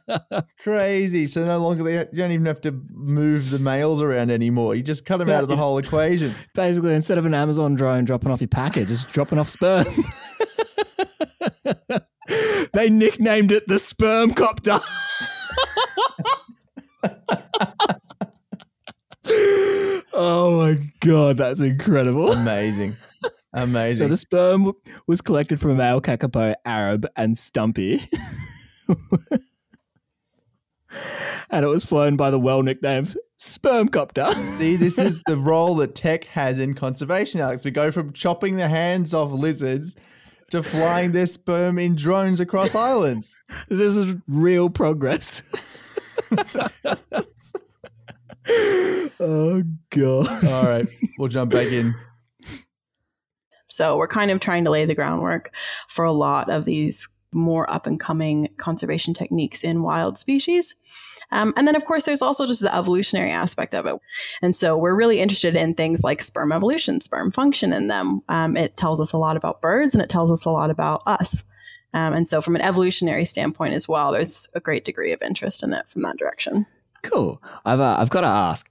crazy. 0.62 1.26
So 1.26 1.46
no 1.46 1.56
longer 1.56 1.82
they, 1.82 1.94
you 1.94 2.18
don't 2.18 2.30
even 2.30 2.44
have 2.44 2.60
to 2.62 2.72
move 2.90 3.48
the 3.48 3.58
males 3.58 4.02
around 4.02 4.30
anymore. 4.30 4.74
You 4.74 4.82
just 4.82 5.06
cut 5.06 5.16
them 5.16 5.30
out 5.30 5.42
of 5.42 5.48
the 5.48 5.56
whole 5.56 5.78
equation. 5.78 6.34
Basically, 6.54 6.94
instead 6.94 7.16
of 7.16 7.24
an 7.24 7.32
Amazon 7.32 7.74
drone 7.74 8.04
dropping 8.04 8.30
off 8.30 8.42
your 8.42 8.48
package, 8.48 8.88
just 8.88 9.10
dropping 9.14 9.38
off 9.38 9.48
sperm. 9.48 9.86
they 12.74 12.90
nicknamed 12.90 13.50
it 13.50 13.66
the 13.66 13.78
sperm 13.78 14.32
copter. 14.32 14.78
oh 20.12 20.58
my 20.58 20.78
god, 21.00 21.38
that's 21.38 21.60
incredible! 21.60 22.32
Amazing. 22.32 22.96
Amazing. 23.54 24.06
So 24.06 24.08
the 24.08 24.16
sperm 24.16 24.72
was 25.06 25.20
collected 25.20 25.60
from 25.60 25.72
a 25.72 25.74
male 25.74 26.00
kakapo, 26.00 26.54
Arab, 26.64 27.06
and 27.16 27.36
Stumpy. 27.36 28.00
and 31.50 31.64
it 31.64 31.68
was 31.68 31.84
flown 31.84 32.16
by 32.16 32.30
the 32.30 32.38
well 32.38 32.62
nicknamed 32.62 33.14
sperm 33.42 33.88
copter. 33.88 34.30
See, 34.56 34.76
this 34.76 34.98
is 34.98 35.22
the 35.26 35.36
role 35.36 35.74
that 35.76 35.94
tech 35.94 36.24
has 36.26 36.58
in 36.58 36.74
conservation, 36.74 37.40
Alex. 37.40 37.64
We 37.64 37.70
go 37.70 37.90
from 37.90 38.12
chopping 38.12 38.56
the 38.56 38.68
hands 38.68 39.14
off 39.14 39.32
lizards 39.32 39.96
to 40.50 40.62
flying 40.62 41.12
their 41.12 41.26
sperm 41.26 41.78
in 41.78 41.96
drones 41.96 42.40
across 42.40 42.74
islands. 42.74 43.34
This 43.68 43.96
is 43.96 44.14
real 44.28 44.70
progress. 44.70 45.42
oh 49.20 49.62
god. 49.90 50.44
All 50.44 50.64
right, 50.64 50.86
we'll 51.18 51.28
jump 51.28 51.52
back 51.52 51.68
in. 51.68 51.94
So 53.72 53.96
we're 53.96 54.08
kind 54.08 54.30
of 54.30 54.40
trying 54.40 54.64
to 54.64 54.70
lay 54.70 54.84
the 54.84 54.94
groundwork 54.94 55.52
for 55.88 56.04
a 56.04 56.12
lot 56.12 56.50
of 56.50 56.64
these 56.64 57.08
more 57.34 57.70
up 57.70 57.86
and 57.86 57.98
coming 57.98 58.48
conservation 58.58 59.14
techniques 59.14 59.64
in 59.64 59.82
wild 59.82 60.18
species. 60.18 60.74
Um, 61.30 61.54
and 61.56 61.66
then, 61.66 61.74
of 61.74 61.84
course, 61.84 62.04
there's 62.04 62.22
also 62.22 62.46
just 62.46 62.60
the 62.60 62.74
evolutionary 62.74 63.30
aspect 63.30 63.74
of 63.74 63.86
it. 63.86 63.98
And 64.42 64.54
so 64.54 64.76
we're 64.76 64.96
really 64.96 65.20
interested 65.20 65.56
in 65.56 65.74
things 65.74 66.04
like 66.04 66.20
sperm 66.20 66.52
evolution, 66.52 67.00
sperm 67.00 67.30
function 67.30 67.72
in 67.72 67.88
them. 67.88 68.20
Um, 68.28 68.56
it 68.56 68.76
tells 68.76 69.00
us 69.00 69.12
a 69.12 69.18
lot 69.18 69.36
about 69.36 69.62
birds 69.62 69.94
and 69.94 70.02
it 70.02 70.10
tells 70.10 70.30
us 70.30 70.44
a 70.44 70.50
lot 70.50 70.70
about 70.70 71.02
us. 71.06 71.44
Um, 71.94 72.14
and 72.14 72.26
so, 72.26 72.40
from 72.40 72.56
an 72.56 72.62
evolutionary 72.62 73.26
standpoint 73.26 73.74
as 73.74 73.86
well, 73.86 74.12
there's 74.12 74.48
a 74.54 74.60
great 74.60 74.84
degree 74.84 75.12
of 75.12 75.20
interest 75.20 75.62
in 75.62 75.74
it 75.74 75.88
from 75.90 76.02
that 76.02 76.16
direction. 76.16 76.66
Cool. 77.02 77.42
I've, 77.64 77.80
uh, 77.80 77.96
I've 77.98 78.10
got 78.10 78.22
to 78.22 78.28
ask 78.28 78.70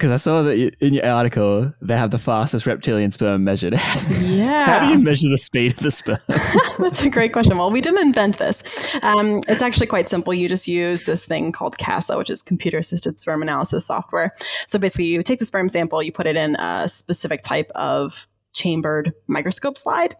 because 0.00 0.12
I 0.12 0.16
saw 0.16 0.40
that 0.42 0.56
in 0.80 0.94
your 0.94 1.04
article 1.04 1.74
they 1.82 1.94
have 1.94 2.10
the 2.10 2.16
fastest 2.16 2.64
reptilian 2.64 3.10
sperm 3.10 3.44
measured. 3.44 3.74
Yeah. 4.22 4.64
How 4.64 4.86
do 4.86 4.92
you 4.92 4.98
measure 4.98 5.28
the 5.28 5.36
speed 5.36 5.72
of 5.72 5.80
the 5.80 5.90
sperm? 5.90 6.16
That's 6.78 7.02
a 7.02 7.10
great 7.10 7.34
question. 7.34 7.58
Well, 7.58 7.70
we 7.70 7.82
didn't 7.82 8.00
invent 8.00 8.38
this. 8.38 8.96
Um, 9.02 9.42
it's 9.46 9.60
actually 9.60 9.88
quite 9.88 10.08
simple. 10.08 10.32
You 10.32 10.48
just 10.48 10.66
use 10.66 11.04
this 11.04 11.26
thing 11.26 11.52
called 11.52 11.76
CASA, 11.76 12.16
which 12.16 12.30
is 12.30 12.40
computer 12.40 12.78
assisted 12.78 13.20
sperm 13.20 13.42
analysis 13.42 13.84
software. 13.84 14.32
So 14.66 14.78
basically, 14.78 15.04
you 15.04 15.22
take 15.22 15.38
the 15.38 15.44
sperm 15.44 15.68
sample, 15.68 16.02
you 16.02 16.12
put 16.12 16.26
it 16.26 16.34
in 16.36 16.56
a 16.56 16.88
specific 16.88 17.42
type 17.42 17.70
of 17.74 18.26
chambered 18.52 19.12
microscope 19.28 19.78
slide 19.78 20.16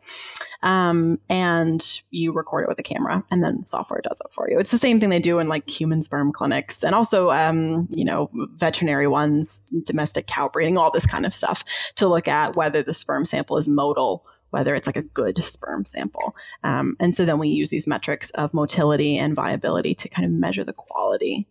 um, 0.62 1.18
and 1.28 2.00
you 2.10 2.32
record 2.32 2.64
it 2.64 2.68
with 2.68 2.78
a 2.78 2.82
camera 2.82 3.24
and 3.30 3.42
then 3.42 3.64
software 3.64 4.00
does 4.02 4.20
it 4.24 4.32
for 4.32 4.48
you. 4.50 4.58
It's 4.58 4.70
the 4.70 4.78
same 4.78 5.00
thing 5.00 5.10
they 5.10 5.18
do 5.18 5.38
in 5.38 5.48
like 5.48 5.68
human 5.68 6.02
sperm 6.02 6.32
clinics 6.32 6.84
and 6.84 6.94
also 6.94 7.30
um, 7.30 7.88
you 7.90 8.04
know 8.04 8.30
veterinary 8.54 9.08
ones 9.08 9.60
domestic 9.84 10.26
cow 10.26 10.48
breeding 10.48 10.78
all 10.78 10.90
this 10.90 11.06
kind 11.06 11.26
of 11.26 11.34
stuff 11.34 11.64
to 11.96 12.06
look 12.06 12.28
at 12.28 12.56
whether 12.56 12.82
the 12.82 12.94
sperm 12.94 13.26
sample 13.26 13.58
is 13.58 13.68
motile 13.68 14.20
whether 14.50 14.74
it's 14.74 14.86
like 14.86 14.96
a 14.96 15.02
good 15.02 15.42
sperm 15.44 15.84
sample. 15.84 16.34
Um, 16.64 16.96
and 17.00 17.14
so 17.14 17.24
then 17.24 17.38
we 17.38 17.48
use 17.48 17.70
these 17.70 17.86
metrics 17.86 18.30
of 18.30 18.52
motility 18.52 19.16
and 19.16 19.34
viability 19.34 19.94
to 19.94 20.08
kind 20.08 20.26
of 20.26 20.32
measure 20.32 20.64
the 20.64 20.72
quality 20.72 21.46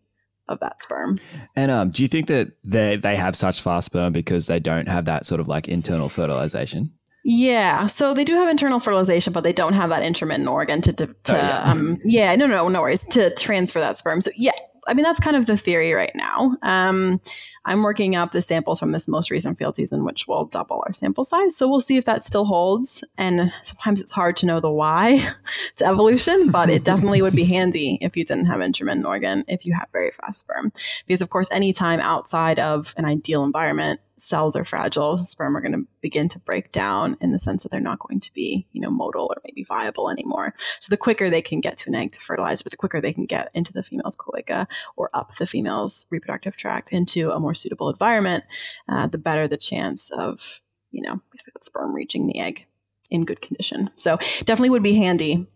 of 0.50 0.60
that 0.60 0.82
sperm. 0.82 1.20
And 1.56 1.72
um, 1.72 1.92
do 1.92 2.04
you 2.04 2.10
think 2.10 2.28
that 2.28 2.52
they 2.64 2.98
they 2.98 3.16
have 3.16 3.36
such 3.36 3.62
fast 3.62 3.86
sperm 3.86 4.12
because 4.12 4.48
they 4.48 4.60
don't 4.60 4.88
have 4.88 5.06
that 5.06 5.26
sort 5.26 5.40
of 5.40 5.48
like 5.48 5.68
internal 5.68 6.10
fertilization? 6.10 6.92
Yeah, 7.24 7.88
so 7.88 8.14
they 8.14 8.24
do 8.24 8.36
have 8.36 8.48
internal 8.50 8.80
fertilization, 8.80 9.34
but 9.34 9.42
they 9.42 9.54
don't 9.54 9.74
have 9.74 9.90
that 9.90 10.04
intromittent 10.04 10.48
organ 10.48 10.82
to, 10.82 10.94
to, 10.94 11.06
to 11.06 11.34
oh, 11.34 11.36
yeah. 11.36 11.64
um, 11.64 11.98
yeah, 12.06 12.36
no, 12.36 12.48
no, 12.48 12.68
no 12.68 12.82
worries 12.82 13.06
to 13.08 13.34
transfer 13.36 13.80
that 13.80 13.98
sperm. 13.98 14.22
So 14.22 14.32
yeah, 14.36 14.52
I 14.88 14.94
mean 14.94 15.04
that's 15.04 15.20
kind 15.20 15.36
of 15.36 15.46
the 15.46 15.58
theory 15.58 15.94
right 15.94 16.14
now. 16.16 16.56
Um, 16.64 17.22
I'm 17.70 17.84
working 17.84 18.16
up 18.16 18.32
the 18.32 18.42
samples 18.42 18.80
from 18.80 18.94
this 18.94 19.08
most 19.08 19.30
recent 19.30 19.60
field 19.60 19.76
season, 19.76 20.04
which 20.04 20.28
will 20.28 20.46
double 20.46 20.84
our 20.88 20.92
sample 20.92 21.24
size. 21.24 21.56
So 21.56 21.70
we'll 21.70 21.80
see 21.80 21.98
if 21.98 22.06
that 22.06 22.24
still 22.24 22.46
holds. 22.46 23.04
And 23.16 23.54
sometimes 23.62 24.02
it's 24.02 24.12
hard 24.12 24.36
to 24.38 24.48
know 24.48 24.60
the 24.60 24.72
why 24.72 25.20
to 25.76 25.86
evolution, 25.86 26.50
but 26.50 26.72
it 26.72 26.84
definitely 26.84 27.22
would 27.22 27.36
be 27.36 27.44
handy 27.46 28.00
if 28.02 28.18
you 28.18 28.26
didn't 28.26 28.48
have 28.48 28.62
intromittent 28.62 29.06
organ, 29.06 29.46
if 29.48 29.68
you 29.68 29.74
have 29.74 29.88
very 29.94 30.10
fast 30.10 30.40
sperm. 30.40 30.72
Because, 31.06 31.22
of 31.22 31.30
course, 31.30 31.52
anytime 31.52 32.00
outside 32.00 32.58
of 32.58 32.96
an 32.98 33.06
ideal 33.06 33.44
environment, 33.44 34.00
cells 34.20 34.56
are 34.56 34.64
fragile, 34.64 35.18
sperm 35.20 35.56
are 35.56 35.62
going 35.62 35.74
to 35.74 35.88
begin 36.02 36.30
to 36.30 36.40
break 36.40 36.72
down 36.72 37.18
in 37.22 37.32
the 37.32 37.40
sense 37.40 37.64
that 37.64 37.72
they're 37.72 37.80
not 37.80 38.00
going 38.00 38.20
to 38.20 38.34
be, 38.34 38.68
you 38.72 38.82
know, 38.82 38.90
motile 38.90 39.28
or 39.30 39.38
maybe 39.46 39.64
viable 39.64 40.10
anymore. 40.10 40.54
So 40.80 40.90
the 40.90 40.98
quicker 40.98 41.30
they 41.30 41.42
can 41.42 41.62
get 41.62 41.78
to 41.80 41.90
an 41.90 41.96
egg 41.96 42.12
to 42.14 42.20
fertilize, 42.20 42.62
but 42.62 42.72
the 42.72 42.78
quicker 42.78 43.02
they 43.02 43.14
can 43.14 43.26
get 43.26 43.50
into 43.56 43.74
the 43.74 43.84
female's 43.84 44.16
cloaca 44.16 44.68
or 44.96 45.10
up 45.14 45.36
the 45.36 45.46
female's 45.46 46.08
reproductive 46.12 46.58
tract 46.58 46.92
into 46.92 47.32
a 47.32 47.40
more 47.40 47.54
suitable 47.54 47.90
environment, 47.90 48.46
uh, 48.88 49.08
the 49.08 49.18
better 49.18 49.48
the 49.48 49.58
chance 49.58 50.12
of, 50.12 50.62
you 50.92 51.02
know, 51.02 51.22
sperm 51.62 51.94
reaching 51.94 52.28
the 52.28 52.40
egg 52.40 52.66
in 53.12 53.26
good 53.26 53.42
condition. 53.42 53.90
So 53.96 54.18
definitely 54.40 54.72
would 54.72 54.84
be 54.84 54.96
handy. 54.96 55.48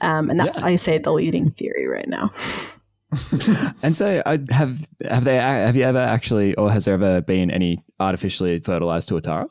Um, 0.00 0.30
and 0.30 0.38
that's, 0.38 0.60
yeah. 0.60 0.66
I 0.66 0.76
say, 0.76 0.98
the 0.98 1.12
leading 1.12 1.50
theory 1.50 1.86
right 1.86 2.08
now. 2.08 2.30
And 3.82 3.96
so, 3.96 4.22
uh, 4.26 4.38
have 4.50 4.86
have 5.08 5.24
they 5.24 5.36
have 5.36 5.76
you 5.76 5.84
ever 5.84 5.98
actually, 5.98 6.54
or 6.56 6.70
has 6.70 6.84
there 6.84 6.94
ever 6.94 7.20
been 7.20 7.50
any 7.50 7.84
artificially 8.00 8.60
fertilized 8.60 9.08
tuatara? 9.08 9.46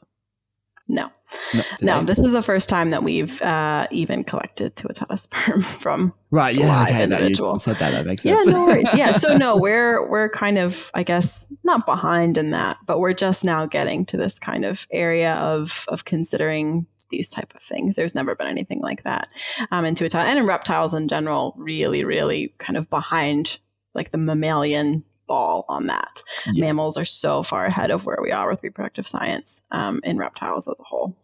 No, 0.90 1.12
No, 1.54 1.64
no. 1.82 2.04
This 2.04 2.20
is 2.20 2.32
the 2.32 2.42
first 2.42 2.70
time 2.70 2.92
that 2.92 3.04
we've 3.04 3.42
uh, 3.42 3.88
even 3.92 4.24
collected 4.24 4.78
tuatara 4.78 5.20
sperm 5.20 5.62
from 5.82 6.14
right. 6.32 6.56
Yeah, 6.56 6.68
live 6.68 6.88
okay. 6.88 6.94
That 6.94 7.10
you 7.10 7.16
individual. 7.16 7.60
said 7.60 7.76
that. 7.76 7.92
That 7.92 8.06
makes 8.06 8.24
sense. 8.24 8.48
Yeah, 8.48 8.54
no 8.54 8.66
worries. 8.68 8.88
Yeah, 8.96 9.12
so 9.12 9.36
no, 9.36 9.58
we're 9.66 10.10
we're 10.10 10.30
kind 10.30 10.58
of, 10.58 10.90
I 10.94 11.04
guess, 11.04 11.52
not 11.66 11.86
behind 11.86 12.38
in 12.38 12.52
that, 12.52 12.78
but 12.86 13.00
we're 13.00 13.14
just 13.14 13.44
now 13.44 13.66
getting 13.66 14.06
to 14.06 14.18
this 14.18 14.40
kind 14.40 14.64
of 14.64 14.88
area 14.90 15.34
of 15.34 15.84
of 15.90 16.06
considering 16.06 16.88
these 17.10 17.30
type 17.30 17.54
of 17.56 17.62
things. 17.62 17.96
There's 17.96 18.16
never 18.16 18.36
been 18.36 18.48
anything 18.48 18.82
like 18.82 19.04
that 19.04 19.30
um, 19.72 19.86
in 19.86 19.96
tuatara 19.96 20.26
and 20.26 20.40
in 20.40 20.46
reptiles 20.46 20.94
in 20.94 21.08
general. 21.08 21.54
Really, 21.58 22.04
really 22.04 22.54
kind 22.58 22.78
of 22.78 22.90
behind 22.90 23.60
like 23.94 24.12
the 24.12 24.18
mammalian 24.18 25.04
ball 25.28 25.66
on 25.70 25.88
that. 25.88 26.24
Yeah. 26.52 26.66
Mammals 26.66 26.98
are 26.98 27.06
so 27.06 27.44
far 27.44 27.66
ahead 27.66 27.92
of 27.92 28.06
where 28.06 28.20
we 28.22 28.32
are 28.32 28.50
with 28.50 28.64
reproductive 28.64 29.08
science 29.08 29.62
um, 29.72 30.00
in 30.04 30.18
reptiles 30.18 30.68
as 30.68 30.80
a 30.80 30.84
whole. 30.84 31.16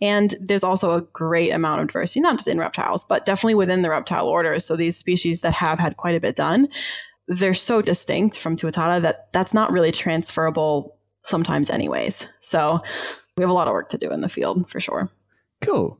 And 0.00 0.34
there's 0.40 0.64
also 0.64 0.90
a 0.92 1.00
great 1.00 1.50
amount 1.50 1.80
of 1.80 1.88
diversity, 1.88 2.20
not 2.20 2.36
just 2.36 2.48
in 2.48 2.58
reptiles, 2.58 3.04
but 3.04 3.24
definitely 3.24 3.54
within 3.54 3.82
the 3.82 3.90
reptile 3.90 4.28
order. 4.28 4.58
So 4.60 4.76
these 4.76 4.96
species 4.96 5.40
that 5.40 5.54
have 5.54 5.78
had 5.78 5.96
quite 5.96 6.14
a 6.14 6.20
bit 6.20 6.36
done, 6.36 6.68
they're 7.28 7.54
so 7.54 7.80
distinct 7.80 8.36
from 8.36 8.56
tuatara 8.56 9.00
that 9.00 9.32
that's 9.32 9.54
not 9.54 9.72
really 9.72 9.92
transferable 9.92 10.98
sometimes, 11.24 11.70
anyways. 11.70 12.28
So 12.40 12.80
we 13.36 13.42
have 13.42 13.50
a 13.50 13.54
lot 13.54 13.68
of 13.68 13.72
work 13.72 13.88
to 13.90 13.98
do 13.98 14.10
in 14.10 14.20
the 14.20 14.28
field 14.28 14.68
for 14.70 14.80
sure. 14.80 15.08
Cool. 15.62 15.98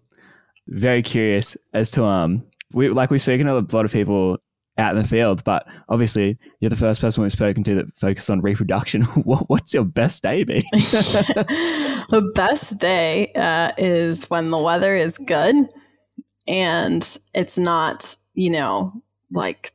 Very 0.68 1.02
curious 1.02 1.56
as 1.72 1.90
to 1.92 2.04
um, 2.04 2.44
we 2.72 2.88
like 2.88 3.10
we've 3.10 3.20
spoken 3.20 3.46
to 3.46 3.58
a 3.58 3.66
lot 3.72 3.84
of 3.84 3.92
people 3.92 4.38
out 4.78 4.96
in 4.96 5.02
the 5.02 5.08
field, 5.08 5.44
but 5.44 5.66
obviously 5.88 6.38
you're 6.60 6.70
the 6.70 6.76
first 6.76 7.00
person 7.00 7.22
we've 7.22 7.32
spoken 7.32 7.62
to 7.64 7.74
that 7.74 7.98
focus 7.98 8.30
on 8.30 8.40
reproduction. 8.40 9.02
what, 9.24 9.48
what's 9.48 9.74
your 9.74 9.84
best 9.84 10.22
day 10.22 10.44
be? 10.44 10.58
the 10.72 12.32
best 12.34 12.78
day 12.78 13.32
uh, 13.34 13.72
is 13.76 14.28
when 14.30 14.50
the 14.50 14.58
weather 14.58 14.96
is 14.96 15.18
good 15.18 15.54
and 16.48 17.18
it's 17.34 17.58
not, 17.58 18.16
you 18.34 18.50
know, 18.50 18.92
like 19.30 19.72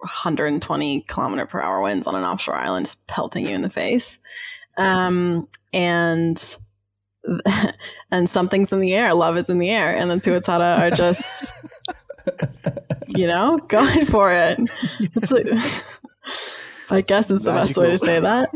120 0.00 1.02
kilometer 1.02 1.46
per 1.46 1.60
hour 1.60 1.82
winds 1.82 2.06
on 2.06 2.14
an 2.14 2.24
offshore 2.24 2.56
island 2.56 2.86
just 2.86 3.06
pelting 3.06 3.46
you 3.46 3.54
in 3.54 3.62
the 3.62 3.70
face. 3.70 4.18
Um, 4.78 5.48
and 5.72 6.56
and 8.10 8.28
something's 8.28 8.72
in 8.72 8.80
the 8.80 8.94
air. 8.94 9.14
Love 9.14 9.36
is 9.36 9.48
in 9.48 9.58
the 9.58 9.70
air, 9.70 9.94
and 9.96 10.10
the 10.10 10.16
tuatara 10.16 10.78
are 10.80 10.90
just, 10.90 11.52
you 13.08 13.26
know, 13.26 13.58
going 13.68 14.04
for 14.04 14.32
it. 14.32 14.58
It's 15.00 15.32
like, 15.32 15.46
I 16.90 17.00
guess 17.00 17.30
is 17.30 17.44
the 17.44 17.52
best 17.52 17.76
way 17.76 17.90
to 17.90 17.98
say 17.98 18.20
that. 18.20 18.50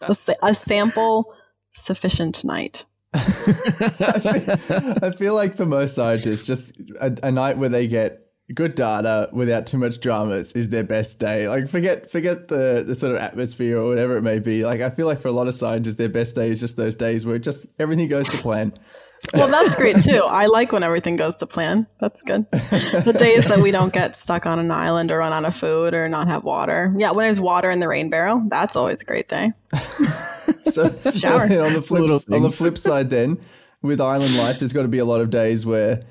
A, 0.00 0.14
sa- 0.14 0.32
a 0.42 0.54
sample 0.54 1.34
sufficient 1.70 2.44
night. 2.44 2.84
I, 3.14 3.20
feel, 3.20 4.98
I 5.02 5.10
feel 5.10 5.34
like 5.34 5.54
for 5.56 5.64
most 5.64 5.94
scientists, 5.94 6.46
just 6.46 6.78
a, 7.00 7.16
a 7.22 7.30
night 7.30 7.56
where 7.56 7.70
they 7.70 7.86
get 7.86 8.27
good 8.54 8.74
data 8.74 9.28
without 9.32 9.66
too 9.66 9.78
much 9.78 10.00
dramas 10.00 10.52
is 10.52 10.70
their 10.70 10.84
best 10.84 11.18
day. 11.18 11.48
Like 11.48 11.68
forget 11.68 12.10
forget 12.10 12.48
the 12.48 12.84
the 12.86 12.94
sort 12.94 13.12
of 13.12 13.18
atmosphere 13.18 13.78
or 13.78 13.88
whatever 13.88 14.16
it 14.16 14.22
may 14.22 14.38
be. 14.38 14.64
Like 14.64 14.80
I 14.80 14.90
feel 14.90 15.06
like 15.06 15.20
for 15.20 15.28
a 15.28 15.32
lot 15.32 15.48
of 15.48 15.54
scientists, 15.54 15.96
their 15.96 16.08
best 16.08 16.34
day 16.34 16.50
is 16.50 16.60
just 16.60 16.76
those 16.76 16.96
days 16.96 17.26
where 17.26 17.38
just 17.38 17.66
everything 17.78 18.08
goes 18.08 18.28
to 18.30 18.38
plan. 18.38 18.72
Well, 19.34 19.48
that's 19.48 19.74
great 19.74 20.00
too. 20.02 20.22
I 20.24 20.46
like 20.46 20.72
when 20.72 20.82
everything 20.82 21.16
goes 21.16 21.34
to 21.36 21.46
plan. 21.46 21.86
That's 22.00 22.22
good. 22.22 22.48
The 22.50 23.14
days 23.18 23.46
that 23.46 23.58
we 23.58 23.70
don't 23.72 23.92
get 23.92 24.16
stuck 24.16 24.46
on 24.46 24.58
an 24.58 24.70
island 24.70 25.10
or 25.10 25.18
run 25.18 25.32
out 25.32 25.44
of 25.44 25.56
food 25.56 25.92
or 25.92 26.08
not 26.08 26.28
have 26.28 26.44
water. 26.44 26.94
Yeah, 26.96 27.10
when 27.10 27.24
there's 27.24 27.40
water 27.40 27.68
in 27.68 27.80
the 27.80 27.88
rain 27.88 28.10
barrel, 28.10 28.44
that's 28.48 28.76
always 28.76 29.02
a 29.02 29.04
great 29.04 29.28
day. 29.28 29.52
So, 30.66 30.88
so 30.90 31.10
Shower. 31.10 31.48
then 31.48 31.60
on 31.60 31.72
the 31.72 31.82
flip 31.82 32.22
on 32.30 32.42
the 32.42 32.50
flip 32.50 32.78
side, 32.78 33.10
then 33.10 33.40
with 33.82 34.00
island 34.00 34.36
life, 34.36 34.60
there's 34.60 34.72
got 34.72 34.82
to 34.82 34.88
be 34.88 34.98
a 34.98 35.04
lot 35.04 35.20
of 35.20 35.30
days 35.30 35.66
where 35.66 36.02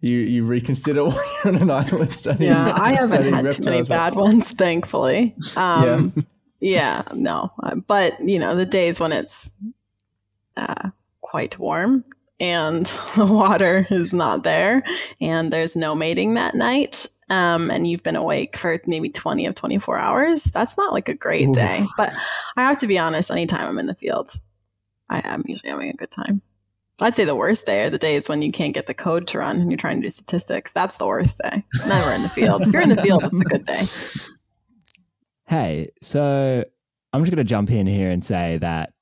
you 0.00 0.18
you 0.18 0.44
reconsider 0.44 1.04
why 1.04 1.36
you're 1.44 1.54
on 1.54 1.62
an 1.62 1.70
island 1.70 2.14
studying. 2.14 2.50
Yeah, 2.50 2.72
I 2.74 2.94
haven't 2.94 3.32
had 3.32 3.52
too 3.52 3.62
many 3.62 3.82
bad 3.82 4.14
ones, 4.14 4.52
thankfully. 4.52 5.34
Um, 5.56 6.26
yeah. 6.60 7.02
no. 7.14 7.52
Uh, 7.62 7.76
But, 7.76 8.20
you 8.20 8.38
know, 8.38 8.54
the 8.54 8.66
days 8.66 9.00
when 9.00 9.12
it's 9.12 9.52
uh, 10.56 10.90
quite 11.20 11.58
warm 11.58 12.04
and 12.38 12.86
the 13.16 13.26
water 13.26 13.86
is 13.90 14.14
not 14.14 14.42
there 14.42 14.82
and 15.20 15.50
there's 15.50 15.76
no 15.76 15.94
mating 15.94 16.34
that 16.34 16.54
night 16.54 17.06
um, 17.28 17.70
and 17.70 17.86
you've 17.86 18.02
been 18.02 18.16
awake 18.16 18.56
for 18.56 18.80
maybe 18.86 19.08
20 19.08 19.46
of 19.46 19.54
24 19.54 19.96
hours, 19.96 20.44
that's 20.44 20.76
not 20.76 20.92
like 20.92 21.08
a 21.08 21.14
great 21.14 21.48
Ooh. 21.48 21.54
day. 21.54 21.86
But 21.96 22.12
I 22.56 22.64
have 22.64 22.78
to 22.78 22.88
be 22.88 22.98
honest, 22.98 23.30
anytime 23.30 23.68
I'm 23.68 23.78
in 23.78 23.86
the 23.86 23.94
field, 23.94 24.32
I 25.08 25.20
am 25.24 25.44
usually 25.46 25.70
having 25.70 25.90
a 25.90 25.94
good 25.94 26.10
time. 26.10 26.42
I'd 27.02 27.16
say 27.16 27.24
the 27.24 27.34
worst 27.34 27.66
day 27.66 27.84
are 27.84 27.90
the 27.90 27.98
days 27.98 28.28
when 28.28 28.42
you 28.42 28.52
can't 28.52 28.74
get 28.74 28.86
the 28.86 28.94
code 28.94 29.26
to 29.28 29.38
run 29.38 29.60
and 29.60 29.70
you're 29.70 29.78
trying 29.78 29.96
to 29.96 30.06
do 30.06 30.10
statistics. 30.10 30.72
That's 30.72 30.96
the 30.96 31.06
worst 31.06 31.40
day. 31.42 31.64
Never 31.86 32.12
in 32.12 32.22
the 32.22 32.28
field. 32.28 32.62
If 32.62 32.72
you're 32.72 32.82
in 32.82 32.90
the 32.90 33.02
field, 33.02 33.24
it's 33.24 33.40
a 33.40 33.44
good 33.44 33.66
day. 33.66 33.84
Hey, 35.46 35.90
so 36.00 36.64
I'm 37.12 37.22
just 37.22 37.34
going 37.34 37.44
to 37.44 37.48
jump 37.48 37.70
in 37.70 37.86
here 37.86 38.10
and 38.10 38.24
say 38.24 38.58
that 38.58 38.92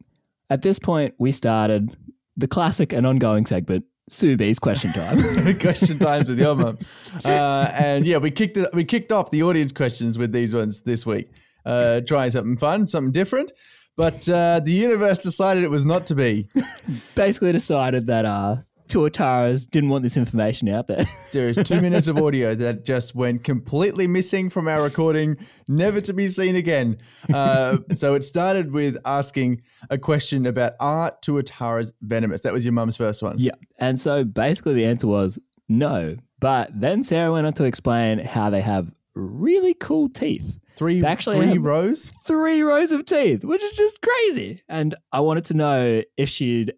at 0.51 0.62
this 0.62 0.78
point, 0.78 1.14
we 1.18 1.32
started 1.32 1.96
the 2.36 2.49
classic 2.49 2.92
and 2.92 3.07
ongoing 3.07 3.44
segment, 3.44 3.84
Sue 4.09 4.36
B's 4.36 4.59
question 4.59 4.92
time. 4.92 5.18
question 5.61 5.99
times 5.99 6.28
with 6.28 6.40
your 6.40 6.55
mum. 6.55 6.78
Uh, 7.24 7.70
and 7.74 8.07
yeah, 8.07 8.16
we 8.16 8.30
kicked 8.30 8.57
it. 8.57 8.68
We 8.72 8.84
kicked 8.84 9.11
off 9.11 9.30
the 9.30 9.42
audience 9.42 9.72
questions 9.72 10.16
with 10.16 10.30
these 10.30 10.55
ones 10.55 10.82
this 10.82 11.05
week, 11.05 11.28
uh, 11.66 12.01
trying 12.03 12.30
something 12.30 12.57
fun, 12.57 12.86
something 12.86 13.12
different. 13.12 13.53
But 13.99 14.28
uh, 14.28 14.61
the 14.61 14.70
universe 14.70 15.18
decided 15.18 15.64
it 15.64 15.72
was 15.72 15.84
not 15.84 16.07
to 16.07 16.14
be. 16.14 16.46
Basically 17.16 17.51
decided 17.51 18.07
that 18.07 18.24
uh, 18.24 18.59
Tuataras 18.86 19.68
didn't 19.68 19.90
want 19.90 20.05
this 20.05 20.16
information 20.16 20.68
out 20.68 20.86
there. 20.86 21.05
There 21.32 21.49
is 21.49 21.57
two 21.57 21.80
minutes 21.80 22.07
of 22.07 22.16
audio 22.16 22.55
that 22.55 22.84
just 22.84 23.16
went 23.16 23.42
completely 23.42 24.07
missing 24.07 24.51
from 24.51 24.68
our 24.68 24.82
recording, 24.82 25.36
never 25.66 26.01
to 26.01 26.14
be 26.14 26.28
seen 26.28 26.55
again. 26.55 26.99
Uh, 27.32 27.78
so 27.92 28.14
it 28.14 28.22
started 28.22 28.72
with 28.72 28.96
asking 29.05 29.62
a 29.90 29.99
question 29.99 30.46
about 30.46 30.74
are 30.78 31.12
tuataras 31.20 31.90
venomous? 32.01 32.42
That 32.42 32.53
was 32.53 32.64
your 32.64 32.72
mum's 32.72 32.96
first 32.96 33.20
one. 33.20 33.34
yeah. 33.38 33.51
And 33.80 34.01
so 34.01 34.22
basically 34.22 34.74
the 34.74 34.86
answer 34.86 35.09
was 35.09 35.40
no. 35.68 36.16
But 36.38 36.70
then 36.72 37.03
Sarah 37.03 37.32
went 37.32 37.49
on 37.49 37.53
to 37.55 37.64
explain 37.64 38.20
how 38.20 38.49
they 38.49 38.61
have 38.61 38.92
really 39.14 39.74
cool 39.74 40.09
teeth. 40.09 40.55
Three, 40.79 41.05
actually 41.05 41.45
three 41.45 41.59
rows. 41.59 42.11
Three 42.24 42.62
rows 42.62 42.93
of 42.93 43.05
teeth, 43.05 43.45
which 43.45 43.62
is 43.62 43.72
just 43.72 44.01
crazy. 44.01 44.62
And 44.68 44.95
I 45.12 45.20
wanted 45.20 45.45
to 45.47 45.55
know 45.55 46.03
if 46.16 46.29
she'd 46.29 46.72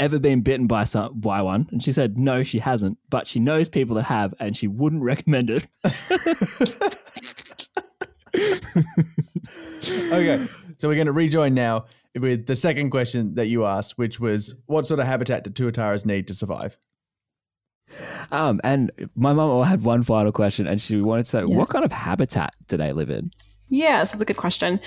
ever 0.00 0.18
been 0.18 0.40
bitten 0.40 0.66
by 0.66 0.84
some 0.84 1.20
by 1.20 1.42
one. 1.42 1.68
And 1.70 1.82
she 1.82 1.92
said 1.92 2.16
no, 2.18 2.42
she 2.42 2.58
hasn't, 2.58 2.98
but 3.10 3.26
she 3.26 3.40
knows 3.40 3.68
people 3.68 3.96
that 3.96 4.04
have 4.04 4.34
and 4.40 4.56
she 4.56 4.68
wouldn't 4.68 5.02
recommend 5.12 5.50
it. 5.50 5.66
Okay, 10.12 10.46
so 10.78 10.88
we're 10.88 10.94
going 10.94 11.06
to 11.06 11.12
rejoin 11.12 11.54
now 11.54 11.86
with 12.14 12.46
the 12.46 12.56
second 12.56 12.90
question 12.90 13.34
that 13.34 13.46
you 13.46 13.64
asked, 13.64 13.98
which 13.98 14.20
was 14.20 14.54
what 14.66 14.86
sort 14.86 15.00
of 15.00 15.06
habitat 15.06 15.44
do 15.44 15.50
tuataras 15.50 16.04
need 16.04 16.26
to 16.28 16.34
survive? 16.34 16.78
Um, 18.30 18.60
and 18.64 18.90
my 19.14 19.32
mum 19.32 19.62
had 19.64 19.84
one 19.84 20.02
final 20.02 20.32
question, 20.32 20.66
and 20.66 20.80
she 20.80 21.00
wanted 21.00 21.26
to 21.26 21.42
know 21.42 21.56
what 21.58 21.68
kind 21.68 21.84
of 21.84 21.92
habitat 21.92 22.54
do 22.68 22.76
they 22.76 22.92
live 22.92 23.10
in? 23.10 23.30
Yeah, 23.68 24.04
so 24.04 24.12
that's 24.12 24.22
a 24.22 24.26
good 24.26 24.36
question. 24.36 24.80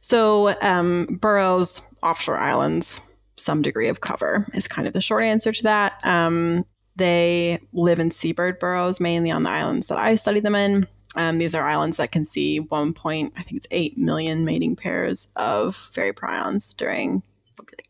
So, 0.00 0.54
um, 0.62 1.18
burrows, 1.20 1.88
offshore 2.02 2.38
islands, 2.38 3.00
some 3.36 3.62
degree 3.62 3.88
of 3.88 4.00
cover 4.00 4.46
is 4.54 4.68
kind 4.68 4.86
of 4.86 4.94
the 4.94 5.00
short 5.00 5.24
answer 5.24 5.52
to 5.52 5.62
that. 5.64 6.00
Um, 6.04 6.64
they 6.96 7.60
live 7.72 7.98
in 7.98 8.10
seabird 8.10 8.58
burrows, 8.58 9.00
mainly 9.00 9.30
on 9.30 9.42
the 9.42 9.50
islands 9.50 9.88
that 9.88 9.98
I 9.98 10.14
study 10.14 10.40
them 10.40 10.54
in. 10.54 10.86
Um, 11.16 11.38
these 11.38 11.54
are 11.54 11.66
islands 11.66 11.96
that 11.96 12.12
can 12.12 12.24
see 12.24 12.60
one 12.60 12.92
point, 12.92 13.32
I 13.36 13.42
think 13.42 13.56
it's 13.56 13.66
eight 13.70 13.98
million 13.98 14.44
mating 14.44 14.76
pairs 14.76 15.32
of 15.36 15.74
fairy 15.74 16.12
prions 16.12 16.76
during 16.76 17.22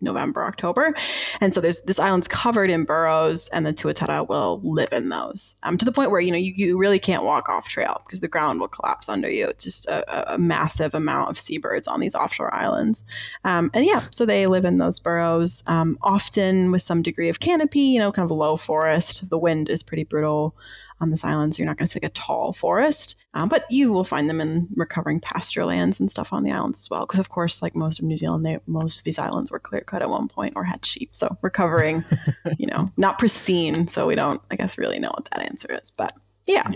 November, 0.00 0.44
October. 0.44 0.94
And 1.40 1.52
so 1.52 1.60
there's 1.60 1.82
this 1.82 1.98
island's 1.98 2.28
covered 2.28 2.70
in 2.70 2.84
burrows, 2.84 3.48
and 3.48 3.66
the 3.66 3.72
tuatara 3.72 4.28
will 4.28 4.60
live 4.62 4.92
in 4.92 5.08
those 5.08 5.56
um, 5.62 5.78
to 5.78 5.84
the 5.84 5.92
point 5.92 6.10
where 6.10 6.20
you 6.20 6.30
know 6.30 6.38
you, 6.38 6.52
you 6.56 6.78
really 6.78 6.98
can't 6.98 7.24
walk 7.24 7.48
off 7.48 7.68
trail 7.68 8.02
because 8.06 8.20
the 8.20 8.28
ground 8.28 8.60
will 8.60 8.68
collapse 8.68 9.08
under 9.08 9.30
you. 9.30 9.46
It's 9.46 9.64
just 9.64 9.86
a, 9.86 10.34
a- 10.34 10.38
massive 10.38 10.94
amount 10.94 11.30
of 11.30 11.38
seabirds 11.38 11.86
on 11.86 12.00
these 12.00 12.14
offshore 12.14 12.52
islands, 12.54 13.04
um, 13.44 13.70
and 13.74 13.84
yeah, 13.84 14.06
so 14.10 14.24
they 14.24 14.46
live 14.46 14.64
in 14.64 14.78
those 14.78 14.98
burrows, 14.98 15.62
um, 15.66 15.98
often 16.02 16.72
with 16.72 16.82
some 16.82 17.02
degree 17.02 17.28
of 17.28 17.40
canopy. 17.40 17.80
You 17.80 18.00
know, 18.00 18.12
kind 18.12 18.30
of 18.30 18.36
low 18.36 18.56
forest. 18.56 19.28
The 19.28 19.38
wind 19.38 19.68
is 19.68 19.82
pretty 19.82 20.04
brutal 20.04 20.54
on 21.00 21.10
this 21.10 21.24
island, 21.24 21.54
so 21.54 21.58
you're 21.58 21.66
not 21.66 21.76
going 21.76 21.86
to 21.86 21.92
see 21.92 22.00
like 22.02 22.10
a 22.10 22.14
tall 22.14 22.52
forest. 22.52 23.16
Um, 23.34 23.48
but 23.48 23.64
you 23.70 23.92
will 23.92 24.04
find 24.04 24.28
them 24.28 24.40
in 24.40 24.68
recovering 24.76 25.20
pasture 25.20 25.64
lands 25.64 26.00
and 26.00 26.10
stuff 26.10 26.32
on 26.32 26.42
the 26.42 26.50
islands 26.50 26.78
as 26.78 26.90
well. 26.90 27.06
Because 27.06 27.20
of 27.20 27.28
course, 27.28 27.62
like 27.62 27.74
most 27.74 27.98
of 27.98 28.04
New 28.04 28.16
Zealand, 28.16 28.44
they, 28.44 28.58
most 28.66 28.98
of 28.98 29.04
these 29.04 29.18
islands 29.18 29.50
were 29.50 29.58
clear 29.58 29.82
cut 29.82 30.02
at 30.02 30.08
one 30.08 30.28
point 30.28 30.54
or 30.56 30.64
had 30.64 30.84
sheep. 30.84 31.10
So 31.12 31.36
recovering, 31.42 32.02
you 32.58 32.66
know, 32.66 32.90
not 32.96 33.18
pristine. 33.18 33.88
So 33.88 34.06
we 34.06 34.14
don't, 34.14 34.40
I 34.50 34.56
guess, 34.56 34.78
really 34.78 34.98
know 34.98 35.10
what 35.10 35.28
that 35.30 35.42
answer 35.42 35.72
is. 35.80 35.90
But 35.90 36.14
yeah, 36.46 36.70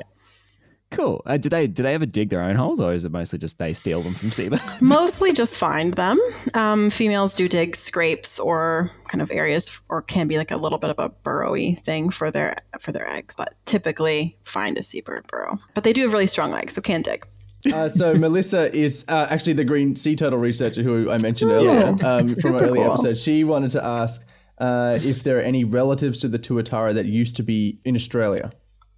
Cool. 0.95 1.23
Uh, 1.27 1.37
do 1.37 1.49
they 1.49 1.67
do 1.67 1.83
they 1.83 1.95
ever 1.95 2.07
dig 2.07 2.31
their 2.31 2.43
own 2.43 2.57
holes, 2.57 2.81
or 2.81 2.93
is 2.93 3.05
it 3.05 3.13
mostly 3.13 3.39
just 3.39 3.59
they 3.59 3.73
steal 3.73 4.03
them 4.03 4.15
from 4.15 4.31
seabirds? 4.33 4.63
Mostly 4.81 5.33
just 5.33 5.59
find 5.59 5.95
them. 5.95 6.19
Um, 6.55 6.91
females 6.91 7.35
do 7.35 7.49
dig 7.49 7.77
scrapes 7.77 8.39
or 8.39 8.91
kind 9.09 9.23
of 9.23 9.31
areas, 9.31 9.81
or 9.89 10.03
can 10.03 10.29
be 10.29 10.39
like 10.39 10.51
a 10.51 10.57
little 10.57 10.79
bit 10.79 10.91
of 10.91 10.99
a 10.99 11.09
burrowy 11.09 11.83
thing 11.85 12.11
for 12.11 12.31
their 12.31 12.57
for 12.81 12.93
their 12.93 13.09
eggs. 13.09 13.35
But 13.37 13.55
typically 13.65 14.37
find 14.45 14.79
a 14.79 14.83
seabird 14.83 15.27
burrow. 15.27 15.59
But 15.75 15.85
they 15.85 15.93
do 15.93 16.03
have 16.03 16.13
really 16.13 16.27
strong 16.27 16.51
legs, 16.51 16.75
so 16.75 16.81
can 16.81 17.03
dig. 17.03 17.27
Uh, 17.73 17.89
so 17.89 18.15
Melissa 18.19 18.75
is 18.75 19.05
uh, 19.09 19.27
actually 19.31 19.55
the 19.55 19.65
green 19.65 19.97
sea 19.97 20.17
turtle 20.17 20.39
researcher 20.39 20.83
who 20.83 21.11
I 21.11 21.19
mentioned 21.19 21.51
earlier 21.51 21.87
um, 22.05 22.29
from 22.29 22.29
super 22.29 22.57
an 22.57 22.65
earlier 22.65 22.85
cool. 22.85 22.93
episode. 22.95 23.19
She 23.19 23.45
wanted 23.45 23.71
to 23.71 23.85
ask 23.85 24.25
uh, 24.59 24.99
if 25.03 25.23
there 25.23 25.39
are 25.39 25.43
any 25.43 25.65
relatives 25.65 26.21
to 26.21 26.29
the 26.29 26.39
tuatara 26.39 26.95
that 26.95 27.07
used 27.07 27.37
to 27.37 27.43
be 27.43 27.81
in 27.85 27.97
Australia. 27.97 28.53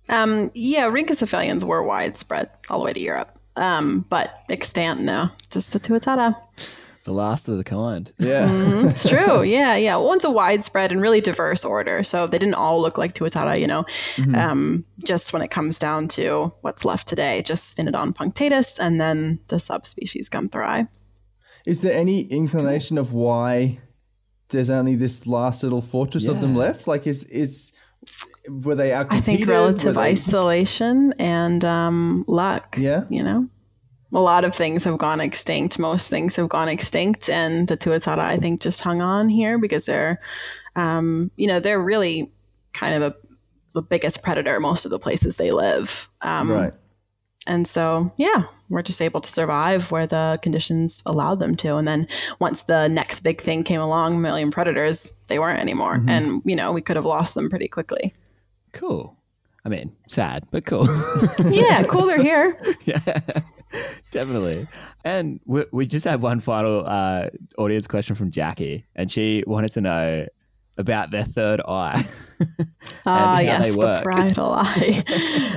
Um, 0.08 0.50
yeah, 0.54 0.84
rhynchocephalians 0.88 1.64
were 1.64 1.82
widespread 1.82 2.50
all 2.70 2.78
the 2.80 2.84
way 2.86 2.92
to 2.92 3.00
Europe, 3.00 3.38
um, 3.56 4.06
but 4.08 4.32
extant 4.48 5.00
now. 5.00 5.32
Just 5.50 5.72
the 5.72 5.80
tuatara. 5.80 6.36
the 7.04 7.12
last 7.12 7.48
of 7.48 7.56
the 7.56 7.64
kind. 7.64 8.12
Yeah. 8.18 8.48
It's 8.88 9.08
true. 9.08 9.42
Yeah, 9.42 9.76
yeah. 9.76 9.96
One's 9.96 10.24
a 10.24 10.30
widespread 10.30 10.90
and 10.92 11.00
really 11.00 11.20
diverse 11.20 11.64
order. 11.64 12.02
So 12.02 12.26
they 12.26 12.38
didn't 12.38 12.54
all 12.54 12.80
look 12.80 12.98
like 12.98 13.14
tuatara, 13.14 13.60
you 13.60 13.66
know. 13.66 13.84
Um, 14.36 14.84
just 15.04 15.32
when 15.32 15.40
it 15.42 15.50
comes 15.52 15.78
down 15.78 16.08
to 16.08 16.52
what's 16.62 16.84
left 16.84 17.06
today, 17.06 17.42
just 17.42 17.76
Sphenodon 17.76 18.12
punctatus 18.14 18.78
and 18.78 19.00
then 19.00 19.38
the 19.48 19.58
subspecies 19.60 20.28
guntheri. 20.28 20.88
Is 21.64 21.80
there 21.80 21.96
any 21.96 22.22
inclination 22.22 22.98
of 22.98 23.12
why 23.12 23.78
there's 24.48 24.70
only 24.70 24.94
this 24.94 25.26
last 25.26 25.62
little 25.62 25.82
fortress 25.82 26.28
of 26.28 26.40
them 26.40 26.54
left? 26.54 26.86
Like, 26.86 27.06
is 27.06 27.24
is 27.24 27.72
were 28.48 28.74
they 28.74 28.92
out? 28.92 29.06
I 29.10 29.18
think 29.18 29.46
relative 29.46 29.94
they- 29.94 30.00
isolation 30.00 31.14
and 31.18 31.64
um, 31.64 32.24
luck. 32.28 32.76
Yeah. 32.78 33.04
You 33.08 33.22
know, 33.22 33.48
a 34.14 34.20
lot 34.20 34.44
of 34.44 34.54
things 34.54 34.84
have 34.84 34.98
gone 34.98 35.20
extinct. 35.20 35.78
Most 35.78 36.08
things 36.10 36.36
have 36.36 36.48
gone 36.48 36.68
extinct, 36.68 37.28
and 37.28 37.68
the 37.68 37.76
tuatara 37.76 38.18
I 38.20 38.36
think 38.36 38.60
just 38.62 38.80
hung 38.80 39.00
on 39.00 39.28
here 39.28 39.58
because 39.58 39.86
they're, 39.86 40.20
um, 40.76 41.30
you 41.36 41.46
know, 41.48 41.60
they're 41.60 41.82
really 41.82 42.32
kind 42.72 42.94
of 42.94 43.02
a, 43.12 43.16
the 43.74 43.82
biggest 43.82 44.22
predator 44.22 44.60
most 44.60 44.84
of 44.84 44.90
the 44.90 44.98
places 44.98 45.36
they 45.36 45.50
live. 45.50 46.08
Um, 46.22 46.50
Right. 46.50 46.72
And 47.48 47.68
so, 47.68 48.10
yeah, 48.16 48.42
we're 48.70 48.82
just 48.82 49.00
able 49.00 49.20
to 49.20 49.30
survive 49.30 49.92
where 49.92 50.06
the 50.08 50.36
conditions 50.42 51.00
allowed 51.06 51.38
them 51.38 51.54
to. 51.58 51.76
And 51.76 51.86
then 51.86 52.08
once 52.40 52.62
the 52.64 52.88
next 52.88 53.20
big 53.20 53.40
thing 53.40 53.62
came 53.62 53.80
along, 53.80 54.14
mammalian 54.20 54.50
predators, 54.50 55.12
they 55.28 55.38
weren't 55.38 55.60
anymore. 55.60 55.96
Mm-hmm. 55.96 56.08
And, 56.08 56.42
you 56.44 56.56
know, 56.56 56.72
we 56.72 56.80
could 56.80 56.96
have 56.96 57.04
lost 57.04 57.34
them 57.34 57.48
pretty 57.50 57.68
quickly. 57.68 58.14
Cool. 58.72 59.16
I 59.64 59.68
mean, 59.68 59.96
sad, 60.06 60.46
but 60.52 60.64
cool. 60.64 60.86
Yeah, 61.50 61.82
cool 61.84 62.06
they're 62.06 62.22
here. 62.22 62.56
yeah, 62.84 63.18
definitely. 64.12 64.68
And 65.04 65.40
we, 65.44 65.64
we 65.72 65.86
just 65.86 66.04
had 66.04 66.22
one 66.22 66.38
final 66.38 66.86
uh, 66.86 67.30
audience 67.58 67.88
question 67.88 68.14
from 68.14 68.30
Jackie, 68.30 68.86
and 68.94 69.10
she 69.10 69.42
wanted 69.44 69.72
to 69.72 69.80
know 69.80 70.26
about 70.78 71.10
their 71.10 71.24
third 71.24 71.60
eye. 71.66 72.04
Ah, 73.08 73.38
yes, 73.38 73.74
the 73.76 74.02
parietal 74.04 74.52
eye. 74.52 75.04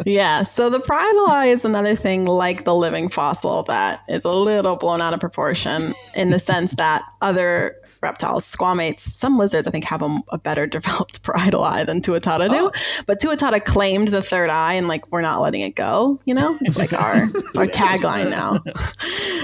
yeah, 0.06 0.44
so 0.44 0.70
the 0.70 0.80
parietal 0.80 1.26
eye 1.28 1.48
is 1.48 1.66
another 1.66 1.96
thing 1.96 2.26
like 2.26 2.64
the 2.64 2.76
living 2.76 3.10
fossil 3.10 3.64
that 3.64 4.02
is 4.08 4.24
a 4.24 4.32
little 4.32 4.76
blown 4.76 5.02
out 5.02 5.16
of 5.16 5.20
proportion 5.20 5.82
in 6.16 6.30
the 6.30 6.38
sense 6.38 6.74
that 6.74 7.02
other 7.22 7.76
reptiles, 8.02 8.46
squamates, 8.46 9.00
some 9.00 9.38
lizards, 9.38 9.68
I 9.68 9.72
think, 9.72 9.86
have 9.86 10.02
a, 10.02 10.20
a 10.30 10.38
better 10.38 10.66
developed 10.80 11.24
parietal 11.24 11.64
eye 11.64 11.84
than 11.84 12.02
tuatara 12.02 12.50
do. 12.50 12.72
Oh. 12.74 13.04
But 13.06 13.20
tuatara 13.20 13.64
claimed 13.64 14.10
the 14.10 14.22
third 14.22 14.50
eye, 14.50 14.74
and 14.74 14.88
like 14.88 15.12
we're 15.12 15.22
not 15.22 15.42
letting 15.42 15.62
it 15.62 15.76
go. 15.76 16.20
You 16.26 16.34
know, 16.34 16.56
it's 16.62 16.78
like 16.78 16.94
our 16.94 17.16
our 17.56 17.66
tagline 17.66 18.30
now. 18.30 18.60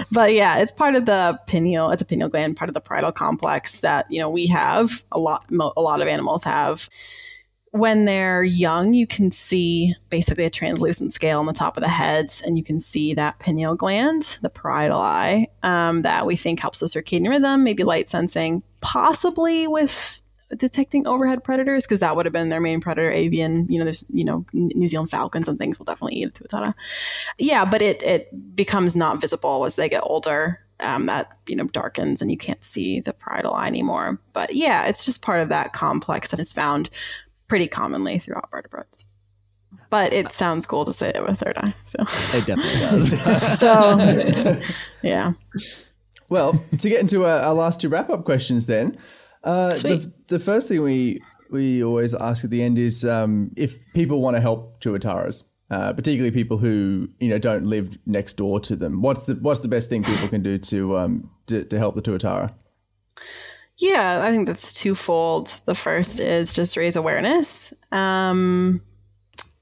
but 0.12 0.34
yeah, 0.34 0.60
it's 0.60 0.72
part 0.72 0.96
of 0.96 1.06
the 1.06 1.40
pineal. 1.48 1.90
It's 1.92 2.02
a 2.02 2.06
pineal 2.06 2.30
gland, 2.30 2.58
part 2.58 2.70
of 2.70 2.74
the 2.74 2.82
parietal 2.82 3.12
complex 3.12 3.82
that 3.82 4.06
you 4.10 4.20
know 4.20 4.30
we 4.30 4.48
have. 4.48 5.04
A 5.12 5.20
lot, 5.20 5.50
mo- 5.52 5.74
a 5.78 5.82
lot 5.82 6.02
of 6.02 6.08
animals 6.08 6.44
have 6.44 6.90
when 7.76 8.06
they're 8.06 8.42
young, 8.42 8.94
you 8.94 9.06
can 9.06 9.34
see 9.34 9.94
basically 10.10 10.46
a 10.46 10.50
translucent 10.50 11.12
scale 11.12 11.40
on 11.40 11.46
the 11.46 11.52
top 11.52 11.76
of 11.76 11.84
the 11.84 11.90
head, 11.90 12.28
and 12.46 12.56
you 12.58 12.64
can 12.64 12.80
see 12.80 13.14
that 13.14 13.40
pineal 13.40 13.76
gland, 13.76 14.38
the 14.42 14.50
parietal 14.50 15.02
eye, 15.02 15.48
um, 15.62 16.02
that 16.04 16.26
we 16.26 16.38
think 16.38 16.62
helps 16.62 16.82
with 16.82 16.94
circadian 16.94 17.28
rhythm, 17.28 17.66
maybe 17.66 17.84
light 17.84 18.10
sensing, 18.10 18.64
possibly 18.80 19.68
with 19.68 20.22
detecting 20.56 21.06
overhead 21.06 21.44
predators, 21.44 21.86
because 21.86 22.00
that 22.00 22.16
would 22.16 22.26
have 22.26 22.32
been 22.32 22.48
their 22.48 22.62
main 22.62 22.80
predator, 22.80 23.12
avian. 23.12 23.68
You 23.70 23.80
know, 23.80 23.84
there's 23.84 24.06
you 24.08 24.24
know 24.24 24.46
New 24.54 24.88
Zealand 24.88 25.12
falcons 25.12 25.50
and 25.50 25.60
things 25.60 25.78
will 25.78 25.86
definitely 25.86 26.20
eat 26.20 26.34
tuatara. 26.34 26.74
Yeah, 27.38 27.66
but 27.66 27.82
it 27.82 28.02
it 28.04 28.56
becomes 28.56 28.96
not 28.96 29.20
visible 29.20 29.66
as 29.66 29.76
they 29.76 29.90
get 29.90 30.04
older. 30.04 30.62
Um, 30.82 31.06
that 31.06 31.28
you 31.48 31.56
know 31.56 31.68
darkens 31.68 32.22
and 32.22 32.30
you 32.30 32.38
can't 32.38 32.64
see 32.64 33.00
the 33.00 33.14
parietal 33.14 33.54
eye 33.54 33.68
anymore. 33.68 34.20
But 34.34 34.56
yeah, 34.56 34.88
it's 34.88 35.06
just 35.06 35.22
part 35.22 35.40
of 35.40 35.48
that 35.50 35.72
complex 35.72 36.32
that 36.32 36.40
is 36.40 36.52
found 36.52 36.90
pretty 37.48 37.68
commonly 37.68 38.18
throughout 38.18 38.50
vertebrates. 38.52 39.06
But 39.90 40.14
it 40.14 40.32
sounds 40.32 40.66
cool 40.66 40.86
to 40.86 40.92
say 40.92 41.12
it 41.14 41.24
with 41.24 41.40
third 41.40 41.58
eye. 41.58 41.74
So, 41.86 42.02
it 42.38 42.46
definitely 42.46 42.80
does. 42.80 43.60
so 43.60 44.62
yeah. 45.04 45.34
Well, 46.30 46.54
to 46.80 46.90
get 46.90 47.02
into 47.02 47.26
our, 47.26 47.40
our 47.40 47.54
last 47.54 47.82
two 47.82 47.90
wrap 47.90 48.10
up 48.10 48.26
questions, 48.26 48.66
then, 48.66 48.98
uh, 49.44 49.70
the, 49.70 50.12
the 50.28 50.40
first 50.40 50.68
thing 50.68 50.82
we 50.82 51.22
we 51.52 51.84
always 51.84 52.14
ask 52.16 52.44
at 52.44 52.50
the 52.50 52.64
end 52.64 52.78
is 52.78 53.06
um, 53.06 53.52
if 53.56 53.82
people 53.94 54.22
want 54.22 54.36
to 54.36 54.42
help 54.42 54.82
tuataras, 54.82 55.44
uh, 55.70 55.94
particularly 55.94 56.32
people 56.32 56.58
who 56.58 57.08
you 57.20 57.30
know 57.30 57.38
don't 57.38 57.66
live 57.66 57.98
next 58.06 58.36
door 58.36 58.60
to 58.62 58.76
them. 58.76 59.02
What's 59.02 59.26
the 59.26 59.36
what's 59.36 59.60
the 59.60 59.68
best 59.68 59.90
thing 59.90 60.04
people 60.04 60.28
can 60.28 60.42
do 60.42 60.58
to 60.58 60.98
um, 60.98 61.30
to, 61.48 61.64
to 61.64 61.78
help 61.78 61.96
the 61.96 62.02
tuatara? 62.02 62.54
Yeah, 63.78 64.22
I 64.24 64.32
think 64.32 64.48
that's 64.48 64.74
twofold. 64.74 65.48
The 65.66 65.76
first 65.76 66.20
is 66.20 66.54
just 66.54 66.78
raise 66.78 66.96
awareness 66.96 67.74
um, 67.92 68.82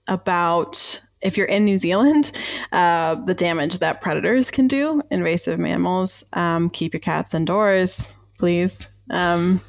about 0.07 1.03
if 1.22 1.38
you're 1.38 1.47
in 1.47 1.66
New 1.66 1.78
Zealand, 1.78 2.32
uh, 2.72 3.16
the 3.16 3.34
damage 3.34 3.80
that 3.80 4.01
predators 4.01 4.51
can 4.51 4.68
do, 4.68 5.01
invasive 5.09 5.59
mammals. 5.59 6.24
Um, 6.34 6.70
keep 6.70 6.93
your 6.93 6.99
cats 6.99 7.34
indoors, 7.34 8.14
please. 8.38 8.88
Um, 9.09 9.61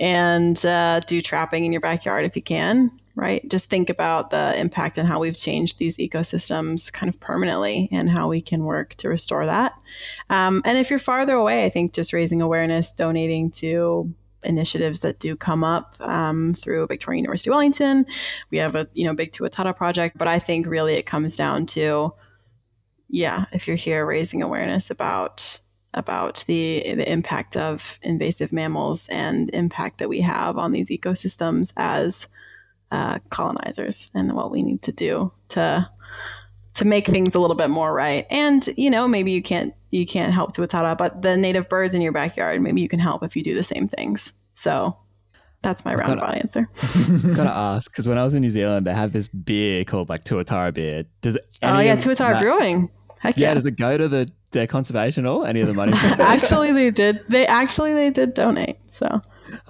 and 0.00 0.64
uh, 0.64 1.00
do 1.00 1.20
trapping 1.20 1.64
in 1.64 1.72
your 1.72 1.80
backyard 1.80 2.26
if 2.26 2.34
you 2.34 2.42
can, 2.42 2.90
right? 3.14 3.46
Just 3.48 3.68
think 3.68 3.90
about 3.90 4.30
the 4.30 4.58
impact 4.58 4.96
and 4.96 5.06
how 5.06 5.20
we've 5.20 5.36
changed 5.36 5.78
these 5.78 5.98
ecosystems 5.98 6.92
kind 6.92 7.12
of 7.12 7.20
permanently 7.20 7.88
and 7.92 8.08
how 8.08 8.28
we 8.28 8.40
can 8.40 8.64
work 8.64 8.94
to 8.96 9.08
restore 9.08 9.46
that. 9.46 9.74
Um, 10.30 10.62
and 10.64 10.78
if 10.78 10.88
you're 10.88 10.98
farther 10.98 11.34
away, 11.34 11.64
I 11.64 11.68
think 11.68 11.92
just 11.92 12.12
raising 12.12 12.40
awareness, 12.40 12.92
donating 12.92 13.50
to 13.52 14.14
initiatives 14.44 15.00
that 15.00 15.18
do 15.18 15.36
come 15.36 15.62
up 15.62 15.96
um, 16.00 16.54
through 16.54 16.86
Victoria 16.86 17.18
University 17.18 17.50
Wellington. 17.50 18.06
We 18.50 18.58
have 18.58 18.74
a 18.74 18.88
you 18.94 19.04
know 19.04 19.14
big 19.14 19.32
Tuatara 19.32 19.76
project, 19.76 20.18
but 20.18 20.28
I 20.28 20.38
think 20.38 20.66
really 20.66 20.94
it 20.94 21.06
comes 21.06 21.36
down 21.36 21.66
to 21.66 22.14
yeah, 23.08 23.44
if 23.52 23.68
you're 23.68 23.76
here 23.76 24.06
raising 24.06 24.42
awareness 24.42 24.90
about 24.90 25.60
about 25.94 26.44
the 26.48 26.82
the 26.94 27.10
impact 27.10 27.56
of 27.56 27.98
invasive 28.02 28.52
mammals 28.52 29.08
and 29.10 29.50
impact 29.54 29.98
that 29.98 30.08
we 30.08 30.22
have 30.22 30.56
on 30.56 30.72
these 30.72 30.88
ecosystems 30.88 31.72
as 31.76 32.28
uh, 32.92 33.18
colonizers 33.30 34.10
and 34.14 34.32
what 34.34 34.52
we 34.52 34.62
need 34.62 34.82
to 34.82 34.92
do 34.92 35.32
to 35.48 35.88
to 36.74 36.84
make 36.86 37.06
things 37.06 37.34
a 37.34 37.40
little 37.40 37.56
bit 37.56 37.70
more 37.70 37.92
right. 37.92 38.26
And 38.30 38.66
you 38.76 38.90
know, 38.90 39.08
maybe 39.08 39.32
you 39.32 39.42
can't 39.42 39.74
you 39.90 40.06
can't 40.06 40.32
help 40.32 40.54
Tuatara, 40.54 40.96
but 40.96 41.22
the 41.22 41.36
native 41.36 41.68
birds 41.68 41.94
in 41.94 42.02
your 42.02 42.12
backyard, 42.12 42.60
maybe 42.60 42.80
you 42.80 42.88
can 42.88 43.00
help 43.00 43.22
if 43.24 43.34
you 43.34 43.42
do 43.42 43.54
the 43.54 43.62
same 43.62 43.88
things. 43.88 44.34
So 44.54 44.96
that's 45.62 45.84
my 45.84 45.94
roundabout 45.94 46.34
answer. 46.36 46.68
Gotta 47.34 47.50
ask 47.50 47.90
because 47.90 48.06
when 48.06 48.18
I 48.18 48.24
was 48.24 48.34
in 48.34 48.42
New 48.42 48.50
Zealand, 48.50 48.86
they 48.86 48.94
have 48.94 49.12
this 49.12 49.28
beer 49.28 49.84
called 49.84 50.08
like 50.08 50.24
Tuatara 50.24 50.72
beer. 50.72 51.04
Does 51.22 51.36
it? 51.36 51.58
oh 51.62 51.80
yeah, 51.80 51.96
Tuatara 51.96 52.32
that- 52.32 52.40
Brewing. 52.40 52.88
Heck 53.20 53.36
Yeah, 53.38 53.48
yeah. 53.48 53.54
does 53.54 53.66
it 53.66 53.76
go 53.76 53.96
to 53.96 54.08
the 54.08 54.30
their 54.50 54.66
conservation 54.66 55.24
or 55.24 55.46
any 55.46 55.60
of 55.60 55.68
the 55.68 55.74
money? 55.74 55.92
actually, 55.96 56.72
they 56.72 56.90
did. 56.90 57.20
They 57.28 57.46
actually 57.46 57.94
they 57.94 58.10
did 58.10 58.34
donate. 58.34 58.76
So 58.88 59.20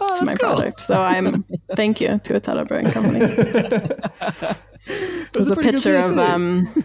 oh, 0.01 0.19
to 0.19 0.25
my 0.25 0.35
cool. 0.35 0.55
project. 0.55 0.81
So 0.81 1.01
I'm 1.01 1.45
thank 1.73 2.01
you 2.01 2.09
to 2.09 2.15
Tuatara 2.19 2.67
Brewing 2.67 2.91
Company. 2.91 3.21
There's 5.33 5.51
a 5.51 5.55
good 5.55 5.65
picture 5.65 5.97
of 5.97 6.19
um. 6.19 6.67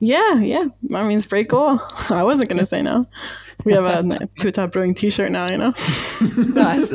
Yeah, 0.00 0.40
yeah. 0.40 0.64
I 0.94 1.02
mean, 1.06 1.18
it's 1.18 1.26
pretty 1.26 1.48
cool. 1.48 1.80
I 2.10 2.22
wasn't 2.22 2.48
gonna 2.48 2.66
say 2.66 2.82
no. 2.82 3.06
We 3.64 3.72
have 3.72 3.84
a 3.84 4.02
Tuatara 4.40 4.70
Brewing 4.70 4.94
T-shirt 4.94 5.30
now. 5.30 5.46
You 5.48 5.58
know. 5.58 5.72
nice. 6.52 6.92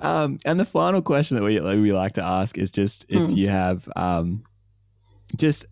um, 0.00 0.38
and 0.44 0.60
the 0.60 0.64
final 0.64 1.02
question 1.02 1.36
that 1.36 1.42
we 1.42 1.60
like, 1.60 1.76
we 1.78 1.92
like 1.92 2.12
to 2.12 2.22
ask 2.24 2.58
is 2.58 2.70
just 2.70 3.06
if 3.08 3.20
Mm. 3.20 3.36
you 3.36 3.48
have 3.48 3.88
um, 3.96 4.42
just 5.36 5.66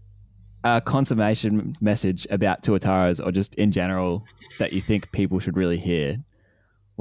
a 0.65 0.81
consummation 0.81 1.75
message 1.81 2.27
about 2.31 2.63
tuataras 2.63 3.25
or 3.25 3.33
just 3.33 3.55
in 3.57 3.73
general 3.73 4.25
that 4.59 4.73
you 4.73 4.81
think 4.81 5.11
people 5.13 5.39
should 5.41 5.57
really 5.57 5.77
hear. 5.79 6.17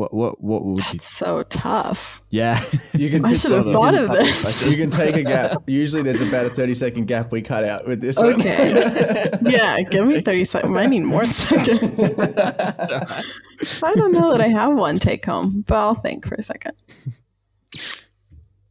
What 0.02 0.16
what 0.16 0.44
what 0.44 0.66
would 0.66 0.94
you? 0.94 1.00
So 1.00 1.44
tough. 1.44 2.24
Yeah, 2.32 2.60
You 2.94 3.12
can. 3.12 3.24
I 3.32 3.34
should 3.34 3.52
have 3.52 3.66
thought 3.66 3.94
of 3.94 4.10
this. 4.10 4.66
You 4.68 4.76
can 4.76 4.90
take 4.90 5.16
a 5.16 5.22
gap. 5.22 5.62
Usually, 5.68 6.02
there's 6.02 6.22
about 6.22 6.48
a 6.48 6.50
thirty 6.50 6.74
second 6.74 7.06
gap 7.06 7.32
we 7.32 7.44
cut 7.44 7.64
out 7.64 7.88
with 7.88 8.02
this 8.02 8.18
one. 8.18 8.34
Okay. 8.34 9.30
yeah, 9.44 9.80
give 9.82 10.08
me 10.08 10.22
30 10.22 10.44
seconds. 10.46 10.76
I 10.76 10.88
need 10.88 11.02
more 11.02 11.24
seconds. 11.26 12.00
I 13.84 13.94
don't 13.94 14.12
know 14.12 14.32
that 14.32 14.42
I 14.42 14.48
have 14.48 14.74
one 14.74 14.98
take 14.98 15.24
home, 15.24 15.64
but 15.68 15.76
I'll 15.78 15.94
think 15.94 16.26
for 16.26 16.34
a 16.34 16.42
second. 16.42 16.74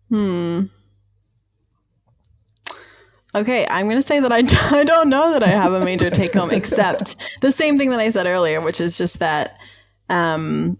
Hmm. 0.08 0.62
Okay, 3.36 3.68
I'm 3.70 3.86
going 3.86 3.98
to 3.98 4.02
say 4.02 4.18
that 4.18 4.32
I, 4.32 4.38
I 4.76 4.82
don't 4.82 5.08
know 5.08 5.30
that 5.34 5.44
I 5.44 5.50
have 5.50 5.74
a 5.74 5.84
major 5.84 6.10
take 6.10 6.32
home, 6.32 6.50
except 6.50 7.14
the 7.40 7.52
same 7.52 7.78
thing 7.78 7.90
that 7.90 8.00
I 8.00 8.08
said 8.08 8.26
earlier, 8.26 8.60
which 8.60 8.80
is 8.80 8.98
just 8.98 9.20
that 9.20 9.60
um, 10.08 10.76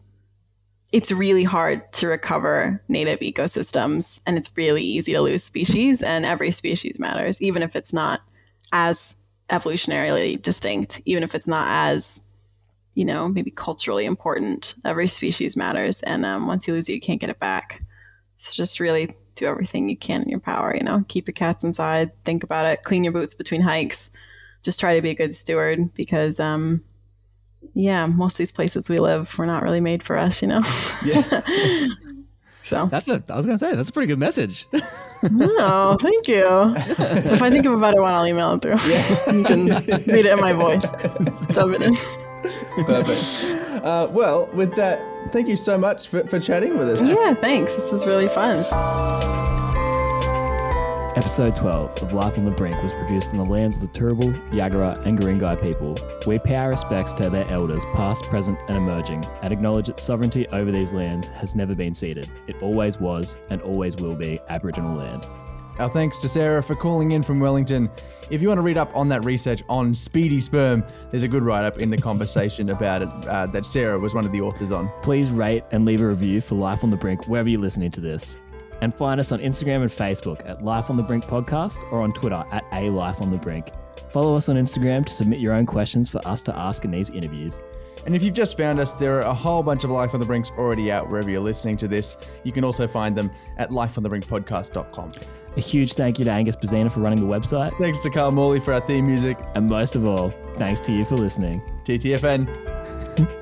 it's 0.93 1.12
really 1.12 1.45
hard 1.45 1.93
to 1.93 2.09
recover 2.09 2.82
native 2.88 3.20
ecosystems 3.20 4.20
and 4.26 4.36
it's 4.36 4.57
really 4.57 4.82
easy 4.82 5.12
to 5.12 5.20
lose 5.20 5.45
species, 5.45 6.03
and 6.03 6.26
every 6.26 6.51
species 6.51 6.99
matters, 6.99 7.41
even 7.41 7.62
if 7.62 7.76
it's 7.76 7.93
not 7.93 8.22
as 8.72 9.22
evolutionarily 9.49 10.41
distinct, 10.41 11.01
even 11.05 11.22
if 11.22 11.34
it's 11.34 11.49
not 11.49 11.66
as, 11.68 12.22
you 12.95 13.05
know, 13.05 13.28
maybe 13.28 13.51
culturally 13.51 14.05
important. 14.05 14.74
Every 14.84 15.07
species 15.07 15.57
matters, 15.57 16.03
and 16.03 16.24
um, 16.26 16.47
once 16.47 16.66
you 16.66 16.74
lose 16.74 16.88
it, 16.88 16.95
you 16.95 17.01
can't 17.01 17.20
get 17.20 17.30
it 17.30 17.38
back. 17.38 17.80
So 18.36 18.53
just 18.53 18.80
really 18.80 19.14
do 19.34 19.47
everything 19.47 19.88
you 19.88 19.97
can 19.97 20.22
in 20.22 20.28
your 20.28 20.41
power. 20.41 20.74
You 20.74 20.82
know, 20.82 21.05
keep 21.09 21.26
your 21.28 21.34
cats 21.34 21.62
inside, 21.62 22.12
think 22.24 22.43
about 22.43 22.66
it, 22.66 22.82
clean 22.82 23.05
your 23.05 23.12
boots 23.12 23.34
between 23.34 23.61
hikes. 23.61 24.11
Just 24.62 24.80
try 24.80 24.97
to 24.97 25.03
be 25.03 25.11
a 25.11 25.14
good 25.14 25.34
steward 25.34 25.95
because, 25.95 26.41
um, 26.41 26.84
yeah, 27.74 28.06
most 28.06 28.34
of 28.34 28.38
these 28.38 28.52
places 28.52 28.88
we 28.88 28.98
live, 28.98 29.38
we're 29.38 29.46
not 29.46 29.62
really 29.62 29.80
made 29.80 30.02
for 30.02 30.16
us. 30.16 30.42
You 30.42 30.48
know. 30.48 30.61
Yeah. 31.04 31.22
so. 32.62 32.86
that's 32.86 33.08
a. 33.08 33.22
I 33.28 33.36
was 33.36 33.46
gonna 33.46 33.58
say 33.58 33.74
that's 33.74 33.90
a 33.90 33.92
pretty 33.92 34.08
good 34.08 34.18
message. 34.18 34.66
Oh, 35.22 35.96
thank 36.00 36.28
you. 36.28 36.74
if 36.76 37.42
I 37.42 37.50
think 37.50 37.66
of 37.66 37.74
a 37.74 37.78
better 37.78 38.00
one, 38.00 38.14
I'll 38.14 38.26
email 38.26 38.54
it 38.54 38.62
through. 38.62 38.76
Yeah. 38.88 39.32
you 39.32 39.44
can 39.44 39.66
read 40.12 40.26
it 40.26 40.32
in 40.32 40.40
my 40.40 40.52
voice. 40.52 40.92
Dub 41.48 41.72
it 41.72 41.82
in. 41.82 41.94
Perfect. 42.86 43.84
Uh, 43.84 44.08
well, 44.11 44.48
with 44.54 44.74
that, 44.76 45.02
thank 45.30 45.48
you 45.48 45.56
so 45.56 45.76
much 45.76 46.08
for, 46.08 46.26
for 46.26 46.40
chatting 46.40 46.78
with 46.78 46.88
us. 46.88 47.06
Yeah, 47.06 47.34
thanks. 47.34 47.76
This 47.76 47.92
is 47.92 48.06
really 48.06 48.28
fun. 48.28 49.49
Episode 51.21 51.55
12 51.55 52.03
of 52.03 52.14
Life 52.14 52.39
on 52.39 52.47
the 52.47 52.51
Brink 52.51 52.83
was 52.83 52.95
produced 52.95 53.33
in 53.33 53.37
the 53.37 53.45
lands 53.45 53.77
of 53.77 53.83
the 53.83 53.89
Turrbal, 53.89 54.33
Yagara, 54.53 55.05
and 55.07 55.18
Guringai 55.18 55.61
people. 55.61 55.95
We 56.27 56.39
pay 56.39 56.57
our 56.57 56.71
respects 56.71 57.12
to 57.12 57.29
their 57.29 57.47
elders, 57.51 57.85
past, 57.93 58.25
present, 58.25 58.59
and 58.68 58.77
emerging, 58.79 59.27
and 59.43 59.53
acknowledge 59.53 59.89
that 59.89 60.01
sovereignty 60.01 60.49
over 60.49 60.73
these 60.73 60.95
lands 60.95 61.29
has 61.29 61.55
never 61.55 61.75
been 61.75 61.93
ceded. 61.93 62.31
It 62.47 62.62
always 62.62 62.99
was 62.99 63.39
and 63.51 63.61
always 63.61 63.97
will 63.97 64.14
be 64.14 64.41
Aboriginal 64.49 64.97
land. 64.97 65.27
Our 65.79 65.91
thanks 65.91 66.16
to 66.21 66.29
Sarah 66.29 66.62
for 66.62 66.75
calling 66.75 67.11
in 67.11 67.23
from 67.23 67.39
Wellington. 67.39 67.91
If 68.31 68.41
you 68.41 68.49
want 68.49 68.57
to 68.57 68.62
read 68.62 68.79
up 68.79 68.97
on 68.97 69.11
that 69.11 69.23
research 69.23 69.62
on 69.68 69.93
speedy 69.93 70.41
sperm, 70.41 70.83
there's 71.11 71.23
a 71.23 71.29
good 71.29 71.43
write 71.43 71.66
up 71.66 71.81
in 71.81 71.91
the 71.91 71.99
conversation 71.99 72.71
about 72.71 73.03
it 73.03 73.09
uh, 73.29 73.47
that 73.49 73.66
Sarah 73.66 73.99
was 73.99 74.14
one 74.14 74.25
of 74.25 74.33
the 74.33 74.41
authors 74.41 74.73
on. 74.73 74.91
Please 75.03 75.29
rate 75.29 75.64
and 75.71 75.85
leave 75.85 76.01
a 76.01 76.07
review 76.07 76.41
for 76.41 76.55
Life 76.55 76.83
on 76.83 76.89
the 76.89 76.97
Brink 76.97 77.29
wherever 77.29 77.51
you're 77.51 77.61
listening 77.61 77.91
to 77.91 78.01
this. 78.01 78.39
And 78.81 78.95
find 78.95 79.20
us 79.20 79.33
on 79.33 79.41
Instagram 79.41 79.83
and 79.83 79.91
Facebook 79.91 80.49
at 80.49 80.62
Life 80.62 80.91
on 80.91 80.97
the 80.97 81.03
Brink 81.03 81.24
Podcast 81.24 81.76
or 81.93 82.01
on 82.01 82.12
Twitter 82.12 82.45
at 82.51 82.64
A 82.72 82.91
Life 82.91 83.20
on 83.20 83.31
the 83.31 83.37
Brink. 83.37 83.70
Follow 84.11 84.37
us 84.37 84.49
on 84.49 84.57
Instagram 84.57 85.05
to 85.07 85.12
submit 85.12 85.39
your 85.39 85.53
own 85.53 85.66
questions 85.66 86.09
for 86.09 86.26
us 86.26 86.43
to 86.43 86.59
ask 86.59 86.85
in 86.85 86.91
these 86.91 87.11
interviews. 87.11 87.62
And 88.07 88.16
if 88.16 88.22
you've 88.22 88.35
just 88.35 88.57
found 88.57 88.81
us, 88.81 88.93
there 88.93 89.18
are 89.18 89.22
a 89.22 89.35
whole 89.35 89.62
bunch 89.62 89.85
of 89.85 89.91
Life 89.91 90.14
on 90.14 90.20
the 90.20 90.26
Brinks 90.26 90.51
already 90.57 90.91
out 90.91 91.11
wherever 91.11 91.31
you're 91.31 91.41
listening 91.41 91.76
to 91.78 91.89
this. 91.89 92.16
You 92.45 92.53
can 92.53 92.64
also 92.64 92.89
find 92.89 93.14
them 93.14 93.31
at 93.59 93.70
lifeonthebrinkpodcast.com. 93.70 95.12
A 95.57 95.61
huge 95.61 95.95
thank 95.95 96.18
you 96.18 96.24
to 96.24 96.31
Angus 96.31 96.57
Bazina 96.57 96.91
for 96.91 97.01
running 97.01 97.20
the 97.20 97.26
website. 97.26 97.76
Thanks 97.76 98.01
to 98.01 98.11
Carl 98.11 98.31
Morley 98.31 98.61
for 98.61 98.72
our 98.72 98.81
theme 98.81 99.07
music. 99.07 99.37
And 99.55 99.68
most 99.68 99.97
of 99.97 100.07
all, 100.07 100.33
thanks 100.55 100.81
to 100.81 100.93
you 100.93 101.05
for 101.05 101.16
listening. 101.16 101.61
TTFN. 101.85 102.47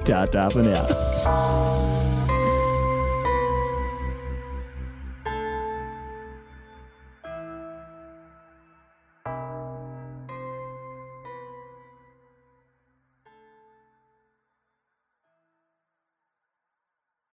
Ta 0.05 0.27
ta 0.27 0.49
for 0.49 0.63
now. 0.63 2.18